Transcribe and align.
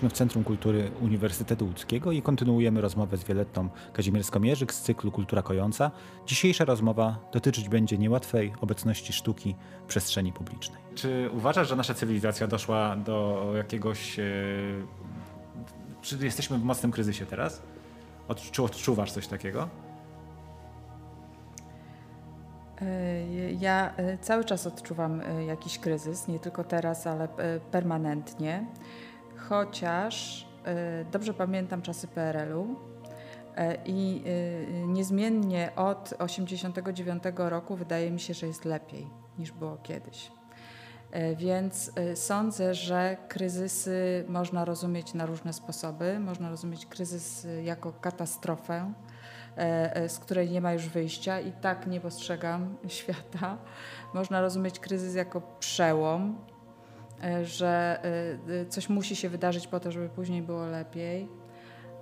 Jesteśmy 0.00 0.16
w 0.16 0.18
Centrum 0.18 0.44
Kultury 0.44 0.90
Uniwersytetu 1.00 1.66
Łódzkiego 1.66 2.12
i 2.12 2.22
kontynuujemy 2.22 2.80
rozmowę 2.80 3.16
z 3.16 3.24
Wieletą 3.24 3.68
Kazimierską-Mierzyk 3.92 4.72
z 4.72 4.80
cyklu 4.80 5.12
Kultura 5.12 5.42
Kojąca. 5.42 5.90
Dzisiejsza 6.26 6.64
rozmowa 6.64 7.18
dotyczyć 7.32 7.68
będzie 7.68 7.98
niełatwej 7.98 8.52
obecności 8.60 9.12
sztuki 9.12 9.56
w 9.84 9.86
przestrzeni 9.86 10.32
publicznej. 10.32 10.80
Czy 10.94 11.30
uważasz, 11.32 11.68
że 11.68 11.76
nasza 11.76 11.94
cywilizacja 11.94 12.46
doszła 12.46 12.96
do 12.96 13.46
jakiegoś... 13.56 14.18
E, 14.18 14.22
czy 16.02 16.18
jesteśmy 16.20 16.58
w 16.58 16.64
mocnym 16.64 16.92
kryzysie 16.92 17.26
teraz? 17.26 17.62
Czy 18.52 18.62
odczuwasz 18.62 19.12
coś 19.12 19.26
takiego? 19.26 19.68
E, 22.82 23.52
ja 23.52 23.94
e, 23.96 24.18
cały 24.18 24.44
czas 24.44 24.66
odczuwam 24.66 25.22
jakiś 25.46 25.78
kryzys, 25.78 26.28
nie 26.28 26.38
tylko 26.38 26.64
teraz, 26.64 27.06
ale 27.06 27.28
permanentnie 27.70 28.64
chociaż 29.50 30.46
e, 30.64 31.04
dobrze 31.04 31.34
pamiętam 31.34 31.82
czasy 31.82 32.08
PRL-u 32.08 32.76
e, 33.56 33.76
i 33.86 34.22
e, 34.26 34.86
niezmiennie 34.86 35.72
od 35.76 36.04
1989 36.04 37.22
roku 37.36 37.76
wydaje 37.76 38.10
mi 38.10 38.20
się, 38.20 38.34
że 38.34 38.46
jest 38.46 38.64
lepiej 38.64 39.06
niż 39.38 39.52
było 39.52 39.76
kiedyś. 39.76 40.32
Więc 41.36 41.92
sądzę, 42.14 42.74
że 42.74 43.16
kryzysy 43.28 44.24
można 44.28 44.64
rozumieć 44.64 45.14
na 45.14 45.26
różne 45.26 45.52
sposoby. 45.52 46.20
Można 46.20 46.50
rozumieć 46.50 46.86
kryzys 46.86 47.46
jako 47.64 47.92
katastrofę, 47.92 48.92
z 50.08 50.18
której 50.18 50.50
nie 50.50 50.60
ma 50.60 50.72
już 50.72 50.88
wyjścia 50.88 51.40
i 51.40 51.52
tak 51.52 51.86
nie 51.86 52.00
postrzegam 52.00 52.76
świata. 52.88 53.58
Można 54.14 54.40
rozumieć 54.40 54.78
kryzys 54.78 55.14
jako 55.14 55.40
przełom, 55.40 56.38
że 57.42 58.00
e, 58.48 58.60
e, 58.60 58.66
coś 58.66 58.88
musi 58.88 59.16
się 59.16 59.28
wydarzyć 59.28 59.66
po 59.66 59.80
to, 59.80 59.92
żeby 59.92 60.08
później 60.08 60.42
było 60.42 60.66
lepiej, 60.66 61.28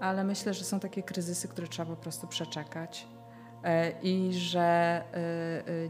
ale 0.00 0.24
myślę, 0.24 0.54
że 0.54 0.64
są 0.64 0.80
takie 0.80 1.02
kryzysy, 1.02 1.48
które 1.48 1.68
trzeba 1.68 1.96
po 1.96 2.02
prostu 2.02 2.26
przeczekać 2.26 3.08
i 4.02 4.30
że 4.32 5.02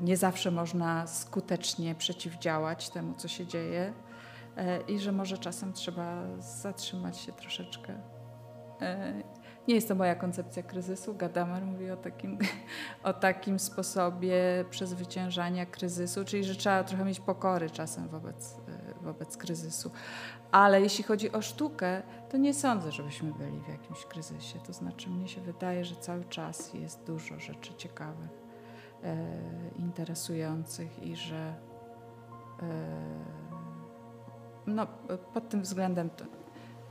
nie 0.00 0.16
zawsze 0.16 0.50
można 0.50 1.06
skutecznie 1.06 1.94
przeciwdziałać 1.94 2.90
temu, 2.90 3.14
co 3.14 3.28
się 3.28 3.46
dzieje 3.46 3.92
i 4.88 4.98
że 4.98 5.12
może 5.12 5.38
czasem 5.38 5.72
trzeba 5.72 6.22
zatrzymać 6.38 7.18
się 7.18 7.32
troszeczkę. 7.32 7.94
Nie 9.68 9.74
jest 9.74 9.88
to 9.88 9.94
moja 9.94 10.14
koncepcja 10.14 10.62
kryzysu. 10.62 11.14
Gadamer 11.14 11.64
mówi 11.66 11.90
o 11.90 11.96
takim, 11.96 12.38
o 13.02 13.12
takim 13.12 13.58
sposobie 13.58 14.64
przezwyciężania 14.70 15.66
kryzysu, 15.66 16.24
czyli 16.24 16.44
że 16.44 16.54
trzeba 16.54 16.84
trochę 16.84 17.04
mieć 17.04 17.20
pokory 17.20 17.70
czasem 17.70 18.08
wobec 18.08 18.56
wobec 19.12 19.36
kryzysu. 19.36 19.90
Ale 20.52 20.80
jeśli 20.80 21.04
chodzi 21.04 21.32
o 21.32 21.42
sztukę, 21.42 22.02
to 22.30 22.36
nie 22.36 22.54
sądzę, 22.54 22.92
żebyśmy 22.92 23.32
byli 23.32 23.60
w 23.60 23.68
jakimś 23.68 24.04
kryzysie. 24.04 24.58
To 24.66 24.72
znaczy, 24.72 25.10
mnie 25.10 25.28
się 25.28 25.40
wydaje, 25.40 25.84
że 25.84 25.96
cały 25.96 26.24
czas 26.24 26.74
jest 26.74 27.04
dużo 27.04 27.40
rzeczy 27.40 27.74
ciekawych, 27.74 28.30
e, 29.04 29.16
interesujących 29.76 31.02
i 31.02 31.16
że 31.16 31.54
e, 32.62 32.68
no, 34.66 34.86
pod 35.34 35.48
tym 35.48 35.62
względem 35.62 36.10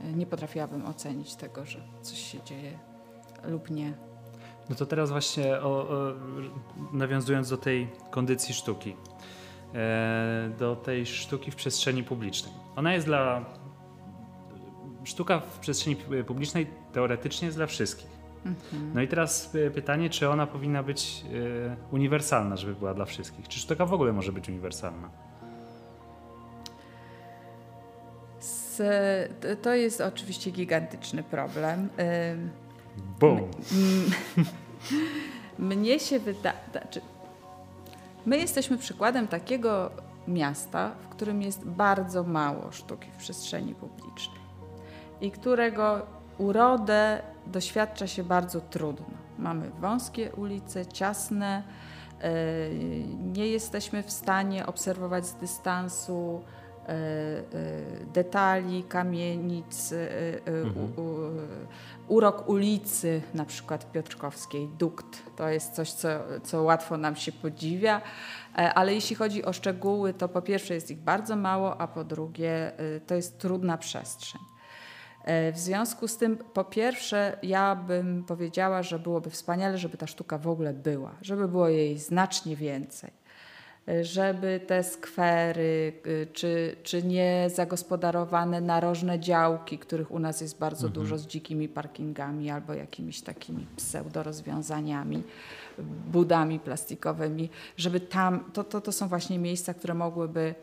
nie 0.00 0.26
potrafiłabym 0.26 0.86
ocenić 0.86 1.34
tego, 1.34 1.64
że 1.64 1.80
coś 2.02 2.18
się 2.18 2.42
dzieje 2.42 2.78
lub 3.44 3.70
nie. 3.70 3.92
No 4.70 4.76
to 4.76 4.86
teraz 4.86 5.10
właśnie 5.10 5.60
o, 5.60 5.88
o, 5.88 6.14
nawiązując 6.92 7.50
do 7.50 7.56
tej 7.56 7.88
kondycji 8.10 8.54
sztuki. 8.54 8.96
E, 9.74 10.50
do 10.58 10.76
tej 10.76 11.06
sztuki 11.06 11.50
w 11.50 11.56
przestrzeni 11.56 12.04
publicznej. 12.04 12.52
Ona 12.76 12.94
jest 12.94 13.06
dla. 13.06 13.44
Sztuka 15.04 15.40
w 15.40 15.58
przestrzeni 15.58 15.96
publicznej 16.26 16.66
teoretycznie 16.92 17.46
jest 17.46 17.58
dla 17.58 17.66
wszystkich. 17.66 18.10
Mhm. 18.46 18.92
No 18.94 19.02
i 19.02 19.08
teraz 19.08 19.56
pytanie, 19.74 20.10
czy 20.10 20.28
ona 20.28 20.46
powinna 20.46 20.82
być 20.82 21.24
e, 21.72 21.76
uniwersalna, 21.90 22.56
żeby 22.56 22.74
była 22.74 22.94
dla 22.94 23.04
wszystkich? 23.04 23.48
Czy 23.48 23.58
sztuka 23.60 23.86
w 23.86 23.92
ogóle 23.92 24.12
może 24.12 24.32
być 24.32 24.48
uniwersalna? 24.48 25.10
To 29.62 29.74
jest 29.74 30.00
oczywiście 30.00 30.50
gigantyczny 30.50 31.22
problem. 31.22 31.88
Boom. 33.20 33.40
Mnie 35.58 36.00
się 36.00 36.18
wydaje, 36.18 36.56
znaczy 36.72 37.00
My 38.28 38.38
jesteśmy 38.38 38.78
przykładem 38.78 39.28
takiego 39.28 39.90
miasta, 40.26 40.90
w 41.00 41.08
którym 41.08 41.42
jest 41.42 41.64
bardzo 41.64 42.22
mało 42.24 42.72
sztuki 42.72 43.10
w 43.10 43.16
przestrzeni 43.16 43.74
publicznej 43.74 44.40
i 45.20 45.30
którego 45.30 46.06
urodę 46.38 47.22
doświadcza 47.46 48.06
się 48.06 48.24
bardzo 48.24 48.60
trudno. 48.60 49.16
Mamy 49.38 49.70
wąskie 49.70 50.32
ulice, 50.32 50.86
ciasne, 50.86 51.62
e, 52.20 52.32
nie 53.34 53.46
jesteśmy 53.46 54.02
w 54.02 54.10
stanie 54.10 54.66
obserwować 54.66 55.26
z 55.26 55.34
dystansu 55.34 56.42
detali, 58.14 58.82
kamienic, 58.82 59.94
mhm 60.46 60.92
urok 62.08 62.48
ulicy, 62.48 63.22
na 63.34 63.44
przykład 63.44 63.92
Piotrkowskiej, 63.92 64.68
dukt. 64.68 65.36
To 65.36 65.48
jest 65.48 65.72
coś, 65.72 65.92
co, 65.92 66.08
co 66.42 66.62
łatwo 66.62 66.96
nam 66.96 67.16
się 67.16 67.32
podziwia, 67.32 68.02
e, 68.58 68.74
ale 68.74 68.94
jeśli 68.94 69.16
chodzi 69.16 69.44
o 69.44 69.52
szczegóły, 69.52 70.14
to 70.14 70.28
po 70.28 70.42
pierwsze 70.42 70.74
jest 70.74 70.90
ich 70.90 70.98
bardzo 70.98 71.36
mało, 71.36 71.80
a 71.80 71.88
po 71.88 72.04
drugie 72.04 72.78
e, 72.78 73.00
to 73.00 73.14
jest 73.14 73.38
trudna 73.38 73.78
przestrzeń. 73.78 74.40
E, 75.24 75.52
w 75.52 75.58
związku 75.58 76.08
z 76.08 76.16
tym, 76.16 76.36
po 76.36 76.64
pierwsze, 76.64 77.38
ja 77.42 77.76
bym 77.76 78.24
powiedziała, 78.24 78.82
że 78.82 78.98
byłoby 78.98 79.30
wspaniale, 79.30 79.78
żeby 79.78 79.96
ta 79.96 80.06
sztuka 80.06 80.38
w 80.38 80.48
ogóle 80.48 80.74
była, 80.74 81.14
żeby 81.22 81.48
było 81.48 81.68
jej 81.68 81.98
znacznie 81.98 82.56
więcej 82.56 83.17
żeby 84.02 84.60
te 84.66 84.84
skwery, 84.84 85.92
y, 86.06 86.26
czy, 86.32 86.76
czy 86.82 87.02
nie 87.02 87.50
zagospodarowane 87.54 88.60
narożne 88.60 89.20
działki, 89.20 89.78
których 89.78 90.10
u 90.10 90.18
nas 90.18 90.40
jest 90.40 90.58
bardzo 90.58 90.86
mhm. 90.86 90.92
dużo 90.92 91.18
z 91.18 91.26
dzikimi 91.26 91.68
parkingami 91.68 92.50
albo 92.50 92.74
jakimiś 92.74 93.20
takimi 93.20 93.66
pseudo-rozwiązaniami, 93.76 95.22
budami 96.12 96.60
plastikowymi, 96.60 97.50
żeby 97.76 98.00
tam, 98.00 98.44
to, 98.52 98.64
to, 98.64 98.80
to 98.80 98.92
są 98.92 99.08
właśnie 99.08 99.38
miejsca, 99.38 99.74
które 99.74 99.94
mogłyby 99.94 100.54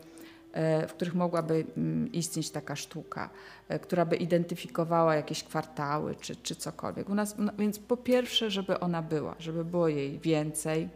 e, 0.52 0.86
w 0.86 0.92
których 0.92 1.14
mogłaby 1.14 1.64
mm, 1.76 2.12
istnieć 2.12 2.50
taka 2.50 2.76
sztuka, 2.76 3.30
e, 3.68 3.78
która 3.78 4.04
by 4.04 4.16
identyfikowała 4.16 5.14
jakieś 5.14 5.44
kwartały 5.44 6.14
czy, 6.20 6.36
czy 6.36 6.56
cokolwiek. 6.56 7.08
U 7.08 7.14
nas, 7.14 7.34
no, 7.38 7.52
więc 7.58 7.78
po 7.78 7.96
pierwsze, 7.96 8.50
żeby 8.50 8.80
ona 8.80 9.02
była, 9.02 9.34
żeby 9.38 9.64
było 9.64 9.88
jej 9.88 10.18
więcej, 10.18 10.88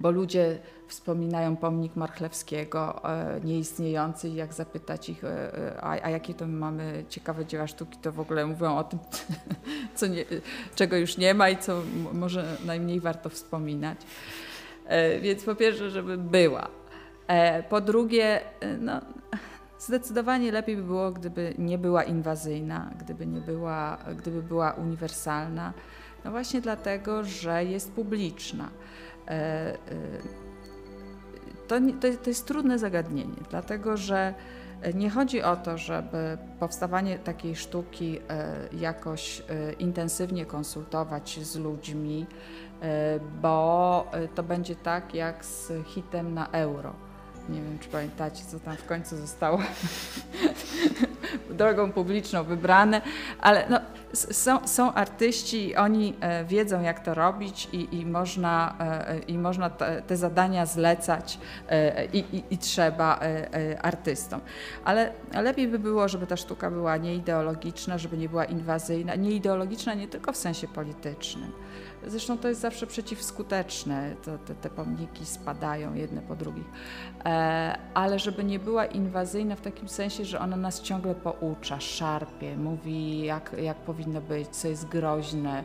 bo 0.00 0.10
ludzie 0.10 0.58
wspominają 0.88 1.56
pomnik 1.56 1.96
Marchlewskiego 1.96 3.04
e, 3.04 3.40
nieistniejący 3.44 4.28
i 4.28 4.34
jak 4.34 4.52
zapytać 4.54 5.08
ich, 5.08 5.24
e, 5.24 5.58
e, 5.58 5.80
a, 5.80 5.90
a, 5.90 6.10
jakie 6.10 6.34
to 6.34 6.46
mamy 6.46 7.04
ciekawe 7.08 7.46
dzieła 7.46 7.66
sztuki, 7.66 7.98
to 8.02 8.12
w 8.12 8.20
ogóle 8.20 8.46
mówią 8.46 8.76
o 8.76 8.84
tym, 8.84 8.98
co 9.94 10.06
nie, 10.06 10.24
czego 10.74 10.96
już 10.96 11.16
nie 11.16 11.34
ma 11.34 11.48
i 11.48 11.56
co 11.56 11.82
może 12.12 12.56
najmniej 12.64 13.00
warto 13.00 13.28
wspominać. 13.28 13.98
Więc 15.22 15.44
po 15.44 15.54
pierwsze, 15.54 15.90
żeby 15.90 16.18
była. 16.18 16.68
Po 17.68 17.80
drugie, 17.80 18.40
no, 18.80 19.00
zdecydowanie 19.78 20.52
lepiej 20.52 20.76
by 20.76 20.82
było, 20.82 21.10
gdyby 21.12 21.54
nie 21.58 21.78
była 21.78 22.02
inwazyjna, 22.02 22.90
gdyby, 23.00 23.26
nie 23.26 23.40
była, 23.40 23.98
gdyby 24.16 24.42
była 24.42 24.72
uniwersalna. 24.72 25.72
No 26.24 26.30
właśnie 26.30 26.60
dlatego, 26.60 27.24
że 27.24 27.64
jest 27.64 27.92
publiczna. 27.92 28.70
To, 31.68 31.76
to 32.22 32.30
jest 32.30 32.46
trudne 32.46 32.78
zagadnienie, 32.78 33.36
dlatego 33.50 33.96
że 33.96 34.34
nie 34.94 35.10
chodzi 35.10 35.42
o 35.42 35.56
to, 35.56 35.78
żeby 35.78 36.38
powstawanie 36.60 37.18
takiej 37.18 37.56
sztuki 37.56 38.18
e, 38.28 38.54
jakoś 38.72 39.40
e, 39.40 39.72
intensywnie 39.72 40.46
konsultować 40.46 41.40
z 41.42 41.56
ludźmi, 41.56 42.26
e, 42.82 43.20
bo 43.42 44.10
to 44.34 44.42
będzie 44.42 44.76
tak 44.76 45.14
jak 45.14 45.44
z 45.44 45.72
hitem 45.86 46.34
na 46.34 46.48
euro. 46.50 46.92
Nie 47.48 47.62
wiem, 47.62 47.78
czy 47.78 47.88
pamiętacie, 47.88 48.44
co 48.44 48.60
tam 48.60 48.76
w 48.76 48.86
końcu 48.86 49.16
zostało 49.16 49.58
drogą 51.50 51.92
publiczną 51.92 52.44
wybrane, 52.44 53.00
ale 53.40 53.64
no, 53.70 53.80
są, 54.14 54.68
są 54.68 54.94
artyści, 54.94 55.76
oni 55.76 56.14
e, 56.20 56.44
wiedzą 56.44 56.82
jak 56.82 57.00
to 57.00 57.14
robić 57.14 57.68
i, 57.72 57.96
i 57.96 58.06
można, 58.06 58.76
e, 58.80 59.18
i 59.18 59.38
można 59.38 59.70
te, 59.70 60.16
zadania 60.16 60.66
zlecać 60.66 61.38
i, 62.12 62.18
i, 62.18 62.42
i, 62.50 62.58
trzeba 62.58 63.20
artystom. 63.82 64.40
Ale 64.84 65.12
lepiej 65.42 65.68
by 65.68 65.78
było, 65.78 66.08
żeby 66.08 66.26
ta 66.26 66.36
sztuka 66.36 66.70
była 66.70 66.96
nieideologiczna, 66.96 67.98
żeby 67.98 68.16
nie 68.16 68.28
była 68.28 68.44
inwazyjna, 68.44 69.14
nieideologiczna 69.14 69.94
nie 69.94 70.08
tylko 70.08 70.32
w 70.32 70.36
sensie 70.36 70.68
politycznym, 70.68 71.52
Zresztą 72.06 72.38
to 72.38 72.48
jest 72.48 72.60
zawsze 72.60 72.86
przeciwskuteczne, 72.86 74.14
to, 74.24 74.38
te, 74.38 74.54
te 74.54 74.70
pomniki 74.70 75.26
spadają 75.26 75.94
jedne 75.94 76.22
po 76.22 76.36
drugich. 76.36 76.66
E, 77.24 77.78
ale 77.94 78.18
żeby 78.18 78.44
nie 78.44 78.58
była 78.58 78.86
inwazyjna 78.86 79.56
w 79.56 79.60
takim 79.60 79.88
sensie, 79.88 80.24
że 80.24 80.40
ona 80.40 80.56
nas 80.56 80.82
ciągle 80.82 81.14
poucza, 81.14 81.80
szarpie, 81.80 82.56
mówi 82.56 83.20
jak, 83.20 83.56
jak 83.62 83.76
powinno 83.76 84.20
być, 84.20 84.48
co 84.48 84.68
jest 84.68 84.88
groźne, 84.88 85.64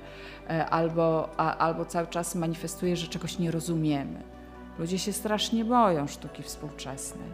e, 0.50 0.66
albo, 0.66 1.30
a, 1.38 1.58
albo 1.58 1.86
cały 1.86 2.08
czas 2.08 2.36
manifestuje, 2.36 2.98
że 2.98 3.08
czegoś 3.08 3.40
nie 3.40 3.52
rozumiemy. 3.52 4.24
Ludzie 4.80 5.00
się 5.00 5.14
strasznie 5.14 5.66
boją 5.66 6.08
sztuki 6.08 6.44
współczesnej. 6.44 7.30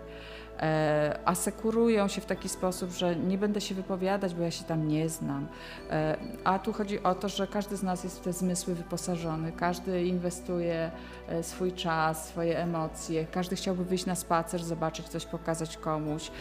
E, 0.59 1.19
asekurują 1.25 2.07
się 2.07 2.21
w 2.21 2.25
taki 2.25 2.49
sposób, 2.49 2.91
że 2.91 3.15
nie 3.15 3.37
będę 3.37 3.61
się 3.61 3.75
wypowiadać, 3.75 4.35
bo 4.35 4.43
ja 4.43 4.51
się 4.51 4.63
tam 4.63 4.87
nie 4.87 5.09
znam. 5.09 5.47
E, 5.89 6.17
a 6.43 6.59
tu 6.59 6.73
chodzi 6.73 7.03
o 7.03 7.15
to, 7.15 7.29
że 7.29 7.47
każdy 7.47 7.77
z 7.77 7.83
nas 7.83 8.03
jest 8.03 8.19
w 8.19 8.21
te 8.21 8.33
zmysły 8.33 8.75
wyposażony, 8.75 9.51
każdy 9.51 10.03
inwestuje 10.03 10.91
e, 11.27 11.43
swój 11.43 11.71
czas, 11.71 12.27
swoje 12.27 12.59
emocje, 12.59 13.25
każdy 13.31 13.55
chciałby 13.55 13.85
wyjść 13.85 14.05
na 14.05 14.15
spacer, 14.15 14.63
zobaczyć 14.63 15.07
coś, 15.07 15.25
pokazać 15.25 15.77
komuś, 15.77 16.31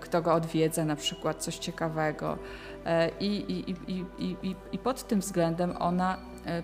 kto 0.00 0.22
go 0.22 0.34
odwiedza, 0.34 0.84
na 0.84 0.96
przykład 0.96 1.42
coś 1.42 1.58
ciekawego. 1.58 2.38
I, 3.20 3.26
i, 3.26 3.74
i, 4.28 4.56
i, 4.72 4.78
pod 4.78 5.06
tym 5.06 5.20
względem 5.20 5.74
ona 5.78 6.18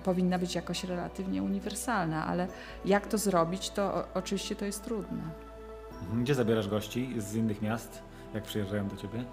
powinna 0.05 0.39
być 0.39 0.55
jakoś 0.55 0.85
relatywnie 0.85 1.43
uniwersalna, 1.43 2.27
ale 2.27 2.49
jak 2.85 3.07
to 3.07 3.19
zrobić, 3.19 3.71
to 3.71 4.05
oczywiście 4.15 4.57
to 4.57 4.65
jest 4.65 4.85
trudne. 4.85 5.23
Gdzie 6.23 6.35
zabierasz 6.35 6.69
gości 6.69 7.15
z 7.19 7.35
innych 7.35 7.63
miast, 7.63 8.03
jak 8.35 8.43
przyjeżdżają 8.45 8.89
do 8.89 8.97
ciebie? 8.97 9.25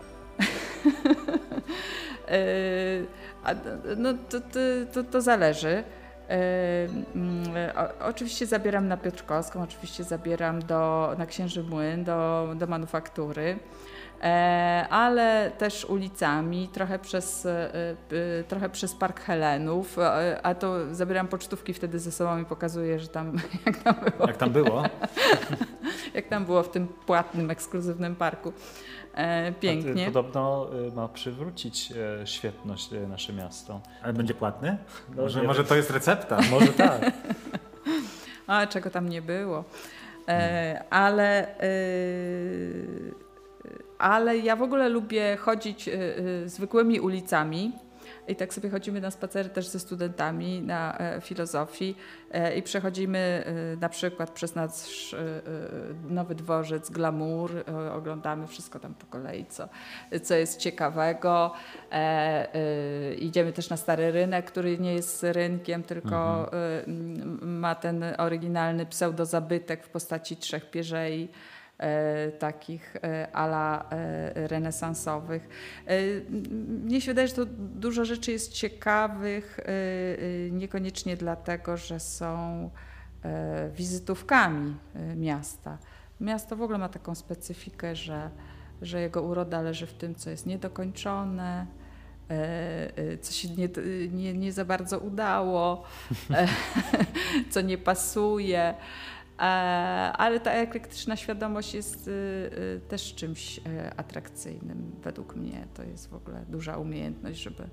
E, 2.32 3.96
no 3.98 4.14
to, 4.30 4.38
to, 4.94 5.04
to, 5.04 5.22
zależy. 5.22 5.84
E, 6.30 6.88
mm, 7.16 7.44
oczywiście 8.02 8.46
zabieram 8.46 8.88
na 8.88 8.98
Piotrkowską, 8.98 9.62
oczywiście 9.62 10.04
zabieram 10.04 10.62
do, 10.62 11.16
na 11.18 11.26
Księży 11.26 11.64
Młyn, 11.64 12.04
do, 12.04 12.50
do 12.56 12.68
manufaktury. 12.68 13.60
E, 14.24 14.86
ale 14.90 15.52
też 15.58 15.86
ulicami, 15.86 16.70
trochę 16.74 17.00
przez, 17.00 17.48
trochę 18.48 18.70
przez 18.70 18.96
Park 18.96 19.20
Helenów, 19.20 19.98
a 20.44 20.56
to 20.56 20.96
zabieram 20.96 21.28
pocztówki 21.28 21.74
wtedy 21.74 22.00
ze 22.00 22.12
sobą 22.12 22.38
i 22.38 22.46
pokazuję, 22.46 23.00
że 23.00 23.08
tam 23.08 23.34
jak 23.66 23.78
tam 23.78 23.96
było. 23.96 24.28
Jak 24.28 24.38
tam 24.38 24.50
było? 24.50 24.84
jak 26.14 26.28
tam 26.28 26.46
było 26.46 26.64
w 26.64 26.72
tym 26.72 26.88
płatnym, 26.88 27.52
ekskluzywnym 27.52 28.16
parku. 28.16 28.54
Pięknie. 29.60 30.06
Podobno 30.06 30.70
ma 30.96 31.08
przywrócić 31.08 31.94
świetność 32.26 32.90
nasze 33.08 33.34
miasto. 33.34 33.82
Ale 34.04 34.14
będzie 34.14 34.34
płatny? 34.34 34.78
No, 35.16 35.24
może, 35.24 35.44
może 35.44 35.64
to 35.64 35.76
jest 35.76 35.90
recepta? 35.90 36.40
Może 36.52 36.68
tak. 36.68 37.02
a 38.48 38.68
czego 38.68 38.90
tam 38.90 39.10
nie 39.10 39.22
było. 39.22 39.64
ale 40.90 41.56
ale 44.00 44.38
ja 44.38 44.56
w 44.56 44.62
ogóle 44.62 44.90
lubię 44.90 45.38
chodzić 45.38 45.88
y, 45.88 45.92
y, 46.44 46.50
zwykłymi 46.50 47.00
ulicami. 47.00 47.72
I 48.30 48.36
tak 48.36 48.54
sobie 48.54 48.70
chodzimy 48.70 49.02
na 49.02 49.12
spacery 49.12 49.50
też 49.50 49.68
ze 49.68 49.80
studentami 49.80 50.62
na 50.62 50.98
e, 50.98 51.22
filozofii 51.22 51.96
e, 52.32 52.56
i 52.56 52.64
przechodzimy 52.64 53.44
e, 53.46 53.76
na 53.76 53.90
przykład 53.90 54.32
przez 54.32 54.56
nasz 54.56 55.16
nowy 56.10 56.36
dworzec, 56.36 56.90
glamour, 56.90 57.52
oglądamy 57.94 58.48
wszystko 58.48 58.80
tam 58.80 58.94
po 58.94 59.06
kolei, 59.06 59.46
co, 59.46 59.70
co 60.24 60.36
jest 60.36 60.60
ciekawego. 60.60 61.54
Idziemy 63.20 63.54
też 63.54 63.70
na 63.70 63.78
stary 63.78 64.12
rynek, 64.12 64.46
który 64.46 64.80
nie 64.80 64.94
jest 64.94 65.24
rynkiem, 65.24 65.84
tylko 65.84 66.52
mhm. 66.54 67.60
ma 67.60 67.76
ten 67.76 68.04
oryginalny 68.18 68.86
pseudozabytek 68.86 69.86
w 69.86 69.90
postaci 69.90 70.38
trzech 70.38 70.70
pierzei. 70.70 71.30
E, 71.80 72.32
takich 72.32 72.96
e, 73.04 73.28
ala 73.36 73.86
e, 73.90 74.48
renesansowych. 74.48 75.50
Mnie 76.84 77.02
się 77.02 77.12
wydaje, 77.12 77.28
że 77.28 77.34
to 77.34 77.46
dużo 77.60 78.06
rzeczy 78.06 78.32
jest 78.32 78.54
ciekawych, 78.54 79.60
niekoniecznie 80.52 81.18
dlatego, 81.18 81.78
że 81.78 82.00
są 82.00 82.70
wizytówkami 83.74 84.76
miasta. 85.16 85.78
Miasto 86.22 86.56
w 86.56 86.62
ogóle 86.62 86.78
ma 86.78 86.90
taką 86.90 87.16
specyfikę, 87.16 87.96
że, 87.96 88.30
że 88.82 89.02
jego 89.02 89.22
uroda 89.22 89.62
leży 89.62 89.88
w 89.88 89.94
tym, 89.94 90.16
co 90.16 90.30
jest 90.30 90.46
niedokończone, 90.46 91.66
co 93.22 93.34
się 93.34 93.50
nie, 93.50 93.70
nie, 94.12 94.34
nie 94.34 94.54
za 94.54 94.66
bardzo 94.66 95.00
udało, 95.00 95.84
co 97.52 97.62
nie 97.62 97.78
pasuje. 97.78 98.74
E, 99.40 99.42
ale 100.18 100.40
ta 100.40 100.52
eklektyczna 100.52 101.16
świadomość 101.16 101.74
jest 101.74 102.08
y, 102.08 102.12
y, 102.12 102.82
też 102.88 103.16
czymś 103.16 103.58
y, 103.58 103.62
atrakcyjnym 103.98 104.92
według 105.04 105.36
mnie. 105.36 105.68
To 105.74 105.84
jest 105.84 106.10
w 106.10 106.14
ogóle 106.14 106.46
duża 106.50 106.78
umiejętność, 106.78 107.42
żeby, 107.42 107.64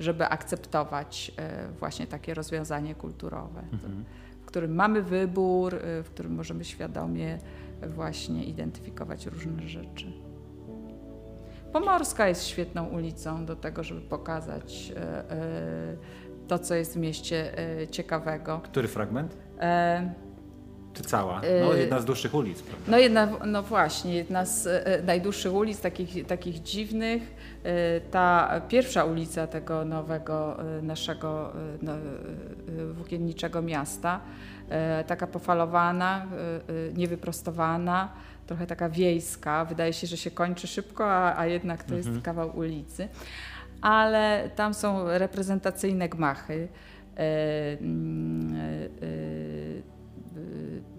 żeby 0.00 0.26
akceptować 0.26 1.32
właśnie 1.78 2.06
takie 2.06 2.34
rozwiązanie 2.34 2.94
kulturowe, 2.94 3.60
mhm. 3.72 4.04
w 4.42 4.44
którym 4.44 4.74
mamy 4.74 5.02
wybór, 5.02 5.74
w 6.04 6.10
którym 6.10 6.34
możemy 6.34 6.64
świadomie 6.64 7.38
właśnie 7.86 8.44
identyfikować 8.44 9.26
różne 9.26 9.68
rzeczy. 9.68 10.12
Pomorska 11.72 12.28
jest 12.28 12.46
świetną 12.46 12.88
ulicą 12.88 13.46
do 13.46 13.56
tego, 13.56 13.82
żeby 13.82 14.00
pokazać 14.00 14.92
to, 16.48 16.58
co 16.58 16.74
jest 16.74 16.94
w 16.94 16.96
mieście 16.96 17.52
ciekawego. 17.90 18.60
Który 18.64 18.88
fragment? 18.88 19.36
E, 19.60 20.25
czy 20.96 21.02
cała? 21.02 21.40
No, 21.60 21.76
y, 21.76 21.78
jedna 21.78 22.00
z 22.00 22.04
dłuższych 22.04 22.34
ulic, 22.34 22.62
prawda? 22.62 22.90
No, 22.90 22.98
jedna, 22.98 23.28
no 23.46 23.62
właśnie, 23.62 24.14
jedna 24.14 24.44
z 24.44 24.66
e, 24.66 25.02
najdłuższych 25.02 25.54
ulic, 25.54 25.80
takich, 25.80 26.26
takich 26.26 26.62
dziwnych. 26.62 27.22
E, 27.64 28.00
ta 28.00 28.60
pierwsza 28.68 29.04
ulica 29.04 29.46
tego 29.46 29.84
nowego 29.84 30.56
e, 30.78 30.82
naszego 30.82 31.52
no, 31.82 31.92
włókienniczego 32.92 33.62
miasta, 33.62 34.20
taka 35.06 35.26
pofalowana, 35.26 36.26
niewyprostowana, 36.94 38.12
trochę 38.46 38.66
taka 38.66 38.88
wiejska. 38.88 39.64
Wydaje 39.64 39.92
się, 39.92 40.06
że 40.06 40.16
się 40.16 40.30
kończy 40.30 40.66
szybko, 40.66 41.12
a, 41.12 41.38
a 41.38 41.46
jednak 41.46 41.84
to 41.84 41.94
mhm. 41.94 42.14
jest 42.14 42.24
kawał 42.24 42.58
ulicy. 42.58 43.08
Ale 43.80 44.50
tam 44.56 44.74
są 44.74 45.04
reprezentacyjne 45.18 46.08
gmachy 46.08 46.68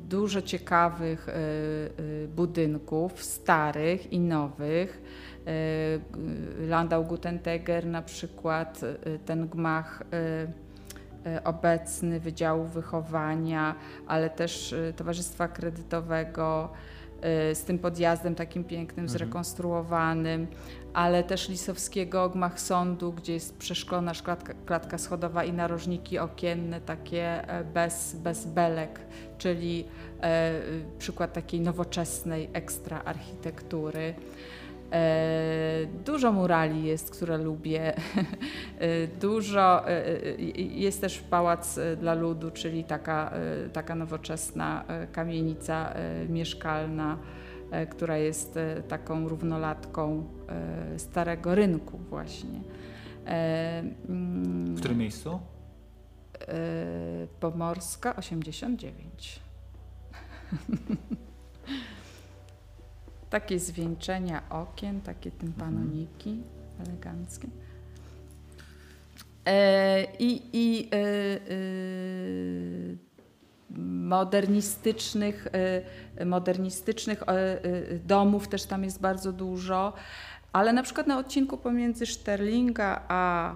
dużo 0.10 0.42
ciekawych 0.42 1.30
e, 1.30 1.34
e, 1.34 2.28
budynków, 2.28 3.24
starych 3.24 4.14
i 4.14 4.20
nowych. 4.20 5.02
E, 5.48 6.68
Landau 6.68 7.04
Gutenteger 7.04 7.86
na 7.86 8.02
przykład, 8.02 8.82
ten 9.26 9.48
gmach 9.48 10.04
obecny 11.44 12.20
Wydziału 12.20 12.66
Wychowania, 12.66 13.76
ale 14.08 14.30
też 14.30 14.76
Towarzystwa 14.96 15.48
Kredytowego 15.48 16.70
z 17.54 17.64
tym 17.64 17.80
podjazdem 17.80 18.36
takim 18.36 18.64
pięknym, 18.64 19.06
mhm. 19.06 19.20
zrekonstruowanym, 19.20 20.48
ale 20.94 21.24
też 21.24 21.50
Lisowskiego 21.50 22.30
gmach 22.30 22.60
sądu, 22.60 23.14
gdzie 23.14 23.34
jest 23.34 23.58
przeszklona 23.58 24.14
klatka, 24.24 24.54
klatka 24.66 24.98
schodowa 24.98 25.44
i 25.44 25.54
narożniki 25.54 26.20
okienne 26.20 26.82
takie 26.82 27.44
bez, 27.74 28.16
bez 28.16 28.46
belek 28.46 29.00
czyli 29.38 29.86
e, 30.22 30.52
przykład 31.00 31.34
takiej 31.34 31.62
nowoczesnej 31.62 32.50
ekstra 32.54 33.02
architektury. 33.06 34.14
E, 34.92 35.88
dużo 36.06 36.32
murali 36.32 36.84
jest, 36.84 37.12
które 37.12 37.38
lubię. 37.38 37.94
E, 38.80 39.08
dużo 39.08 39.86
jest 40.56 41.02
też 41.02 41.20
pałac 41.20 41.80
dla 42.00 42.14
ludu, 42.14 42.52
czyli 42.52 42.84
taka, 42.84 43.34
taka 43.74 43.96
nowoczesna 43.96 44.84
kamienica 45.12 45.94
mieszkalna, 46.30 47.18
która 47.90 48.18
jest 48.18 48.60
taką 48.88 49.30
równolatką 49.30 50.24
starego 50.98 51.56
rynku 51.56 51.98
właśnie. 51.98 52.60
W 54.06 54.78
którym 54.78 54.98
miejscu? 54.98 55.40
Pomorska 57.40 58.16
89. 58.16 59.40
takie 63.30 63.60
zwieńczenia 63.60 64.50
okien, 64.50 65.02
takie 65.02 65.32
tympanoniki 65.32 66.30
mhm. 66.30 66.88
eleganckie. 66.88 67.48
E, 69.46 70.04
I, 70.20 70.42
i 70.54 70.90
e, 70.92 70.96
e, 70.96 71.00
modernistycznych, 73.80 75.48
modernistycznych 76.26 77.24
domów 78.06 78.48
też 78.48 78.64
tam 78.64 78.84
jest 78.84 79.02
bardzo 79.02 79.34
dużo, 79.34 79.94
ale 80.54 80.74
na 80.74 80.84
przykład 80.84 81.08
na 81.08 81.18
odcinku 81.18 81.58
pomiędzy 81.58 82.06
Szterlinga 82.06 83.02
a 83.08 83.56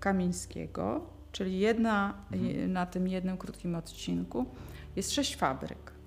Kamińskiego, 0.00 1.00
czyli 1.32 1.58
jedna, 1.58 2.14
je- 2.30 2.68
na 2.68 2.86
tym 2.86 3.08
jednym 3.08 3.38
krótkim 3.38 3.74
odcinku, 3.74 4.46
jest 4.96 5.12
sześć 5.12 5.36
fabryk. 5.36 5.97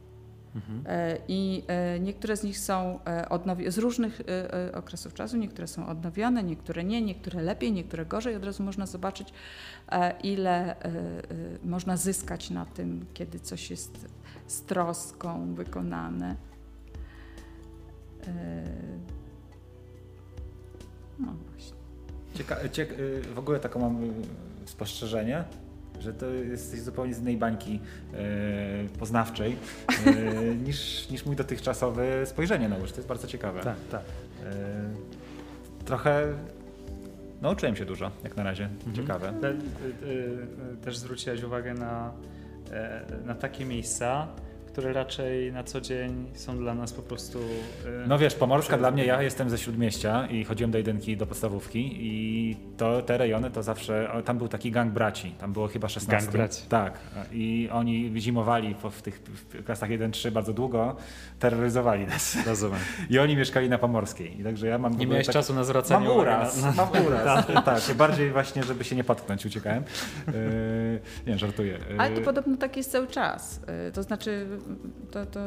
E, 0.85 1.17
I 1.27 1.63
e, 1.67 1.99
niektóre 1.99 2.37
z 2.37 2.43
nich 2.43 2.59
są 2.59 2.99
odnowione 3.29 3.71
z 3.71 3.77
różnych 3.77 4.21
e, 4.21 4.53
e, 4.67 4.75
okresów 4.75 5.13
czasu, 5.13 5.37
niektóre 5.37 5.67
są 5.67 5.87
odnowione, 5.87 6.43
niektóre 6.43 6.83
nie, 6.83 7.01
niektóre 7.01 7.41
lepiej, 7.41 7.71
niektóre 7.71 8.05
gorzej. 8.05 8.35
Od 8.35 8.43
razu 8.45 8.63
można 8.63 8.85
zobaczyć, 8.85 9.33
e, 9.91 10.19
ile 10.23 10.79
e, 10.79 10.85
e, 10.85 10.91
można 11.63 11.97
zyskać 11.97 12.49
na 12.49 12.65
tym, 12.65 13.05
kiedy 13.13 13.39
coś 13.39 13.69
jest 13.71 14.07
z 14.47 14.61
troską 14.61 15.53
wykonane. 15.55 16.35
E, 18.27 18.63
No 21.19 21.33
właśnie. 21.51 21.77
Cieka- 22.35 22.69
ciek- 22.69 22.99
y, 22.99 23.21
w 23.35 23.39
ogóle 23.39 23.59
taką 23.59 23.79
mam 23.79 24.03
y, 24.03 24.11
spostrzeżenie, 24.65 25.43
że 26.01 26.13
to 26.13 26.25
jesteś 26.25 26.81
zupełnie 26.81 27.13
z 27.13 27.19
innej 27.19 27.37
bańki 27.37 27.79
y, 28.13 28.97
poznawczej 28.99 29.57
y, 30.07 30.55
niż, 30.65 31.09
niż 31.09 31.25
mój 31.25 31.35
dotychczasowe 31.35 32.25
spojrzenie 32.25 32.69
na 32.69 32.77
łódź. 32.77 32.91
To 32.91 32.97
jest 32.97 33.07
bardzo 33.07 33.27
ciekawe. 33.27 33.61
Tak, 33.61 33.75
tak. 33.91 34.01
Y, 34.01 35.85
trochę 35.85 36.33
nauczyłem 37.41 37.75
się 37.75 37.85
dużo, 37.85 38.11
jak 38.23 38.37
na 38.37 38.43
razie. 38.43 38.69
Ciekawe. 38.93 39.33
Te, 39.41 39.49
y, 39.49 39.53
y, 39.53 40.77
Też 40.83 40.97
zwróciłaś 40.97 41.43
uwagę 41.43 41.73
na, 41.73 42.11
e, 42.71 43.01
na 43.25 43.35
takie 43.35 43.65
miejsca, 43.65 44.27
które 44.71 44.93
raczej 44.93 45.51
na 45.53 45.63
co 45.63 45.81
dzień 45.81 46.25
są 46.33 46.57
dla 46.57 46.73
nas 46.75 46.93
po 46.93 47.01
prostu. 47.01 47.39
y, 47.39 48.07
No 48.07 48.17
wiesz, 48.17 48.35
Pomorska 48.35 48.77
dla 48.77 48.91
mnie, 48.91 49.05
ja 49.05 49.21
jestem 49.21 49.49
ze 49.49 49.57
Śródmieścia 49.57 50.27
i 50.27 50.43
chodziłem 50.43 50.71
do 50.71 50.77
jedynki, 50.77 51.17
do 51.17 51.25
podstawówki 51.25 51.97
i 51.99 52.57
to 52.77 53.01
te 53.01 53.17
rejony 53.17 53.51
to 53.51 53.63
zawsze, 53.63 54.11
o, 54.13 54.21
tam 54.21 54.37
był 54.37 54.47
taki 54.47 54.71
gang 54.71 54.93
braci, 54.93 55.31
tam 55.31 55.53
było 55.53 55.67
chyba 55.67 55.89
16. 55.89 56.25
Gang 56.25 56.37
braci. 56.37 56.61
Tak 56.69 56.99
i 57.31 57.69
oni 57.71 58.13
zimowali 58.17 58.75
po, 58.75 58.89
w 58.89 59.01
tych 59.01 59.19
w 59.19 59.63
klasach 59.63 59.89
1-3 59.89 60.31
bardzo 60.31 60.53
długo, 60.53 60.95
terroryzowali 61.39 62.05
nas. 62.05 62.37
Rozumiem. 62.47 62.79
I 63.09 63.19
oni 63.19 63.35
mieszkali 63.35 63.69
na 63.69 63.77
Pomorskiej. 63.77 64.39
I 64.39 64.43
także 64.43 64.67
ja 64.67 64.77
mam 64.77 64.97
Nie 64.97 65.07
miałeś 65.07 65.25
tak- 65.25 65.33
czasu 65.33 65.53
na 65.53 65.63
zwracanie 65.63 66.07
Mam 66.07 66.17
uraz, 66.17 66.61
na, 66.61 66.71
na, 66.71 66.75
mam 66.93 67.05
uraz. 67.05 67.47
tak, 67.87 67.95
bardziej 67.97 68.31
właśnie, 68.31 68.63
żeby 68.63 68.83
się 68.83 68.95
nie 68.95 69.03
potknąć, 69.03 69.45
uciekałem. 69.45 69.83
Yy, 70.27 70.33
nie, 71.27 71.37
żartuję. 71.37 71.71
Yy, 71.89 71.99
Ale 71.99 72.15
to 72.15 72.21
podobno 72.21 72.57
tak 72.57 72.77
jest 72.77 72.91
cały 72.91 73.07
czas. 73.07 73.61
Y, 73.89 73.91
To 73.91 74.03
znaczy, 74.03 74.47
to, 75.11 75.25
to, 75.25 75.39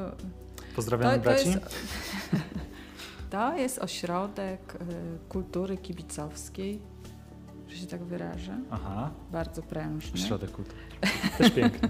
Pozdrawiamy 0.77 1.13
to, 1.13 1.19
to, 1.19 1.25
braci. 1.31 1.49
jest, 1.49 1.61
to 3.31 3.57
jest 3.57 3.79
ośrodek 3.79 4.75
y, 4.75 4.79
kultury 5.29 5.77
kibicowskiej, 5.77 6.81
że 7.69 7.77
się 7.77 7.87
tak 7.87 8.05
wyrażę. 8.05 8.59
Aha. 8.71 9.11
Bardzo 9.33 9.63
prężny. 9.63 10.19
Środek 10.19 10.51
kultury. 10.51 10.79
Też 11.39 11.51
piękny. 11.53 11.89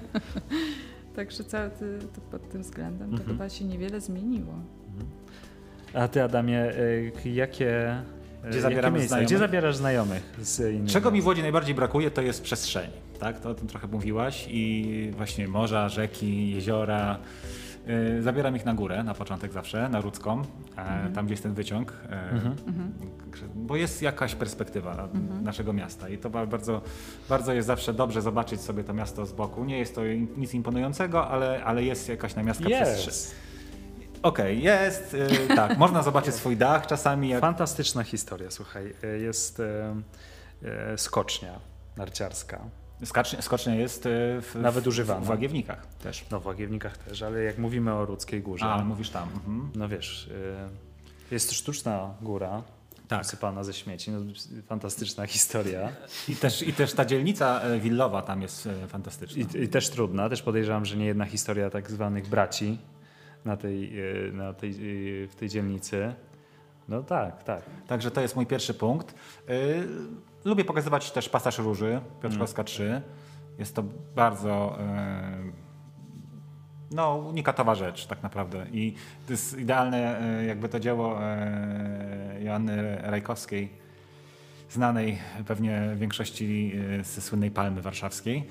Także 1.16 1.44
cały, 1.44 1.70
to 2.14 2.20
pod 2.20 2.48
tym 2.48 2.62
względem 2.62 3.08
to 3.10 3.16
Mhm. 3.16 3.30
chyba 3.30 3.48
się 3.48 3.64
niewiele 3.64 4.00
zmieniło. 4.00 4.54
A 5.94 6.08
ty, 6.08 6.22
Adamie, 6.22 6.70
y, 7.24 7.30
jakie. 7.30 8.02
Gdzie 8.50 8.60
zabieramy 8.60 8.98
miejsca? 8.98 9.08
znajomych? 9.08 9.26
Gdzie 9.28 9.38
zabierasz 9.38 9.76
znajomych 9.76 10.22
Czego 10.86 11.10
mi 11.10 11.22
w 11.22 11.26
Łodzi 11.26 11.42
najbardziej 11.42 11.74
brakuje, 11.74 12.10
to 12.10 12.22
jest 12.22 12.42
przestrzeni. 12.42 12.92
Tak? 13.18 13.40
To 13.40 13.50
o 13.50 13.54
tym 13.54 13.68
trochę 13.68 13.86
mówiłaś 13.88 14.46
i 14.50 15.10
właśnie 15.16 15.48
morza, 15.48 15.88
rzeki, 15.88 16.50
jeziora. 16.50 17.18
Yy, 18.16 18.22
zabieram 18.22 18.56
ich 18.56 18.64
na 18.64 18.74
górę 18.74 19.02
na 19.04 19.14
początek 19.14 19.52
zawsze, 19.52 19.88
na 19.88 20.00
Rudzką, 20.00 20.42
e, 20.76 21.10
tam 21.14 21.24
gdzie 21.26 21.32
jest 21.32 21.42
ten 21.42 21.54
wyciąg, 21.54 21.92
e, 22.10 22.30
Mhm. 22.30 22.54
bo 23.54 23.76
jest 23.76 24.02
jakaś 24.02 24.34
perspektywa 24.34 25.08
naszego 25.42 25.72
miasta 25.72 26.08
i 26.08 26.18
to 26.18 26.30
ba- 26.30 26.46
bardzo, 26.46 26.82
bardzo 27.28 27.52
jest 27.52 27.66
zawsze 27.66 27.94
dobrze 27.94 28.22
zobaczyć 28.22 28.60
sobie 28.60 28.84
to 28.84 28.94
miasto 28.94 29.26
z 29.26 29.32
boku. 29.32 29.64
Nie 29.64 29.78
jest 29.78 29.94
to 29.94 30.00
nic 30.36 30.54
imponującego, 30.54 31.28
ale, 31.28 31.64
ale 31.64 31.84
jest 31.84 32.08
jakaś 32.08 32.34
namiastka 32.34 32.68
przestrzeni. 32.68 33.43
Okej, 34.24 34.62
jest, 34.62 35.12
yy, 35.48 35.56
tak, 35.56 35.78
można 35.84 36.02
zobaczyć 36.02 36.34
swój 36.34 36.56
dach 36.56 36.86
czasami. 36.86 37.28
Jak... 37.28 37.40
Fantastyczna 37.40 38.02
historia, 38.04 38.50
słuchaj. 38.50 38.94
Y, 39.04 39.18
Jest 39.18 39.60
y, 39.60 39.64
y, 40.94 40.98
skocznia 40.98 41.60
narciarska. 41.96 42.60
Skocznia, 43.04 43.42
skocznia 43.42 43.74
jest 43.74 44.02
w, 44.06 44.54
Nawet 44.54 44.86
używana. 44.86 45.20
w 45.20 45.28
Łagiewnikach 45.28 45.86
też. 45.86 46.24
No 46.30 46.40
w 46.40 46.46
Łagiewnikach 46.46 46.98
też, 46.98 47.22
ale 47.22 47.42
jak 47.42 47.58
mówimy 47.58 47.94
o 47.94 48.06
Rudzkiej 48.06 48.42
Górze, 48.42 48.64
A, 48.66 48.84
mówisz 48.84 49.10
tam. 49.10 49.28
Mhm. 49.34 49.70
no 49.74 49.88
wiesz, 49.88 50.26
y, 50.26 51.34
jest 51.34 51.52
sztuczna 51.52 52.14
góra, 52.22 52.62
Tak. 53.08 53.22
wysypana 53.22 53.64
ze 53.64 53.72
śmieci, 53.72 54.10
no, 54.10 54.20
fantastyczna 54.66 55.26
historia 55.26 55.92
I 56.28 56.36
też, 56.36 56.62
I 56.62 56.72
też 56.72 56.92
ta 56.92 57.04
dzielnica 57.04 57.60
willowa 57.80 58.22
tam 58.22 58.42
jest 58.42 58.68
fantastyczna. 58.88 59.42
I, 59.42 59.62
i 59.62 59.68
też 59.68 59.90
trudna. 59.90 60.28
Też 60.28 60.42
podejrzewam, 60.42 60.84
że 60.84 60.96
nie 60.96 61.06
jedna 61.06 61.24
historia 61.24 61.70
tak 61.70 61.90
zwanych 61.90 62.28
braci 62.28 62.78
na 63.44 63.56
tej, 63.56 64.00
y, 64.28 64.32
na 64.32 64.52
tej, 64.52 64.70
y, 65.24 65.28
w 65.28 65.34
tej 65.34 65.48
dzielnicy. 65.48 66.14
No 66.88 67.02
tak, 67.02 67.42
tak. 67.42 67.62
Także 67.86 68.10
to 68.10 68.20
jest 68.20 68.36
mój 68.36 68.46
pierwszy 68.46 68.74
punkt. 68.74 69.14
Y, 69.50 69.88
lubię 70.44 70.64
pokazywać 70.64 71.10
też 71.10 71.28
pasaż 71.28 71.58
róży, 71.58 72.00
Piotrkowska 72.22 72.64
3. 72.64 73.02
Jest 73.58 73.74
to 73.74 73.84
bardzo 74.14 74.78
no, 76.90 77.16
unikatowa 77.16 77.74
rzecz 77.74 78.06
tak 78.06 78.22
naprawdę. 78.22 78.66
I 78.72 78.94
to 79.26 79.32
jest 79.32 79.58
idealne 79.58 80.20
jakby 80.46 80.68
to 80.68 80.80
dzieło 80.80 81.18
Joanny 82.40 82.96
Rajkowskiej, 83.02 83.83
znanej 84.70 85.18
pewnie 85.46 85.90
większości 85.96 86.72
y, 87.00 87.04
ze 87.04 87.20
słynnej 87.20 87.50
Palmy 87.50 87.82
Warszawskiej, 87.82 88.46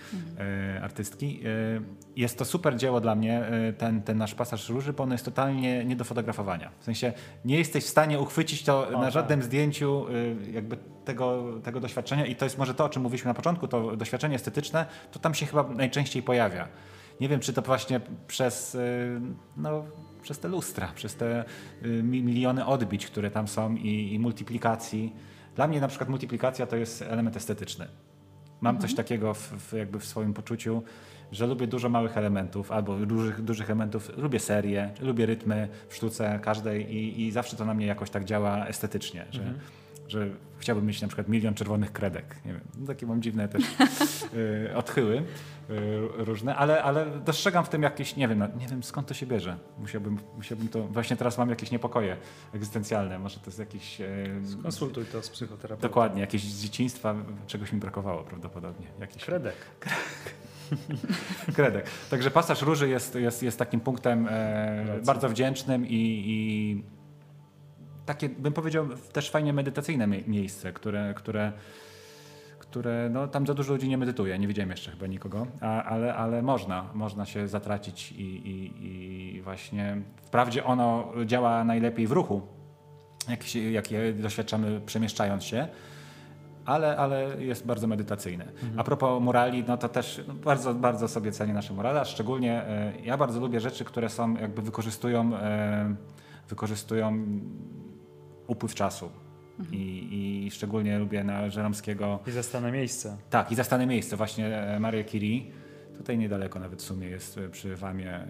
y, 0.77 0.81
artystki. 0.83 1.39
Y, 1.47 1.81
Jest 2.15 2.37
to 2.37 2.45
super 2.45 2.75
dzieło 2.75 3.01
dla 3.01 3.15
mnie, 3.15 3.43
ten, 3.77 4.01
ten 4.01 4.17
nasz 4.17 4.35
pasaż 4.35 4.69
róży, 4.69 4.93
bo 4.93 5.03
on 5.03 5.11
jest 5.11 5.25
totalnie 5.25 5.85
nie 5.85 5.95
do 5.95 6.03
fotografowania. 6.03 6.71
W 6.79 6.83
sensie 6.83 7.13
nie 7.45 7.57
jesteś 7.57 7.83
w 7.83 7.89
stanie 7.89 8.19
uchwycić 8.19 8.63
to 8.63 8.87
na 8.91 9.01
tak. 9.01 9.13
żadnym 9.13 9.43
zdjęciu 9.43 10.05
y, 10.09 10.51
jakby 10.51 10.77
tego, 11.05 11.43
tego 11.63 11.79
doświadczenia 11.79 12.25
i 12.25 12.35
to 12.35 12.45
jest 12.45 12.57
może 12.57 12.73
to, 12.73 12.85
o 12.85 12.89
czym 12.89 13.01
mówiliśmy 13.01 13.27
na 13.29 13.33
początku, 13.33 13.67
to 13.67 13.95
doświadczenie 13.97 14.35
estetyczne, 14.35 14.85
to 15.11 15.19
tam 15.19 15.33
się 15.33 15.45
chyba 15.45 15.63
najczęściej 15.63 16.23
pojawia. 16.23 16.67
Nie 17.21 17.29
wiem, 17.29 17.39
czy 17.39 17.53
to 17.53 17.61
właśnie 17.61 18.01
przez, 18.27 18.77
no, 19.57 19.83
przez 20.21 20.39
te 20.39 20.47
lustra, 20.47 20.91
przez 20.95 21.15
te 21.15 21.45
mi- 22.03 22.23
miliony 22.23 22.65
odbić, 22.65 23.05
które 23.05 23.31
tam 23.31 23.47
są 23.47 23.75
i, 23.75 24.13
i 24.13 24.19
multiplikacji. 24.19 25.13
Dla 25.55 25.67
mnie 25.67 25.81
na 25.81 25.87
przykład 25.87 26.09
multiplikacja 26.09 26.65
to 26.65 26.75
jest 26.75 27.01
element 27.01 27.37
estetyczny. 27.37 27.87
Mam 28.61 28.79
coś 28.79 28.95
takiego 28.95 29.33
w, 29.33 29.39
w, 29.39 29.73
jakby 29.73 29.99
w 29.99 30.05
swoim 30.05 30.33
poczuciu, 30.33 30.83
że 31.31 31.47
lubię 31.47 31.67
dużo 31.67 31.89
małych 31.89 32.17
elementów 32.17 32.71
albo 32.71 32.97
dużych, 32.97 33.41
dużych 33.41 33.69
elementów. 33.69 34.17
Lubię 34.17 34.39
serię, 34.39 34.91
lubię 35.01 35.25
rytmy 35.25 35.67
w 35.87 35.95
sztuce 35.95 36.39
każdej 36.43 36.95
i, 36.95 37.21
i 37.27 37.31
zawsze 37.31 37.57
to 37.57 37.65
na 37.65 37.73
mnie 37.73 37.85
jakoś 37.85 38.09
tak 38.09 38.25
działa 38.25 38.67
estetycznie, 38.67 39.25
że, 39.31 39.53
że 40.07 40.29
chciałbym 40.57 40.85
mieć 40.85 41.01
na 41.01 41.07
przykład 41.07 41.27
milion 41.27 41.53
czerwonych 41.53 41.91
kredek. 41.91 42.35
Nie 42.45 42.53
wiem, 42.53 42.61
no 42.77 42.87
takie 42.87 43.05
mam 43.05 43.21
dziwne 43.21 43.47
też 43.47 43.63
y, 44.33 44.69
odchyły 44.75 45.17
y, 45.17 45.23
różne, 46.17 46.55
ale, 46.55 46.83
ale 46.83 47.05
dostrzegam 47.19 47.65
w 47.65 47.69
tym 47.69 47.83
jakieś, 47.83 48.15
nie 48.15 48.27
wiem, 48.27 48.39
no, 48.39 48.47
nie 48.59 48.67
wiem 48.67 48.83
skąd 48.83 49.07
to 49.07 49.13
się 49.13 49.25
bierze. 49.25 49.57
Musiałbym, 49.79 50.17
musiałbym 50.35 50.67
to, 50.67 50.83
właśnie 50.83 51.15
teraz 51.17 51.37
mam 51.37 51.49
jakieś 51.49 51.71
niepokoje 51.71 52.17
egzystencjalne, 52.53 53.19
może 53.19 53.39
to 53.39 53.45
jest 53.45 53.59
jakiś... 53.59 54.01
y, 54.01 54.41
Konsultuj 54.63 55.05
to 55.05 55.21
z 55.21 55.29
psychoterapeutą. 55.29 55.87
Dokładnie, 55.87 56.21
jakieś 56.21 56.43
z 56.43 56.63
dzieciństwa, 56.63 57.15
czegoś 57.47 57.71
mi 57.73 57.79
brakowało 57.79 58.23
prawdopodobnie. 58.23 58.87
Jakiś 58.99 59.25
Kredek. 59.25 59.55
kredek. 61.55 61.85
Także 62.09 62.31
pasaż 62.31 62.61
róży 62.61 62.89
jest, 62.89 63.15
jest, 63.15 63.43
jest 63.43 63.59
takim 63.59 63.79
punktem 63.79 64.27
e, 64.29 64.99
bardzo 65.05 65.29
wdzięcznym 65.29 65.87
i, 65.87 66.23
i 66.25 66.83
takie, 68.05 68.29
bym 68.29 68.53
powiedział, 68.53 68.87
też 69.13 69.29
fajnie 69.29 69.53
medytacyjne 69.53 70.07
mie- 70.07 70.27
miejsce, 70.27 70.73
które, 70.73 71.13
które, 71.13 71.51
które 72.59 73.09
no, 73.09 73.27
tam 73.27 73.47
za 73.47 73.53
dużo 73.53 73.73
ludzi 73.73 73.89
nie 73.89 73.97
medytuje. 73.97 74.39
Nie 74.39 74.47
widziałem 74.47 74.69
jeszcze 74.69 74.91
chyba 74.91 75.07
nikogo, 75.07 75.47
a, 75.61 75.83
ale, 75.83 76.15
ale 76.15 76.41
można, 76.41 76.89
można 76.93 77.25
się 77.25 77.47
zatracić 77.47 78.11
i, 78.11 78.21
i, 78.21 79.35
i 79.37 79.41
właśnie 79.41 79.97
wprawdzie 80.23 80.63
ono 80.63 81.11
działa 81.25 81.63
najlepiej 81.63 82.07
w 82.07 82.11
ruchu, 82.11 82.41
jak, 83.29 83.43
się, 83.43 83.59
jak 83.59 83.91
je 83.91 84.13
doświadczamy 84.13 84.81
przemieszczając 84.85 85.43
się, 85.43 85.67
ale, 86.65 86.97
ale 86.97 87.43
jest 87.43 87.65
bardzo 87.65 87.87
medytacyjny. 87.87 88.45
A 88.77 88.83
propos 88.83 89.21
morali, 89.21 89.63
no 89.67 89.77
to 89.77 89.89
też 89.89 90.23
no, 90.27 90.33
bardzo, 90.33 90.73
bardzo 90.73 91.07
sobie 91.07 91.31
cenię 91.31 91.53
nasze 91.53 91.73
morale, 91.73 92.05
szczególnie 92.05 92.63
e, 92.63 92.93
ja 93.03 93.17
bardzo 93.17 93.39
lubię 93.39 93.59
rzeczy, 93.59 93.85
które 93.85 94.09
są 94.09 94.33
jakby 94.33 94.61
wykorzystują, 94.61 95.35
e, 95.35 95.95
wykorzystują 96.49 97.25
upływ 98.47 98.75
czasu. 98.75 99.09
I, 99.71 100.07
I 100.45 100.51
szczególnie 100.51 100.99
lubię 100.99 101.23
na 101.23 101.49
Żeromskiego. 101.49 102.19
I 102.27 102.31
zastane 102.31 102.71
miejsce. 102.71 103.17
Tak, 103.29 103.51
i 103.51 103.55
zastane 103.55 103.87
miejsce. 103.87 104.17
Właśnie 104.17 104.57
e, 104.57 104.79
Maria 104.79 105.03
Curie. 105.03 105.41
Tutaj 105.97 106.17
niedaleko 106.17 106.59
nawet 106.59 106.81
w 106.81 106.85
sumie 106.85 107.07
jest 107.07 107.37
e, 107.37 107.49
przy 107.49 107.75
Wamie 107.75 108.11
e, 108.11 108.25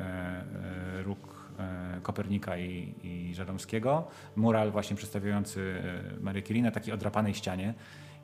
e, 0.99 1.03
róg 1.03 1.51
e, 1.59 1.99
Kopernika 2.01 2.57
i, 2.57 2.95
i 3.03 3.35
Żeromskiego. 3.35 4.07
Mural 4.35 4.71
właśnie 4.71 4.95
przedstawiający 4.95 5.81
e, 6.19 6.23
Marię 6.23 6.41
Curie 6.41 6.63
na 6.63 6.71
takiej 6.71 6.93
odrapanej 6.93 7.33
ścianie. 7.33 7.73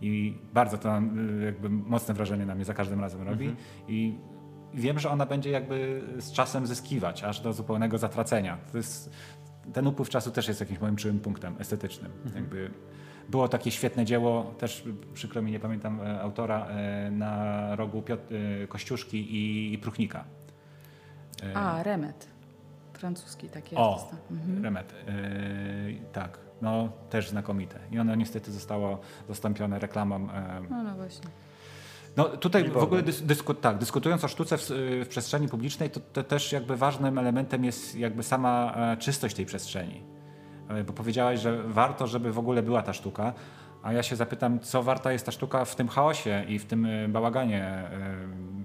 I 0.02 0.38
bardzo 0.54 0.78
to 0.78 1.02
jakby 1.46 1.70
mocne 1.70 2.14
wrażenie 2.14 2.46
na 2.46 2.56
mnie 2.56 2.66
za 2.66 2.74
każdym 2.74 3.02
razem 3.02 3.22
robi. 3.22 3.56
I 3.88 4.18
wiem, 4.74 5.00
że 5.00 5.10
ona 5.10 5.26
będzie 5.26 5.50
jakby 5.50 6.02
z 6.18 6.32
czasem 6.32 6.68
zyskiwać, 6.68 7.24
aż 7.24 7.40
do 7.42 7.54
zupełnego 7.54 7.98
zatracenia. 7.98 8.58
To 8.72 8.78
jest, 8.78 9.12
ten 9.74 9.88
upływ 9.88 10.10
czasu 10.10 10.32
też 10.32 10.48
jest 10.48 10.60
jakimś 10.60 10.80
moim 10.80 10.96
czułym 10.96 11.20
punktem 11.20 11.56
estetycznym. 11.60 12.12
Jakby 12.36 12.72
było 13.30 13.48
takie 13.48 13.72
świetne 13.72 14.06
dzieło, 14.06 14.44
też 14.44 14.84
przykro 15.14 15.42
mi 15.42 15.52
nie 15.52 15.60
pamiętam 15.60 16.02
e, 16.02 16.22
autora, 16.22 16.66
e, 16.66 17.12
na 17.12 17.76
rogu 17.76 18.02
Piotr, 18.02 18.24
e, 18.64 18.68
Kościuszki 18.68 19.36
i, 19.36 19.74
i 19.74 19.78
Pruchnika. 19.78 20.24
A, 21.54 21.84
Remet. 21.84 22.28
Francuski 22.94 23.50
taki 23.50 23.76
o, 23.76 23.94
artysta. 23.94 24.18
Mhm. 24.32 24.64
Remet. 24.64 24.94
Tak, 26.14 26.38
no 26.62 26.90
też 27.10 27.30
znakomite. 27.30 27.80
I 27.92 28.00
ono 28.00 28.16
niestety 28.16 28.52
zostało 28.52 29.00
zastąpione 29.30 29.80
reklamą. 29.80 30.28
No, 30.70 30.84
no 30.84 30.96
właśnie. 30.96 31.30
No 32.20 32.38
tutaj 32.38 32.70
w 32.70 32.78
ogóle 32.78 33.04
dys, 33.04 33.22
dysku, 33.22 33.54
tak, 33.54 33.78
dyskutując 33.78 34.24
o 34.24 34.28
sztuce 34.28 34.58
w, 34.58 34.62
w 35.06 35.08
przestrzeni 35.10 35.48
publicznej, 35.48 35.90
to, 35.90 36.00
to 36.14 36.24
też 36.24 36.52
jakby 36.52 36.78
ważnym 36.78 37.18
elementem 37.18 37.64
jest 37.66 37.96
jakby 37.96 38.24
sama 38.24 38.74
e, 38.76 38.98
czystość 38.98 39.36
tej 39.36 39.46
przestrzeni. 39.46 40.04
E, 40.70 40.84
Bo 40.84 40.94
powiedziałaś, 40.94 41.40
że 41.40 41.64
warto, 41.64 42.08
żeby 42.08 42.32
w 42.32 42.40
ogóle 42.40 42.64
była 42.64 42.82
ta 42.82 42.94
sztuka, 42.94 43.34
a 43.84 43.94
ja 43.94 44.04
się 44.04 44.16
zapytam, 44.16 44.60
co 44.60 44.84
warta 44.84 45.12
jest 45.12 45.26
ta 45.26 45.32
sztuka 45.32 45.66
w 45.66 45.76
tym 45.76 45.88
chaosie 45.88 46.44
i 46.48 46.60
w 46.60 46.66
tym 46.66 46.86
e, 46.86 47.08
bałaganie 47.08 47.84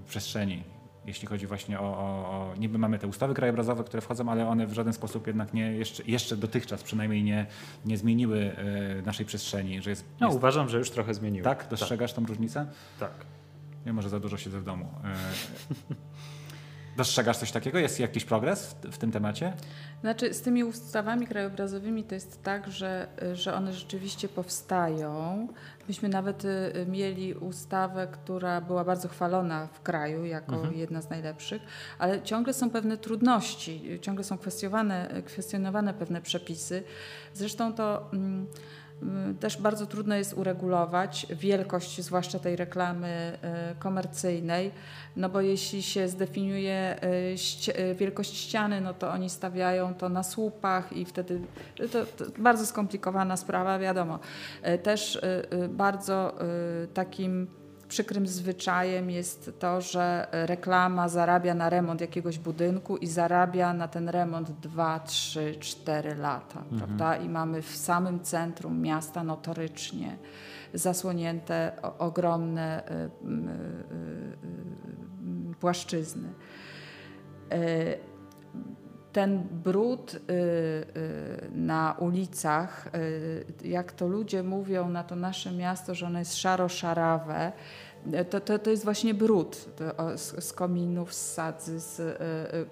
przestrzeni. 0.07 0.63
Jeśli 1.05 1.27
chodzi 1.27 1.47
właśnie 1.47 1.79
o, 1.79 1.83
o, 1.83 2.29
o. 2.29 2.53
Niby 2.59 2.77
mamy 2.77 2.99
te 2.99 3.07
ustawy 3.07 3.33
krajobrazowe, 3.33 3.83
które 3.83 4.01
wchodzą, 4.01 4.29
ale 4.29 4.47
one 4.47 4.67
w 4.67 4.73
żaden 4.73 4.93
sposób 4.93 5.27
jednak 5.27 5.53
nie, 5.53 5.71
jeszcze, 5.73 6.03
jeszcze 6.07 6.37
dotychczas 6.37 6.83
przynajmniej 6.83 7.23
nie, 7.23 7.45
nie 7.85 7.97
zmieniły 7.97 8.55
naszej 9.05 9.25
przestrzeni. 9.25 9.81
Że 9.81 9.89
jest, 9.89 10.05
No, 10.19 10.27
jest, 10.27 10.37
uważam, 10.37 10.69
że 10.69 10.77
już 10.77 10.91
trochę 10.91 11.13
zmieniło. 11.13 11.43
tak? 11.43 11.67
Dostrzegasz 11.69 12.13
tą 12.13 12.25
różnicę? 12.25 12.65
Tak. 12.99 13.11
Nie 13.85 13.93
może 13.93 14.09
za 14.09 14.19
dużo 14.19 14.37
siedzę 14.37 14.59
w 14.59 14.63
domu. 14.63 14.85
E, 15.03 15.15
Dostrzegasz 16.97 17.37
coś 17.37 17.51
takiego? 17.51 17.79
Jest 17.79 17.99
jakiś 17.99 18.25
progres 18.25 18.75
w, 18.83 18.89
w 18.89 18.97
tym 18.97 19.11
temacie? 19.11 19.53
Znaczy, 20.01 20.33
z 20.33 20.41
tymi 20.41 20.63
ustawami 20.63 21.27
krajobrazowymi 21.27 22.03
to 22.03 22.15
jest 22.15 22.43
tak, 22.43 22.71
że, 22.71 23.07
że 23.33 23.53
one 23.53 23.73
rzeczywiście 23.73 24.27
powstają. 24.27 25.47
Myśmy 25.87 26.09
nawet 26.09 26.45
y, 26.45 26.85
mieli 26.87 27.33
ustawę, 27.33 28.07
która 28.11 28.61
była 28.61 28.83
bardzo 28.83 29.07
chwalona 29.07 29.67
w 29.67 29.81
kraju 29.81 30.25
jako 30.25 30.71
jedna 30.71 31.01
z 31.01 31.09
najlepszych, 31.09 31.61
ale 31.99 32.21
ciągle 32.21 32.53
są 32.53 32.69
pewne 32.69 32.97
trudności, 32.97 33.99
ciągle 34.01 34.23
są 34.23 34.37
kwestionowane, 34.37 35.21
kwestionowane 35.25 35.93
pewne 35.93 36.21
przepisy. 36.21 36.83
Zresztą 37.33 37.73
to. 37.73 38.09
Mm, 38.13 38.47
też 39.39 39.61
bardzo 39.61 39.85
trudno 39.85 40.15
jest 40.15 40.33
uregulować 40.33 41.27
wielkość, 41.29 42.01
zwłaszcza 42.01 42.39
tej 42.39 42.55
reklamy 42.55 43.37
y, 43.71 43.79
komercyjnej, 43.79 44.71
no 45.15 45.29
bo 45.29 45.41
jeśli 45.41 45.83
się 45.83 46.07
zdefiniuje 46.07 46.99
y, 47.03 47.79
y, 47.79 47.95
wielkość 47.95 48.35
ściany, 48.35 48.81
no 48.81 48.93
to 48.93 49.11
oni 49.11 49.29
stawiają 49.29 49.93
to 49.93 50.09
na 50.09 50.23
słupach 50.23 50.93
i 50.93 51.05
wtedy 51.05 51.41
to, 51.91 52.05
to 52.05 52.25
bardzo 52.37 52.65
skomplikowana 52.65 53.37
sprawa, 53.37 53.79
wiadomo. 53.79 54.19
Y, 54.67 54.77
Też 54.77 55.15
y, 55.15 55.21
y, 55.53 55.67
bardzo 55.67 56.33
y, 56.83 56.87
takim 56.87 57.47
przykrym 57.95 58.27
zwyczajem 58.27 59.09
jest 59.09 59.51
to, 59.59 59.81
że 59.81 60.27
reklama 60.31 61.09
zarabia 61.09 61.53
na 61.53 61.69
remont 61.69 62.01
jakiegoś 62.01 62.39
budynku 62.39 62.97
i 62.97 63.07
zarabia 63.07 63.73
na 63.73 63.87
ten 63.87 64.09
remont 64.09 64.51
2, 64.51 64.99
3, 64.99 65.55
4 65.59 66.15
lata, 66.15 66.63
prawda? 66.77 67.15
I 67.15 67.29
mamy 67.29 67.61
w 67.61 67.75
samym 67.75 68.19
centrum 68.19 68.81
miasta 68.81 69.23
notorycznie 69.23 70.17
zasłonięte 70.73 71.71
ogromne 71.99 72.83
y, 72.83 72.93
y, 72.93 73.07
y, 75.51 75.55
płaszczyzny. 75.59 76.29
Ten 79.11 79.43
brud 79.63 80.19
na 81.51 81.95
ulicach, 81.99 82.91
jak 83.63 83.91
to 83.91 84.07
ludzie 84.07 84.43
mówią 84.43 84.89
na 84.89 85.03
to 85.03 85.15
nasze 85.15 85.51
miasto, 85.51 85.95
że 85.95 86.05
ono 86.05 86.19
jest 86.19 86.37
szaro-szarawe, 86.37 87.51
to, 88.29 88.39
to, 88.39 88.59
to 88.59 88.69
jest 88.69 88.83
właśnie 88.83 89.13
brud 89.13 89.65
z, 90.15 90.45
z 90.45 90.53
kominów, 90.53 91.13
z 91.13 91.33
sadzy, 91.33 91.79
z, 91.79 91.99
y, 91.99 92.03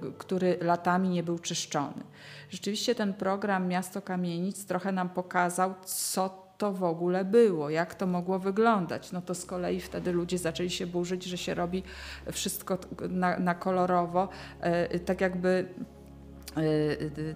y, 0.07 0.13
który 0.17 0.57
latami 0.61 1.09
nie 1.09 1.23
był 1.23 1.39
czyszczony. 1.39 2.03
Rzeczywiście 2.49 2.95
ten 2.95 3.13
program 3.13 3.67
Miasto 3.67 4.01
Kamienic 4.01 4.65
trochę 4.65 4.91
nam 4.91 5.09
pokazał, 5.09 5.73
co 5.85 6.43
to 6.57 6.71
w 6.71 6.83
ogóle 6.83 7.25
było, 7.25 7.69
jak 7.69 7.95
to 7.95 8.07
mogło 8.07 8.39
wyglądać. 8.39 9.11
No 9.11 9.21
to 9.21 9.35
z 9.35 9.45
kolei 9.45 9.81
wtedy 9.81 10.11
ludzie 10.11 10.37
zaczęli 10.37 10.69
się 10.69 10.87
burzyć, 10.87 11.23
że 11.23 11.37
się 11.37 11.53
robi 11.53 11.83
wszystko 12.31 12.77
na, 13.09 13.39
na 13.39 13.55
kolorowo, 13.55 14.29
y, 14.93 14.99
tak 14.99 15.21
jakby 15.21 15.67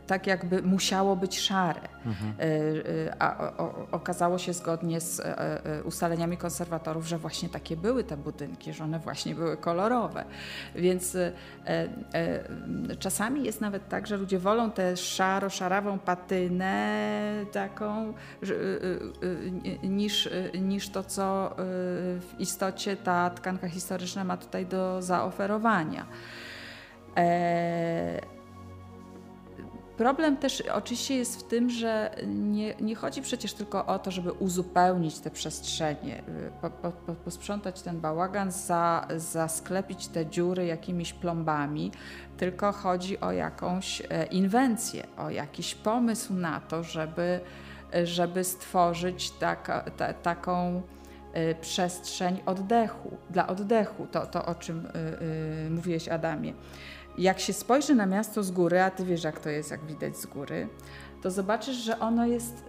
tak 0.07 0.27
jakby 0.27 0.61
musiało 0.61 1.15
być 1.15 1.39
szare. 1.39 1.81
Y, 1.81 2.43
y, 2.43 3.13
A 3.19 3.37
o, 3.37 3.57
o, 3.57 3.87
okazało 3.91 4.37
się 4.37 4.53
zgodnie 4.53 5.01
z 5.01 5.19
e, 5.19 5.65
e, 5.65 5.83
ustaleniami 5.83 6.37
konserwatorów, 6.37 7.07
że 7.07 7.17
właśnie 7.17 7.49
takie 7.49 7.77
były 7.77 8.03
te 8.03 8.17
budynki, 8.17 8.73
że 8.73 8.83
one 8.83 8.99
właśnie 8.99 9.35
były 9.35 9.57
kolorowe. 9.57 10.25
Więc 10.75 11.15
e, 11.15 11.31
e, 12.13 12.95
czasami 12.99 13.43
jest 13.43 13.61
nawet 13.61 13.89
tak, 13.89 14.07
że 14.07 14.17
ludzie 14.17 14.39
wolą 14.39 14.71
tę 14.71 14.97
szaro-szarawą 14.97 15.99
patynę 15.99 17.45
taką, 17.51 18.13
niż, 19.83 20.29
niż 20.61 20.89
to, 20.89 21.03
co 21.03 21.55
w 22.19 22.35
istocie 22.39 22.97
ta 22.97 23.29
tkanka 23.29 23.69
historyczna 23.69 24.23
ma 24.23 24.37
tutaj 24.37 24.65
do 24.65 25.01
zaoferowania. 25.01 26.05
E, 29.97 30.07
Problem 30.07 30.37
też 30.37 30.63
oczywiście 30.73 31.15
jest 31.15 31.39
w 31.39 31.43
tym, 31.43 31.69
że 31.69 32.15
nie, 32.27 32.75
nie 32.75 32.95
chodzi 32.95 33.21
przecież 33.21 33.53
tylko 33.53 33.85
o 33.85 33.99
to, 33.99 34.11
żeby 34.11 34.31
uzupełnić 34.31 35.19
te 35.19 35.31
przestrzenie, 35.31 36.19
y, 36.19 36.51
po, 36.61 36.69
po, 36.69 36.91
po, 36.91 37.13
posprzątać 37.13 37.81
ten 37.81 37.99
bałagan, 37.99 38.51
za, 38.51 39.07
zasklepić 39.17 40.07
te 40.07 40.25
dziury 40.25 40.65
jakimiś 40.65 41.13
plombami, 41.13 41.91
tylko 42.37 42.71
chodzi 42.71 43.19
o 43.19 43.31
jakąś 43.31 44.01
e, 44.09 44.25
inwencję, 44.25 45.07
o 45.17 45.29
jakiś 45.29 45.75
pomysł 45.75 46.33
na 46.33 46.59
to, 46.59 46.83
żeby, 46.83 47.39
żeby 48.03 48.43
stworzyć 48.43 49.31
taka, 49.31 49.81
ta, 49.81 50.13
taką 50.13 50.81
przestrzeń 51.61 52.39
oddechu, 52.45 53.17
dla 53.29 53.47
oddechu, 53.47 54.07
to, 54.11 54.25
to 54.25 54.45
o 54.45 54.55
czym 54.55 54.85
y, 54.85 54.89
y, 55.67 55.69
mówiłeś 55.69 56.07
Adamie. 56.07 56.53
Jak 57.17 57.39
się 57.39 57.53
spojrzy 57.53 57.95
na 57.95 58.05
miasto 58.05 58.43
z 58.43 58.51
góry, 58.51 58.81
a 58.81 58.91
ty 58.91 59.05
wiesz 59.05 59.23
jak 59.23 59.39
to 59.39 59.49
jest, 59.49 59.71
jak 59.71 59.85
widać 59.85 60.17
z 60.17 60.25
góry, 60.25 60.67
to 61.21 61.31
zobaczysz, 61.31 61.75
że 61.75 61.99
ono 61.99 62.25
jest 62.25 62.63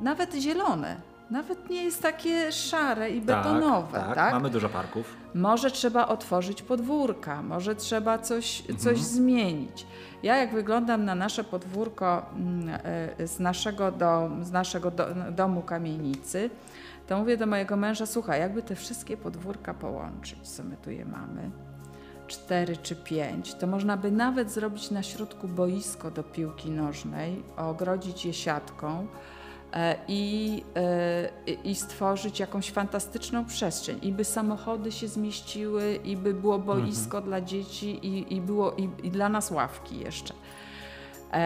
nawet 0.00 0.34
zielone. 0.34 0.96
Nawet 1.30 1.70
nie 1.70 1.84
jest 1.84 2.02
takie 2.02 2.52
szare 2.52 3.10
i 3.10 3.20
betonowe, 3.20 4.04
tak? 4.14 4.32
Mamy 4.32 4.50
dużo 4.50 4.68
parków. 4.68 5.16
Może 5.34 5.70
trzeba 5.70 6.08
otworzyć 6.08 6.62
podwórka, 6.62 7.42
może 7.42 7.74
trzeba 7.74 8.18
coś, 8.18 8.62
coś 8.78 8.98
zmienić. 8.98 9.86
Ja 10.22 10.36
jak 10.36 10.52
wyglądam 10.52 11.04
na 11.04 11.14
nasze 11.14 11.44
podwórko 11.44 12.26
mm, 12.36 12.80
e, 13.18 13.26
z 13.26 13.40
naszego, 13.40 13.92
dom, 13.92 14.44
z 14.44 14.52
naszego 14.52 14.90
do, 14.90 15.06
domu 15.30 15.62
kamienicy, 15.62 16.50
to 17.06 17.18
mówię 17.18 17.36
do 17.36 17.46
mojego 17.46 17.76
męża, 17.76 18.06
słuchaj, 18.06 18.40
jakby 18.40 18.62
te 18.62 18.74
wszystkie 18.74 19.16
podwórka 19.16 19.74
połączyć, 19.74 20.48
co 20.48 20.64
my 20.64 20.76
tu 20.76 20.90
je 20.90 21.04
mamy, 21.04 21.50
cztery 22.26 22.76
czy 22.76 22.96
pięć, 22.96 23.54
to 23.54 23.66
można 23.66 23.96
by 23.96 24.10
nawet 24.10 24.50
zrobić 24.50 24.90
na 24.90 25.02
środku 25.02 25.48
boisko 25.48 26.10
do 26.10 26.22
piłki 26.22 26.70
nożnej, 26.70 27.42
ogrodzić 27.56 28.26
je 28.26 28.32
siatką, 28.32 29.06
e, 29.72 29.96
i, 30.08 30.64
e, 30.76 31.54
i 31.64 31.74
stworzyć 31.74 32.40
jakąś 32.40 32.70
fantastyczną 32.70 33.44
przestrzeń. 33.44 33.98
I 34.02 34.12
by 34.12 34.24
samochody 34.24 34.92
się 34.92 35.08
zmieściły, 35.08 36.00
i 36.04 36.16
by 36.16 36.34
było 36.34 36.58
boisko 36.58 37.20
dla 37.20 37.40
dzieci, 37.40 38.06
i, 38.06 38.34
i 38.34 38.40
było 38.40 38.72
i, 38.72 38.88
i 39.02 39.10
dla 39.10 39.28
nas 39.28 39.50
ławki 39.50 39.98
jeszcze. 39.98 40.34
E, 41.32 41.36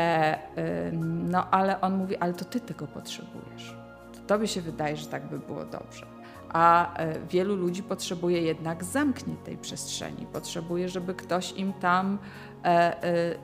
e, 0.57 0.93
no 1.31 1.51
ale 1.51 1.81
on 1.81 1.97
mówi, 1.97 2.17
ale 2.17 2.35
to 2.35 2.45
ty 2.45 2.61
tego 2.61 2.87
potrzebujesz. 2.87 3.75
To 4.13 4.21
tobie 4.27 4.49
się 4.49 4.61
wydaje, 4.61 4.97
że 4.97 5.07
tak 5.07 5.27
by 5.27 5.39
było 5.39 5.65
dobrze. 5.65 6.20
A 6.53 6.97
e, 6.97 7.21
wielu 7.29 7.57
ludzi 7.57 7.83
potrzebuje 7.83 8.43
jednak 8.43 8.85
zamkniętej 8.85 9.57
przestrzeni. 9.57 10.27
Potrzebuje, 10.33 10.89
żeby 10.89 11.15
ktoś 11.15 11.53
im 11.53 11.73
tam 11.73 12.19
e, 12.65 12.69
e, 13.05 13.35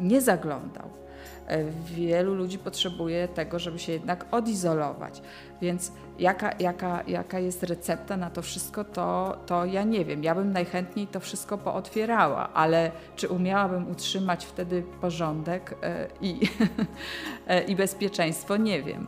nie 0.00 0.20
zaglądał. 0.20 0.90
Wielu 1.84 2.34
ludzi 2.34 2.58
potrzebuje 2.58 3.28
tego, 3.28 3.58
żeby 3.58 3.78
się 3.78 3.92
jednak 3.92 4.26
odizolować. 4.30 5.22
Więc 5.62 5.92
jaka, 6.18 6.52
jaka, 6.58 7.02
jaka 7.06 7.38
jest 7.38 7.62
recepta 7.62 8.16
na 8.16 8.30
to 8.30 8.42
wszystko, 8.42 8.84
to, 8.84 9.38
to 9.46 9.64
ja 9.64 9.82
nie 9.82 10.04
wiem. 10.04 10.24
Ja 10.24 10.34
bym 10.34 10.52
najchętniej 10.52 11.06
to 11.06 11.20
wszystko 11.20 11.58
pootwierała, 11.58 12.52
ale 12.52 12.90
czy 13.16 13.28
umiałabym 13.28 13.90
utrzymać 13.90 14.44
wtedy 14.44 14.82
porządek 15.00 15.74
i, 16.20 16.40
i 17.68 17.76
bezpieczeństwo, 17.76 18.56
nie 18.56 18.82
wiem. 18.82 19.06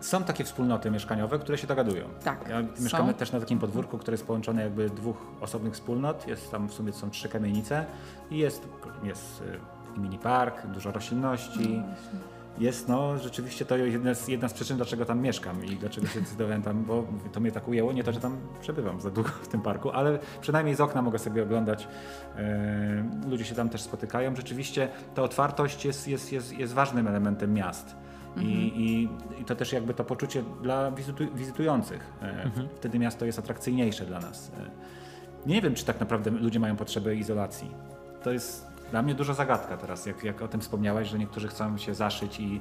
Są 0.00 0.24
takie 0.24 0.44
wspólnoty 0.44 0.90
mieszkaniowe, 0.90 1.38
które 1.38 1.58
się 1.58 1.66
dogadują. 1.66 2.04
Tak. 2.24 2.48
Ja 2.48 2.62
mieszkamy 2.80 3.14
też 3.14 3.32
na 3.32 3.40
takim 3.40 3.58
podwórku, 3.58 3.98
które 3.98 4.14
jest 4.14 4.26
połączone 4.26 4.62
jakby 4.62 4.90
dwóch 4.90 5.16
osobnych 5.40 5.74
wspólnot. 5.74 6.28
Jest 6.28 6.50
tam 6.50 6.68
w 6.68 6.72
sumie 6.72 6.92
są 6.92 7.10
trzy 7.10 7.28
kamienice 7.28 7.86
i 8.30 8.38
jest, 8.38 8.68
jest 9.02 9.42
y, 9.96 10.00
mini 10.00 10.18
park, 10.18 10.66
dużo 10.66 10.92
roślinności. 10.92 11.76
No 11.76 12.10
jest 12.60 12.88
no 12.88 13.18
rzeczywiście 13.18 13.64
to 13.64 13.76
jedna 13.76 14.14
z, 14.14 14.28
jedna 14.28 14.48
z 14.48 14.52
przyczyn, 14.52 14.76
dlaczego 14.76 15.04
tam 15.04 15.20
mieszkam 15.20 15.64
i 15.64 15.76
dlaczego 15.76 16.06
się 16.06 16.20
zdecydowałem 16.20 16.62
tam, 16.62 16.84
bo 16.84 17.04
to 17.32 17.40
mnie 17.40 17.52
tak 17.52 17.68
ujęło, 17.68 17.92
nie 17.92 18.04
to, 18.04 18.12
że 18.12 18.20
tam 18.20 18.36
przebywam 18.60 19.00
za 19.00 19.10
długo 19.10 19.30
w 19.42 19.48
tym 19.48 19.62
parku, 19.62 19.90
ale 19.90 20.18
przynajmniej 20.40 20.76
z 20.76 20.80
okna 20.80 21.02
mogę 21.02 21.18
sobie 21.18 21.42
oglądać. 21.42 21.88
Yy, 22.36 23.30
ludzie 23.30 23.44
się 23.44 23.54
tam 23.54 23.68
też 23.68 23.82
spotykają. 23.82 24.36
Rzeczywiście 24.36 24.88
ta 25.14 25.22
otwartość 25.22 25.84
jest, 25.84 26.08
jest, 26.08 26.32
jest, 26.32 26.52
jest 26.52 26.72
ważnym 26.72 27.08
elementem 27.08 27.54
miast. 27.54 27.96
I, 28.36 28.40
mhm. 28.40 28.56
i, 28.56 29.08
I, 29.40 29.44
to 29.44 29.56
też 29.56 29.72
jakby 29.72 29.94
to 29.94 30.04
poczucie 30.04 30.42
dla 30.62 30.90
wizytu, 30.90 31.24
wizytujących. 31.34 32.12
E, 32.22 32.42
mhm. 32.42 32.68
Wtedy 32.76 32.98
miasto 32.98 33.24
jest 33.24 33.38
atrakcyjniejsze 33.38 34.06
dla 34.06 34.20
nas. 34.20 34.52
E, 34.58 34.70
nie 35.46 35.62
wiem, 35.62 35.74
czy 35.74 35.84
tak 35.84 36.00
naprawdę 36.00 36.30
ludzie 36.30 36.60
mają 36.60 36.76
potrzebę 36.76 37.14
izolacji. 37.14 37.70
To 38.22 38.32
jest 38.32 38.66
dla 38.90 39.02
mnie 39.02 39.14
duża 39.14 39.34
zagadka 39.34 39.76
teraz, 39.76 40.06
jak, 40.06 40.24
jak 40.24 40.42
o 40.42 40.48
tym 40.48 40.60
wspomniałeś, 40.60 41.08
że 41.08 41.18
niektórzy 41.18 41.48
chcą 41.48 41.78
się 41.78 41.94
zaszyć 41.94 42.40
i 42.40 42.60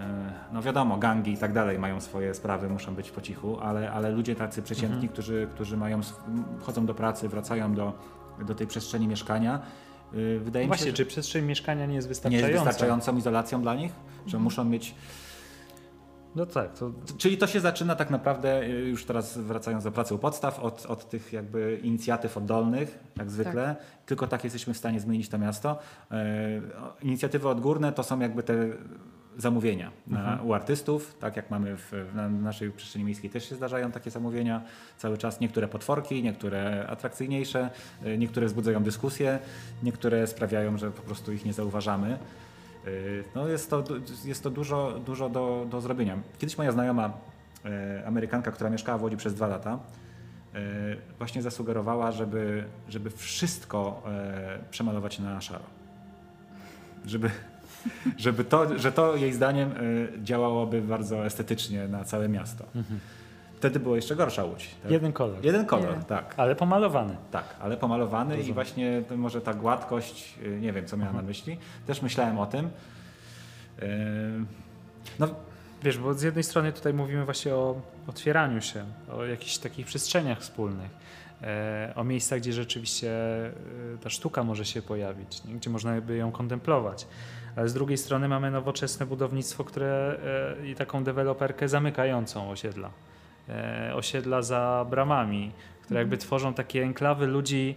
e, 0.00 0.32
no 0.52 0.62
wiadomo, 0.62 0.96
gangi 0.96 1.32
i 1.32 1.38
tak 1.38 1.52
dalej 1.52 1.78
mają 1.78 2.00
swoje 2.00 2.34
sprawy, 2.34 2.68
muszą 2.68 2.94
być 2.94 3.10
po 3.10 3.20
cichu, 3.20 3.58
ale, 3.60 3.92
ale 3.92 4.10
ludzie 4.10 4.34
tacy 4.34 4.62
przeciętni, 4.62 4.94
mhm. 4.94 5.12
którzy, 5.12 5.48
którzy 5.50 5.76
mają, 5.76 6.00
chodzą 6.60 6.86
do 6.86 6.94
pracy, 6.94 7.28
wracają 7.28 7.74
do, 7.74 7.92
do 8.46 8.54
tej 8.54 8.66
przestrzeni 8.66 9.08
mieszkania, 9.08 9.60
wydaje 10.12 10.66
no 10.66 10.72
mi 10.72 10.78
się, 10.78 10.84
Właśnie, 10.84 10.92
czy 10.92 11.06
przestrzeń 11.06 11.44
mieszkania 11.44 11.86
nie 11.86 11.94
jest 11.94 12.08
wystarczająca? 12.08 12.46
Nie 12.46 12.52
jest 12.52 12.64
wystarczającą 12.64 13.16
izolacją 13.16 13.62
dla 13.62 13.74
nich? 13.74 13.92
Że 14.16 14.24
mhm. 14.24 14.42
muszą 14.42 14.64
mieć 14.64 14.94
no 16.38 16.46
tak. 16.46 16.72
To... 16.78 16.92
Czyli 17.18 17.38
to 17.38 17.46
się 17.46 17.60
zaczyna 17.60 17.94
tak 17.94 18.10
naprawdę, 18.10 18.62
y, 18.62 18.68
już 18.68 19.04
teraz 19.04 19.38
wracając 19.38 19.84
do 19.84 19.92
pracy 19.92 20.14
u 20.14 20.18
podstaw, 20.18 20.58
od, 20.58 20.86
od 20.86 21.08
tych 21.08 21.32
jakby 21.32 21.80
inicjatyw 21.82 22.36
oddolnych, 22.36 22.98
jak 23.16 23.30
zwykle. 23.30 23.76
Tak. 23.78 24.06
Tylko 24.06 24.26
tak 24.26 24.44
jesteśmy 24.44 24.74
w 24.74 24.76
stanie 24.76 25.00
zmienić 25.00 25.28
to 25.28 25.38
miasto. 25.38 25.78
E, 26.10 26.60
inicjatywy 27.02 27.48
odgórne 27.48 27.92
to 27.92 28.02
są 28.02 28.20
jakby 28.20 28.42
te 28.42 28.68
zamówienia 29.38 29.90
mhm. 30.10 30.46
u 30.46 30.54
artystów, 30.54 31.14
tak 31.20 31.36
jak 31.36 31.50
mamy 31.50 31.76
w, 31.76 31.92
naszej 32.42 32.70
przestrzeni 32.70 33.04
miejskiej 33.04 33.30
też 33.30 33.48
się 33.48 33.54
zdarzają 33.54 33.92
takie 33.92 34.10
zamówienia 34.10 34.62
cały 34.96 35.18
czas. 35.18 35.40
Niektóre 35.40 35.68
potworki, 35.68 36.22
niektóre 36.22 36.86
atrakcyjniejsze, 36.88 37.70
e, 38.04 38.18
niektóre 38.18 38.46
wzbudzają 38.46 38.82
dyskusje, 38.82 39.38
niektóre 39.82 40.26
sprawiają, 40.26 40.78
że 40.78 40.90
po 40.90 41.02
prostu 41.02 41.32
ich 41.32 41.44
nie 41.44 41.52
zauważamy. 41.52 42.18
Y, 42.86 43.24
no 43.34 43.48
jest 43.48 43.70
to, 43.70 43.84
jest 44.24 44.42
to 44.42 44.50
dużo, 44.50 45.00
dużo 45.06 45.28
do, 45.28 45.66
do 45.70 45.80
zrobienia. 45.80 46.18
Kiedyś 46.38 46.58
moja 46.58 46.72
znajoma 46.72 47.12
e, 47.64 48.06
Amerykanka, 48.06 48.50
która 48.50 48.70
mieszkała 48.70 48.98
w 48.98 49.02
Łodzi 49.02 49.16
przez 49.16 49.34
dwa 49.34 49.46
lata, 49.46 49.78
właśnie 51.18 51.42
zasugerowała, 51.42 52.12
żeby, 52.12 52.64
żeby 52.88 53.10
wszystko 53.10 54.02
przemalować 54.70 55.18
na 55.18 55.40
szaro. 55.40 55.64
Żeby, 57.06 57.30
żeby 58.16 58.44
to, 58.44 58.78
że 58.78 58.92
to 58.92 59.16
jej 59.16 59.32
zdaniem 59.32 59.70
działałoby 60.22 60.82
bardzo 60.82 61.26
estetycznie 61.26 61.88
na 61.88 62.04
całe 62.04 62.28
miasto. 62.28 62.64
Mhm. 62.74 63.00
Wtedy 63.58 63.80
była 63.80 63.96
jeszcze 63.96 64.16
gorsza 64.16 64.44
łódź. 64.44 64.70
Tak? 64.82 64.90
Jeden 64.92 65.12
kolor. 65.12 65.44
Jeden 65.44 65.66
kolor, 65.66 65.98
Nie. 65.98 66.04
tak. 66.04 66.34
Ale 66.36 66.56
pomalowany. 66.56 67.16
Tak, 67.30 67.44
ale 67.60 67.76
pomalowany 67.76 68.30
Rozumiem. 68.30 68.50
i 68.50 68.54
właśnie 68.54 69.02
może 69.16 69.40
ta 69.40 69.54
gładkość, 69.54 70.34
y, 70.42 70.60
nie 70.60 70.72
wiem 70.72 70.86
co 70.86 70.96
miała 70.96 71.12
na 71.12 71.22
myśli. 71.22 71.58
Też 71.86 72.02
myślałem 72.02 72.38
o 72.38 72.46
tym. 72.46 72.70
Yy, 73.78 73.86
no, 75.18 75.28
Wiesz, 75.82 75.98
bo 75.98 76.14
z 76.14 76.22
jednej 76.22 76.44
strony 76.44 76.72
tutaj 76.72 76.94
mówimy 76.94 77.24
właśnie 77.24 77.54
o 77.54 77.80
otwieraniu 78.06 78.60
się, 78.60 78.84
o 79.12 79.24
jakichś 79.24 79.58
takich 79.58 79.86
przestrzeniach 79.86 80.40
wspólnych, 80.40 80.90
e, 81.42 81.92
o 81.96 82.04
miejscach, 82.04 82.40
gdzie 82.40 82.52
rzeczywiście 82.52 83.10
e, 83.46 83.52
ta 84.02 84.10
sztuka 84.10 84.44
może 84.44 84.64
się 84.64 84.82
pojawić, 84.82 85.42
gdzie 85.44 85.70
można 85.70 86.00
by 86.00 86.16
ją 86.16 86.32
kontemplować. 86.32 87.06
Ale 87.56 87.68
z 87.68 87.74
drugiej 87.74 87.98
strony 87.98 88.28
mamy 88.28 88.50
nowoczesne 88.50 89.06
budownictwo, 89.06 89.64
które 89.64 90.18
e, 90.60 90.66
i 90.66 90.74
taką 90.74 91.04
deweloperkę 91.04 91.68
zamykającą 91.68 92.50
osiedla. 92.50 92.90
Osiedla 93.94 94.42
za 94.42 94.86
bramami, 94.90 95.52
które 95.82 96.00
jakby 96.00 96.14
mhm. 96.14 96.26
tworzą 96.26 96.54
takie 96.54 96.82
enklawy 96.82 97.26
ludzi. 97.26 97.76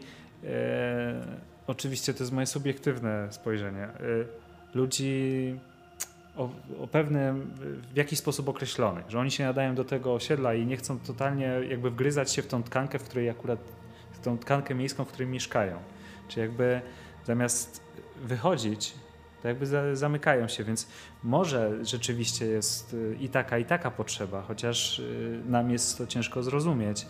Oczywiście 1.67 2.13
to 2.13 2.23
jest 2.23 2.33
moje 2.33 2.47
subiektywne 2.47 3.27
spojrzenie. 3.31 3.87
Ludzi 4.73 5.55
o, 6.37 6.49
o 6.79 6.87
pewnym, 6.87 7.53
w 7.93 7.97
jakiś 7.97 8.19
sposób 8.19 8.49
określonych, 8.49 9.09
że 9.09 9.19
oni 9.19 9.31
się 9.31 9.43
nadają 9.43 9.75
do 9.75 9.83
tego 9.83 10.13
osiedla 10.13 10.53
i 10.53 10.65
nie 10.65 10.77
chcą 10.77 10.99
totalnie 10.99 11.45
jakby 11.69 11.91
wgryzać 11.91 12.31
się 12.31 12.41
w 12.41 12.47
tą 12.47 12.63
tkankę, 12.63 12.99
w 12.99 13.03
której 13.03 13.29
akurat, 13.29 13.59
w 14.11 14.19
tą 14.19 14.37
tkankę 14.37 14.75
miejską, 14.75 15.05
w 15.05 15.07
której 15.07 15.27
mieszkają. 15.27 15.77
Czy 16.27 16.39
jakby 16.39 16.81
zamiast 17.25 17.83
wychodzić 18.21 18.93
to 19.41 19.47
jakby 19.47 19.65
zamykają 19.95 20.47
się, 20.47 20.63
więc 20.63 20.87
może 21.23 21.85
rzeczywiście 21.85 22.45
jest 22.45 22.93
y, 22.93 23.17
i 23.19 23.29
taka, 23.29 23.57
i 23.57 23.65
taka 23.65 23.91
potrzeba, 23.91 24.41
chociaż 24.41 24.99
y, 24.99 25.41
nam 25.45 25.71
jest 25.71 25.97
to 25.97 26.07
ciężko 26.07 26.43
zrozumieć. 26.43 27.05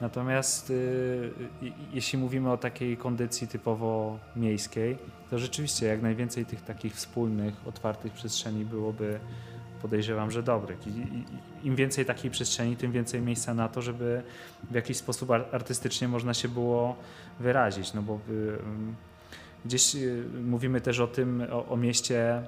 Natomiast 0.00 0.70
y, 0.70 1.30
jeśli 1.92 2.18
mówimy 2.18 2.52
o 2.52 2.56
takiej 2.56 2.96
kondycji 2.96 3.48
typowo 3.48 4.18
miejskiej, 4.36 4.98
to 5.30 5.38
rzeczywiście 5.38 5.86
jak 5.86 6.02
najwięcej 6.02 6.46
tych 6.46 6.62
takich 6.62 6.94
wspólnych, 6.94 7.54
otwartych 7.66 8.12
przestrzeni 8.12 8.64
byłoby, 8.64 9.20
podejrzewam, 9.82 10.30
że 10.30 10.42
dobrych. 10.42 10.86
I, 10.86 11.24
Im 11.66 11.76
więcej 11.76 12.04
takiej 12.04 12.30
przestrzeni, 12.30 12.76
tym 12.76 12.92
więcej 12.92 13.22
miejsca 13.22 13.54
na 13.54 13.68
to, 13.68 13.82
żeby 13.82 14.22
w 14.70 14.74
jakiś 14.74 14.96
sposób 14.96 15.30
artystycznie 15.30 16.08
można 16.08 16.34
się 16.34 16.48
było 16.48 16.96
wyrazić. 17.40 17.94
No 17.94 18.02
bo 18.02 18.20
Gdzieś 19.66 19.94
y, 19.94 20.24
mówimy 20.44 20.80
też 20.80 21.00
o 21.00 21.06
tym, 21.06 21.46
o, 21.52 21.68
o, 21.68 21.76
mieście 21.76 22.18
e, 22.26 22.44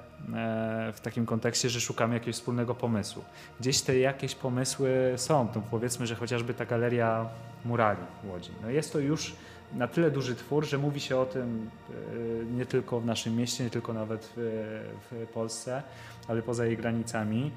w 0.93 0.99
takim 1.01 1.25
kontekście, 1.25 1.69
że 1.69 1.81
szukamy 1.81 2.13
jakiegoś 2.13 2.35
wspólnego 2.35 2.75
pomysłu. 2.75 3.23
Gdzieś 3.59 3.81
te 3.81 3.99
jakieś 3.99 4.35
pomysły 4.35 5.13
są. 5.15 5.47
To 5.47 5.61
powiedzmy, 5.71 6.07
że 6.07 6.15
chociażby 6.15 6.53
ta 6.53 6.65
galeria 6.65 7.29
murali 7.65 8.01
w 8.23 8.29
Łodzi. 8.29 8.51
No 8.61 8.69
jest 8.69 8.93
to 8.93 8.99
już 8.99 9.35
na 9.73 9.87
tyle 9.87 10.11
duży 10.11 10.35
twór, 10.35 10.65
że 10.65 10.77
mówi 10.77 10.99
się 10.99 11.17
o 11.17 11.25
tym 11.25 11.69
e, 11.89 12.45
nie 12.45 12.65
tylko 12.65 12.99
w 12.99 13.05
naszym 13.05 13.35
mieście, 13.35 13.63
nie 13.63 13.69
tylko 13.69 13.93
nawet 13.93 14.33
w, 14.35 15.27
Polsce, 15.33 15.83
ale 16.27 16.41
poza 16.41 16.65
jej 16.65 16.77
granicami. 16.77 17.51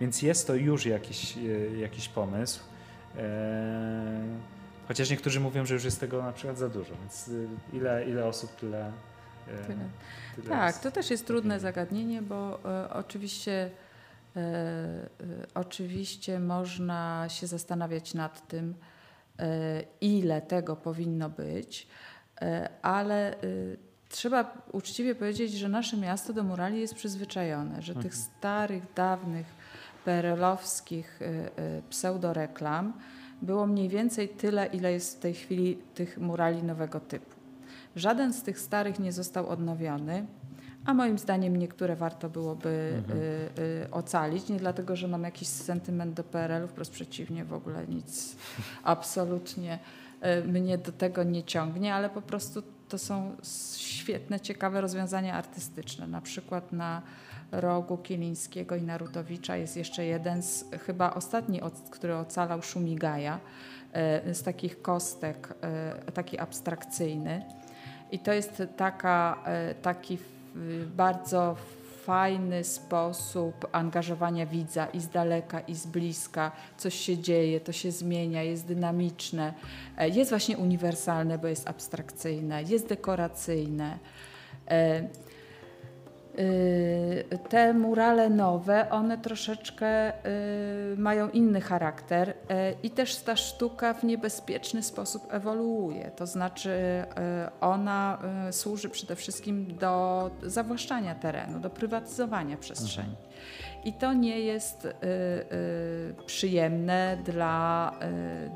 Więc 0.00 0.22
jest 0.22 0.46
to 0.46 0.54
już 0.54 0.86
jakiś, 0.86 1.36
e, 1.36 1.40
jakiś 1.78 2.08
pomysł. 2.08 2.60
Chociaż 4.88 5.10
niektórzy 5.10 5.40
mówią, 5.40 5.66
że 5.66 5.74
już 5.74 5.84
jest 5.84 6.00
tego 6.00 6.22
na 6.22 6.32
przykład 6.32 6.58
za 6.58 6.68
dużo, 6.68 6.94
więc 7.00 7.28
y, 7.28 7.48
ile, 7.72 8.04
ile 8.08 8.24
osób, 8.24 8.56
tyle. 8.56 8.88
Y, 9.48 9.66
tyle. 9.66 9.88
tyle 10.36 10.48
tak, 10.48 10.78
to 10.78 10.90
też 10.90 11.10
jest 11.10 11.26
trudne 11.26 11.60
zagadnienie, 11.60 12.22
bo 12.22 12.58
y, 12.84 12.90
oczywiście, 12.90 13.70
y, 14.36 14.40
oczywiście 15.54 16.40
można 16.40 17.26
się 17.28 17.46
zastanawiać 17.46 18.14
nad 18.14 18.48
tym, 18.48 18.74
ile 20.00 20.42
tego 20.42 20.76
powinno 20.76 21.30
być, 21.30 21.86
ale 22.82 23.34
trzeba 24.08 24.54
uczciwie 24.72 25.14
powiedzieć, 25.14 25.52
że 25.52 25.68
nasze 25.68 25.96
miasto 25.96 26.32
do 26.32 26.44
murali 26.44 26.80
jest 26.80 26.94
przyzwyczajone, 26.94 27.82
że 27.82 27.94
tych 27.94 28.04
mhm. 28.04 28.22
starych, 28.22 28.82
dawnych, 28.94 29.46
perelowskich 30.04 31.20
pseudoreklam, 31.90 32.92
było 33.42 33.66
mniej 33.66 33.88
więcej 33.88 34.28
tyle, 34.28 34.66
ile 34.66 34.92
jest 34.92 35.16
w 35.16 35.20
tej 35.20 35.34
chwili 35.34 35.78
tych 35.94 36.18
murali 36.18 36.62
nowego 36.62 37.00
typu. 37.00 37.34
Żaden 37.96 38.32
z 38.32 38.42
tych 38.42 38.58
starych 38.58 38.98
nie 38.98 39.12
został 39.12 39.48
odnowiony, 39.48 40.26
a 40.84 40.94
moim 40.94 41.18
zdaniem 41.18 41.56
niektóre 41.56 41.96
warto 41.96 42.28
byłoby 42.30 42.92
mhm. 42.96 43.18
y, 43.18 43.22
y, 43.84 43.90
ocalić. 43.90 44.48
Nie 44.48 44.56
dlatego, 44.56 44.96
że 44.96 45.08
mam 45.08 45.22
jakiś 45.22 45.48
sentyment 45.48 46.14
do 46.14 46.24
PRL-u, 46.24 46.68
wprost 46.68 46.92
przeciwnie, 46.92 47.44
w 47.44 47.52
ogóle 47.52 47.86
nic 47.86 48.36
absolutnie 48.84 49.78
y, 50.44 50.48
mnie 50.48 50.78
do 50.78 50.92
tego 50.92 51.22
nie 51.22 51.44
ciągnie, 51.44 51.94
ale 51.94 52.10
po 52.10 52.22
prostu 52.22 52.62
to 52.88 52.98
są 52.98 53.36
świetne, 53.88 54.40
ciekawe 54.40 54.80
rozwiązania 54.80 55.34
artystyczne. 55.34 56.06
Na 56.06 56.20
przykład 56.20 56.72
na 56.72 57.02
rogu 57.60 57.98
Kielińskiego 57.98 58.76
i 58.76 58.82
Narutowicza 58.82 59.56
jest 59.56 59.76
jeszcze 59.76 60.04
jeden 60.04 60.42
z, 60.42 60.64
chyba 60.86 61.14
ostatni, 61.14 61.60
który 61.90 62.16
ocalał 62.16 62.62
Szumigaja, 62.62 63.40
e, 63.92 64.34
z 64.34 64.42
takich 64.42 64.82
kostek, 64.82 65.54
e, 65.60 66.12
taki 66.12 66.38
abstrakcyjny. 66.38 67.44
I 68.12 68.18
to 68.18 68.32
jest 68.32 68.62
taka, 68.76 69.42
e, 69.46 69.74
taki 69.74 70.18
bardzo 70.96 71.56
fajny 72.04 72.64
sposób 72.64 73.68
angażowania 73.72 74.46
widza 74.46 74.86
i 74.86 75.00
z 75.00 75.08
daleka, 75.08 75.60
i 75.60 75.74
z 75.74 75.86
bliska. 75.86 76.52
Coś 76.76 76.94
się 76.94 77.18
dzieje, 77.18 77.60
to 77.60 77.72
się 77.72 77.90
zmienia, 77.90 78.42
jest 78.42 78.66
dynamiczne, 78.66 79.54
jest 80.12 80.30
właśnie 80.30 80.58
uniwersalne, 80.58 81.38
bo 81.38 81.48
jest 81.48 81.68
abstrakcyjne, 81.68 82.62
jest 82.62 82.88
dekoracyjne. 82.88 83.98
Y, 86.38 87.38
te 87.48 87.72
murale 87.72 88.30
nowe, 88.30 88.90
one 88.90 89.18
troszeczkę 89.18 90.12
y, 90.92 90.96
mają 90.96 91.30
inny 91.30 91.60
charakter 91.60 92.28
y, 92.28 92.34
i 92.82 92.90
też 92.90 93.16
ta 93.16 93.36
sztuka 93.36 93.94
w 93.94 94.04
niebezpieczny 94.04 94.82
sposób 94.82 95.22
ewoluuje. 95.30 96.10
To 96.16 96.26
znaczy, 96.26 97.04
ona 97.60 98.18
służy 98.50 98.88
przede 98.88 99.16
wszystkim 99.16 99.76
do 99.76 100.30
zawłaszczania 100.42 101.14
terenu, 101.14 101.60
do 101.60 101.70
prywatyzowania 101.70 102.56
przestrzeni. 102.56 103.16
I 103.84 103.92
to 103.92 104.12
nie 104.12 104.40
jest 104.40 104.88
przyjemne 106.26 107.18
dla, 107.24 107.92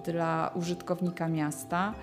dla 0.05 0.51
użytkownika 0.55 1.29
miasta. 1.29 1.95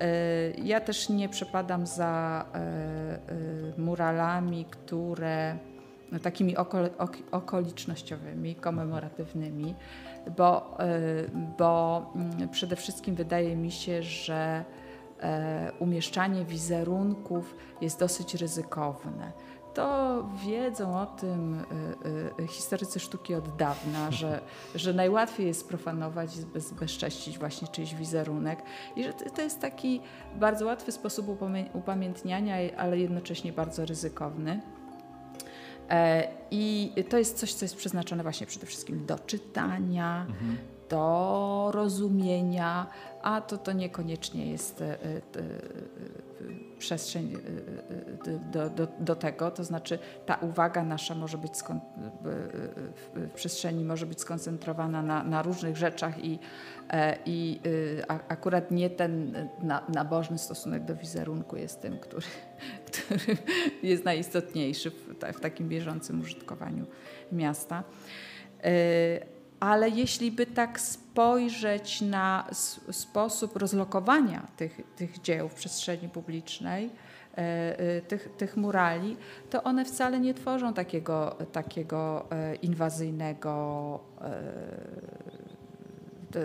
E, 0.00 0.50
ja 0.64 0.80
też 0.80 1.08
nie 1.08 1.28
przepadam 1.28 1.86
za 1.86 2.44
e, 2.54 2.58
e, 2.58 3.80
muralami, 3.80 4.64
które 4.64 5.58
no, 6.12 6.18
takimi 6.18 6.54
okolicznościowymi, 7.30 8.54
komemoratywnymi, 8.54 9.74
bo, 10.36 10.78
bo 11.58 12.12
mm, 12.14 12.48
przede 12.48 12.76
wszystkim 12.76 13.14
wydaje 13.14 13.56
mi 13.56 13.70
się, 13.70 14.02
że 14.02 14.64
umieszczanie 15.78 16.44
wizerunków 16.44 17.56
jest 17.80 18.00
dosyć 18.00 18.34
ryzykowne 18.34 19.32
to 19.74 20.24
wiedzą 20.46 21.00
o 21.00 21.06
tym 21.06 21.54
y, 22.38 22.42
y, 22.42 22.46
historycy 22.46 23.00
sztuki 23.00 23.34
od 23.34 23.56
dawna, 23.56 24.10
że, 24.10 24.40
że 24.74 24.92
najłatwiej 24.92 25.46
jest 25.46 25.68
profanować 25.68 26.36
i 26.36 26.40
bezcześcić 26.80 27.38
właśnie 27.38 27.68
czyjś 27.68 27.94
wizerunek 27.94 28.62
i 28.96 29.04
że 29.04 29.12
to 29.12 29.42
jest 29.42 29.60
taki 29.60 30.00
bardzo 30.36 30.66
łatwy 30.66 30.92
sposób 30.92 31.42
upamiętniania, 31.72 32.56
ale 32.76 32.98
jednocześnie 32.98 33.52
bardzo 33.52 33.86
ryzykowny. 33.86 34.60
E, 35.90 36.28
I 36.50 36.92
to 37.08 37.18
jest 37.18 37.38
coś, 37.38 37.54
co 37.54 37.64
jest 37.64 37.76
przeznaczone 37.76 38.22
właśnie 38.22 38.46
przede 38.46 38.66
wszystkim 38.66 39.06
do 39.06 39.18
czytania, 39.18 40.26
mhm. 40.28 40.58
do 40.88 41.70
rozumienia, 41.74 42.86
a 43.22 43.40
to, 43.40 43.58
to 43.58 43.72
niekoniecznie 43.72 44.50
jest 44.50 44.80
e, 44.80 44.84
e, 44.84 45.20
przestrzeń 46.78 47.34
y, 47.34 47.36
y, 47.36 48.32
y, 48.32 48.38
do, 48.52 48.70
do, 48.70 48.88
do 49.00 49.16
tego, 49.16 49.50
to 49.50 49.64
znaczy 49.64 49.98
ta 50.26 50.34
uwaga 50.34 50.84
nasza 50.84 51.14
może 51.14 51.38
być 51.38 51.52
w 53.14 53.30
przestrzeni 53.34 53.84
może 53.84 54.06
być 54.06 54.20
skoncentrowana 54.20 55.02
na, 55.02 55.24
na 55.24 55.42
różnych 55.42 55.76
rzeczach 55.76 56.24
i, 56.24 56.38
e, 56.90 57.18
i 57.26 57.60
akurat 58.08 58.70
nie 58.70 58.90
ten 58.90 59.48
nabożny 59.88 60.38
stosunek 60.38 60.84
do 60.84 60.96
wizerunku 60.96 61.56
jest 61.56 61.82
tym, 61.82 61.98
który, 61.98 62.26
który 62.86 63.36
jest 63.82 64.04
najistotniejszy 64.04 64.90
w, 64.90 65.14
w 65.36 65.40
takim 65.40 65.68
bieżącym 65.68 66.20
użytkowaniu 66.20 66.86
miasta. 67.32 67.84
Ale 69.60 69.88
jeśli 69.88 70.32
by 70.32 70.46
tak 70.46 70.80
spojrzeć 70.80 72.00
na 72.00 72.46
sposób 72.90 73.56
rozlokowania 73.56 74.46
tych, 74.56 74.80
tych 74.96 75.20
dzieł 75.20 75.48
w 75.48 75.54
przestrzeni 75.54 76.08
publicznej, 76.08 76.90
e, 77.38 77.78
e, 77.78 78.00
tych, 78.00 78.28
tych 78.36 78.56
murali, 78.56 79.16
to 79.50 79.62
one 79.62 79.84
wcale 79.84 80.20
nie 80.20 80.34
tworzą 80.34 80.74
takiego, 80.74 81.36
takiego 81.52 82.26
e, 82.30 82.54
inwazyjnego, 82.54 84.00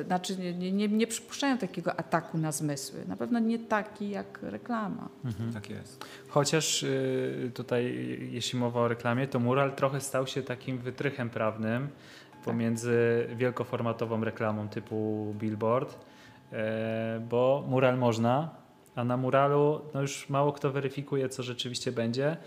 znaczy 0.05 0.37
nie, 0.37 0.71
nie, 0.71 0.87
nie 0.87 1.07
przypuszczają 1.07 1.57
takiego 1.57 1.99
ataku 1.99 2.37
na 2.37 2.51
zmysły. 2.51 3.05
Na 3.07 3.15
pewno 3.17 3.39
nie 3.39 3.59
taki 3.59 4.09
jak 4.09 4.39
reklama. 4.41 5.09
Mhm. 5.25 5.53
Tak 5.53 5.69
jest. 5.69 6.05
Chociaż 6.27 6.83
y, 6.83 7.51
tutaj, 7.53 7.95
jeśli 8.31 8.59
mowa 8.59 8.81
o 8.81 8.87
reklamie, 8.87 9.27
to 9.27 9.39
mural 9.39 9.75
trochę 9.75 10.01
stał 10.01 10.27
się 10.27 10.41
takim 10.41 10.77
wytrychem 10.77 11.29
prawnym, 11.29 11.87
pomiędzy 12.45 13.27
wielkoformatową 13.35 14.23
reklamą 14.23 14.69
typu 14.69 15.33
billboard, 15.39 15.97
e, 16.51 17.21
bo 17.29 17.63
mural 17.67 17.97
można, 17.97 18.55
a 18.95 19.03
na 19.03 19.17
muralu 19.17 19.81
no 19.93 20.01
już 20.01 20.29
mało 20.29 20.53
kto 20.53 20.71
weryfikuje, 20.71 21.29
co 21.29 21.43
rzeczywiście 21.43 21.91
będzie 21.91 22.37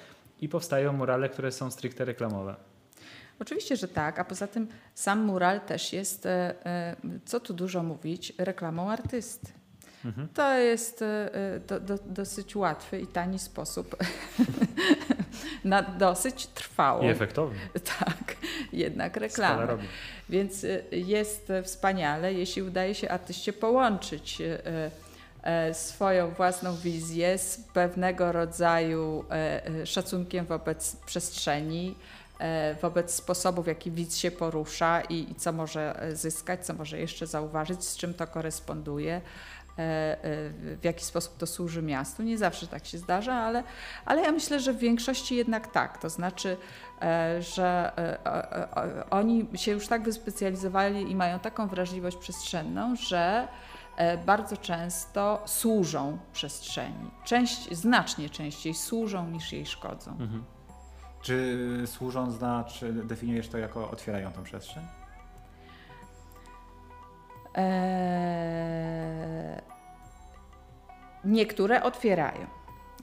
i 0.41 0.49
powstają 0.49 0.93
murale, 0.93 1.29
które 1.29 1.53
są 1.53 1.71
stricte 1.71 2.05
reklamowe. 2.05 2.55
Oczywiście, 3.41 3.77
że 3.77 3.89
tak, 3.89 4.19
a 4.19 4.25
poza 4.25 4.47
tym 4.47 4.69
sam 4.95 5.25
mural 5.25 5.61
też 5.61 5.93
jest, 5.93 6.27
e, 6.27 6.67
e, 6.67 6.97
co 7.25 7.41
tu 7.41 7.55
dużo 7.55 7.83
mówić, 7.83 8.33
reklamą 8.39 8.91
artysty. 8.91 9.58
Mhm. 10.05 10.29
To 10.35 10.59
jest 10.59 11.05
do, 11.67 11.81
do, 11.81 11.99
dosyć 12.07 12.57
łatwy 12.57 13.01
i 13.01 13.07
tani 13.07 13.39
sposób 13.39 13.97
na 15.65 15.83
dosyć 15.83 16.47
trwałą. 16.47 17.03
I 17.03 17.07
efektowny. 17.07 17.59
Tak, 17.99 18.37
jednak 18.73 19.17
reklamę. 19.17 19.79
Więc 20.29 20.65
y, 20.65 20.85
jest 20.93 21.53
wspaniale, 21.63 22.33
jeśli 22.33 22.63
udaje 22.63 22.95
się 22.95 23.09
artyście 23.09 23.53
połączyć 23.53 24.41
y, 24.41 24.59
y, 25.71 25.75
swoją 25.75 26.31
własną 26.31 26.77
wizję 26.77 27.39
z 27.39 27.57
pewnego 27.57 28.33
rodzaju 28.33 29.25
szacunkiem 29.85 30.47
wobec 30.47 30.97
przestrzeni, 31.07 31.95
wobec 32.83 33.15
sposobów, 33.15 33.65
w 33.65 33.69
jaki 33.69 33.91
widz 33.91 34.17
się 34.17 34.31
porusza 34.31 35.01
i, 35.01 35.31
i 35.31 35.35
co 35.35 35.53
może 35.53 36.09
zyskać, 36.13 36.67
co 36.67 36.75
może 36.75 36.99
jeszcze 36.99 37.27
zauważyć, 37.27 37.85
z 37.85 37.97
czym 37.97 38.15
to 38.15 38.27
koresponduje. 38.27 39.21
E, 39.79 39.81
e, 39.81 40.77
w 40.77 40.85
jaki 40.85 41.05
sposób 41.05 41.37
to 41.37 41.47
służy 41.47 41.83
miastu. 41.83 42.23
Nie 42.23 42.39
zawsze 42.39 42.67
tak 42.67 42.87
się 42.87 42.99
zdarza, 42.99 43.35
ale, 43.35 43.63
ale 44.05 44.23
ja 44.23 44.33
myślę, 44.33 44.61
że 44.61 44.73
w 44.73 44.79
większości 44.79 45.37
jednak 45.37 45.73
tak. 45.73 45.99
To 45.99 46.11
znaczy, 46.11 46.57
e, 47.03 47.43
że 47.43 47.93
oni 49.11 49.49
się 49.55 49.73
już 49.73 49.89
tak 49.89 50.03
wyspecjalizowali 50.03 51.11
i 51.11 51.17
mają 51.17 51.39
taką 51.39 51.69
wrażliwość 51.69 52.17
przestrzenną, 52.17 52.97
że 52.97 53.49
bardzo 54.27 54.57
często 54.57 55.43
służą 55.47 56.19
przestrzeni. 56.33 57.11
Część, 57.25 57.77
znacznie 57.77 58.31
częściej 58.31 58.75
służą 58.75 59.29
niż 59.29 59.53
jej 59.53 59.67
szkodzą. 59.67 60.11
Mhm. 60.11 60.45
Czy 61.23 61.59
służą 61.87 62.31
znaczy, 62.31 62.93
definiujesz 62.93 63.49
to 63.49 63.59
jako 63.59 63.91
otwierają 63.91 64.33
tą 64.33 64.43
przestrzeń? 64.43 64.83
Eee, 67.55 67.69
niektóre 71.25 71.83
otwierają, 71.83 72.47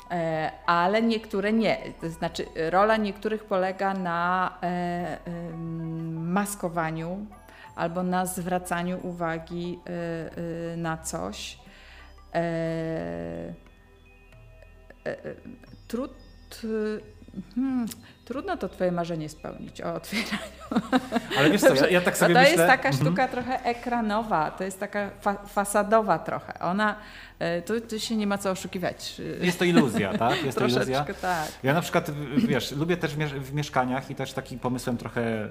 eee, 0.09 0.51
ale 0.65 1.01
niektóre 1.01 1.53
nie. 1.53 1.77
To 2.01 2.09
znaczy, 2.09 2.45
rola 2.69 2.97
niektórych 2.97 3.43
polega 3.43 3.93
na 3.93 4.51
e, 4.61 5.19
maskowaniu 6.11 7.25
albo 7.75 8.03
na 8.03 8.25
zwracaniu 8.25 8.99
uwagi 9.03 9.79
e, 9.85 9.91
e, 10.73 10.77
na 10.77 10.97
coś. 10.97 11.59
Trud, 15.87 16.11
hmm, 17.55 17.85
Trudno 18.25 18.57
to 18.57 18.69
twoje 18.69 18.91
marzenie 18.91 19.29
spełnić 19.29 19.81
o 19.81 19.93
otwieraniu. 19.93 20.53
Ale 21.37 21.49
wiesz 21.49 21.61
co, 21.61 21.75
ja, 21.75 21.87
ja 21.87 22.01
tak 22.01 22.17
sobie 22.17 22.33
to 22.33 22.39
myślę... 22.39 22.55
To 22.55 22.61
jest 22.61 22.73
taka 22.73 22.89
mhm. 22.89 23.05
sztuka 23.05 23.27
trochę 23.27 23.63
ekranowa, 23.63 24.51
to 24.51 24.63
jest 24.63 24.79
taka 24.79 25.09
fa 25.21 25.33
fasadowa 25.33 26.19
trochę. 26.19 26.59
Ona, 26.59 26.95
e, 27.39 27.61
tu, 27.61 27.81
tu, 27.81 27.99
się 27.99 28.15
nie 28.15 28.27
ma 28.27 28.37
co 28.37 28.51
oszukiwać. 28.51 29.21
Jest 29.41 29.59
to 29.59 29.65
iluzja, 29.65 30.17
tak? 30.17 30.43
Jest 30.45 30.57
to 30.57 30.67
iluzja. 30.67 31.05
tak. 31.21 31.51
Ja 31.63 31.73
na 31.73 31.81
przykład, 31.81 32.11
wiesz, 32.37 32.71
lubię 32.71 32.97
też 32.97 33.15
w 33.15 33.53
mieszkaniach 33.53 34.09
i 34.09 34.15
też 34.15 34.33
takim 34.33 34.59
pomysłem 34.59 34.97
trochę 34.97 35.21
e, 35.21 35.49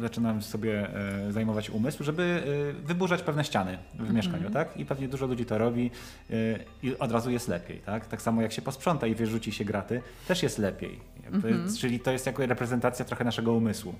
zaczynam 0.00 0.42
sobie 0.42 0.88
e, 1.28 1.32
zajmować 1.32 1.70
umysł, 1.70 2.04
żeby 2.04 2.42
wyburzać 2.84 3.22
pewne 3.22 3.44
ściany 3.44 3.78
w 3.94 4.00
mhm. 4.00 4.16
mieszkaniu, 4.16 4.50
tak? 4.50 4.76
I 4.76 4.84
pewnie 4.84 5.08
dużo 5.08 5.26
ludzi 5.26 5.46
to 5.46 5.58
robi 5.58 5.90
i 6.82 6.98
od 6.98 7.12
razu 7.12 7.30
jest 7.30 7.48
lepiej, 7.48 7.78
tak? 7.78 8.06
Tak 8.06 8.22
samo 8.22 8.42
jak 8.42 8.52
się 8.52 8.62
posprząta 8.62 9.06
i 9.06 9.14
wyrzuci 9.14 9.52
się 9.52 9.64
graty, 9.64 10.02
też 10.28 10.42
jest 10.42 10.58
lepiej. 10.58 11.00
Mhm. 11.32 11.76
Czyli 11.76 12.00
to 12.00 12.10
jest 12.10 12.26
jako 12.26 12.46
reprezentacja 12.46 13.04
trochę 13.04 13.24
naszego 13.24 13.52
umysłu. 13.52 13.94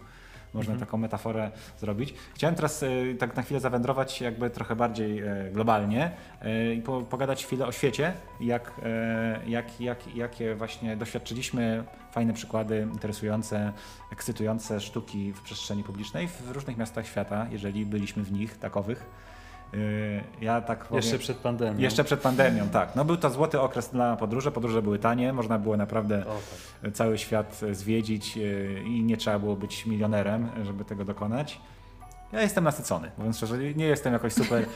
Można 0.55 0.73
mhm. 0.73 0.87
taką 0.87 0.99
metaforę 0.99 1.51
zrobić. 1.79 2.15
Chciałem 2.35 2.55
teraz 2.57 2.83
y, 2.83 3.17
tak 3.19 3.37
na 3.37 3.43
chwilę 3.43 3.61
zawędrować 3.61 4.21
jakby 4.21 4.51
trochę 4.51 4.77
bardziej 4.77 5.23
y, 5.23 5.51
globalnie 5.53 6.11
y, 6.45 6.75
i 6.75 6.83
po, 6.83 7.03
pogadać 7.03 7.45
chwilę 7.45 7.67
o 7.67 7.73
świecie, 7.73 8.13
jak, 8.41 8.81
jak, 9.47 9.81
jak, 9.81 10.17
jakie 10.17 10.55
właśnie 10.55 10.97
doświadczyliśmy 10.97 11.85
fajne 12.13 12.33
przykłady, 12.33 12.89
interesujące, 12.93 13.73
ekscytujące 14.13 14.81
sztuki 14.81 15.33
w 15.33 15.41
przestrzeni 15.43 15.85
publicznej 15.85 16.29
w 16.29 16.51
różnych 16.51 16.77
miastach 16.77 17.07
świata, 17.07 17.47
jeżeli 17.51 17.87
byliśmy 17.87 18.23
w 18.23 18.33
nich 18.33 18.59
takowych. 18.59 19.07
Y, 19.75 20.25
ja 20.41 20.61
tak 20.61 20.85
powiem, 20.85 21.03
Jeszcze 21.03 21.19
przed 21.19 21.37
pandemią. 21.37 21.79
Jeszcze 21.79 22.05
przed 22.05 22.21
pandemią, 22.21 22.69
tak. 22.69 22.97
No 22.97 23.05
był 23.05 23.17
to 23.17 23.31
złoty 23.31 23.61
okres 23.61 23.89
dla 23.89 24.17
podróży. 24.17 24.51
Podróże 24.51 24.83
były 24.83 24.99
tanie, 24.99 25.33
można 25.33 25.59
było 25.59 25.77
naprawdę 25.77 26.27
O, 26.27 26.39
tak. 26.83 26.93
cały 26.93 27.19
świat 27.19 27.61
zwiedzić 27.73 28.37
y, 28.37 28.83
i 28.87 29.03
nie 29.03 29.17
trzeba 29.17 29.39
było 29.39 29.57
być 29.57 29.87
milionerem, 29.87 30.49
żeby 30.63 30.85
tego 30.85 31.05
dokonać. 31.05 31.61
Ja 32.33 32.43
jestem 32.43 32.65
nasycony, 32.65 33.11
mówiąc 33.19 33.37
szczerze, 33.37 33.59
nie 33.75 33.85
jestem 33.85 34.13
jakoś 34.13 34.33
super. 34.33 34.63
y, 34.63 34.67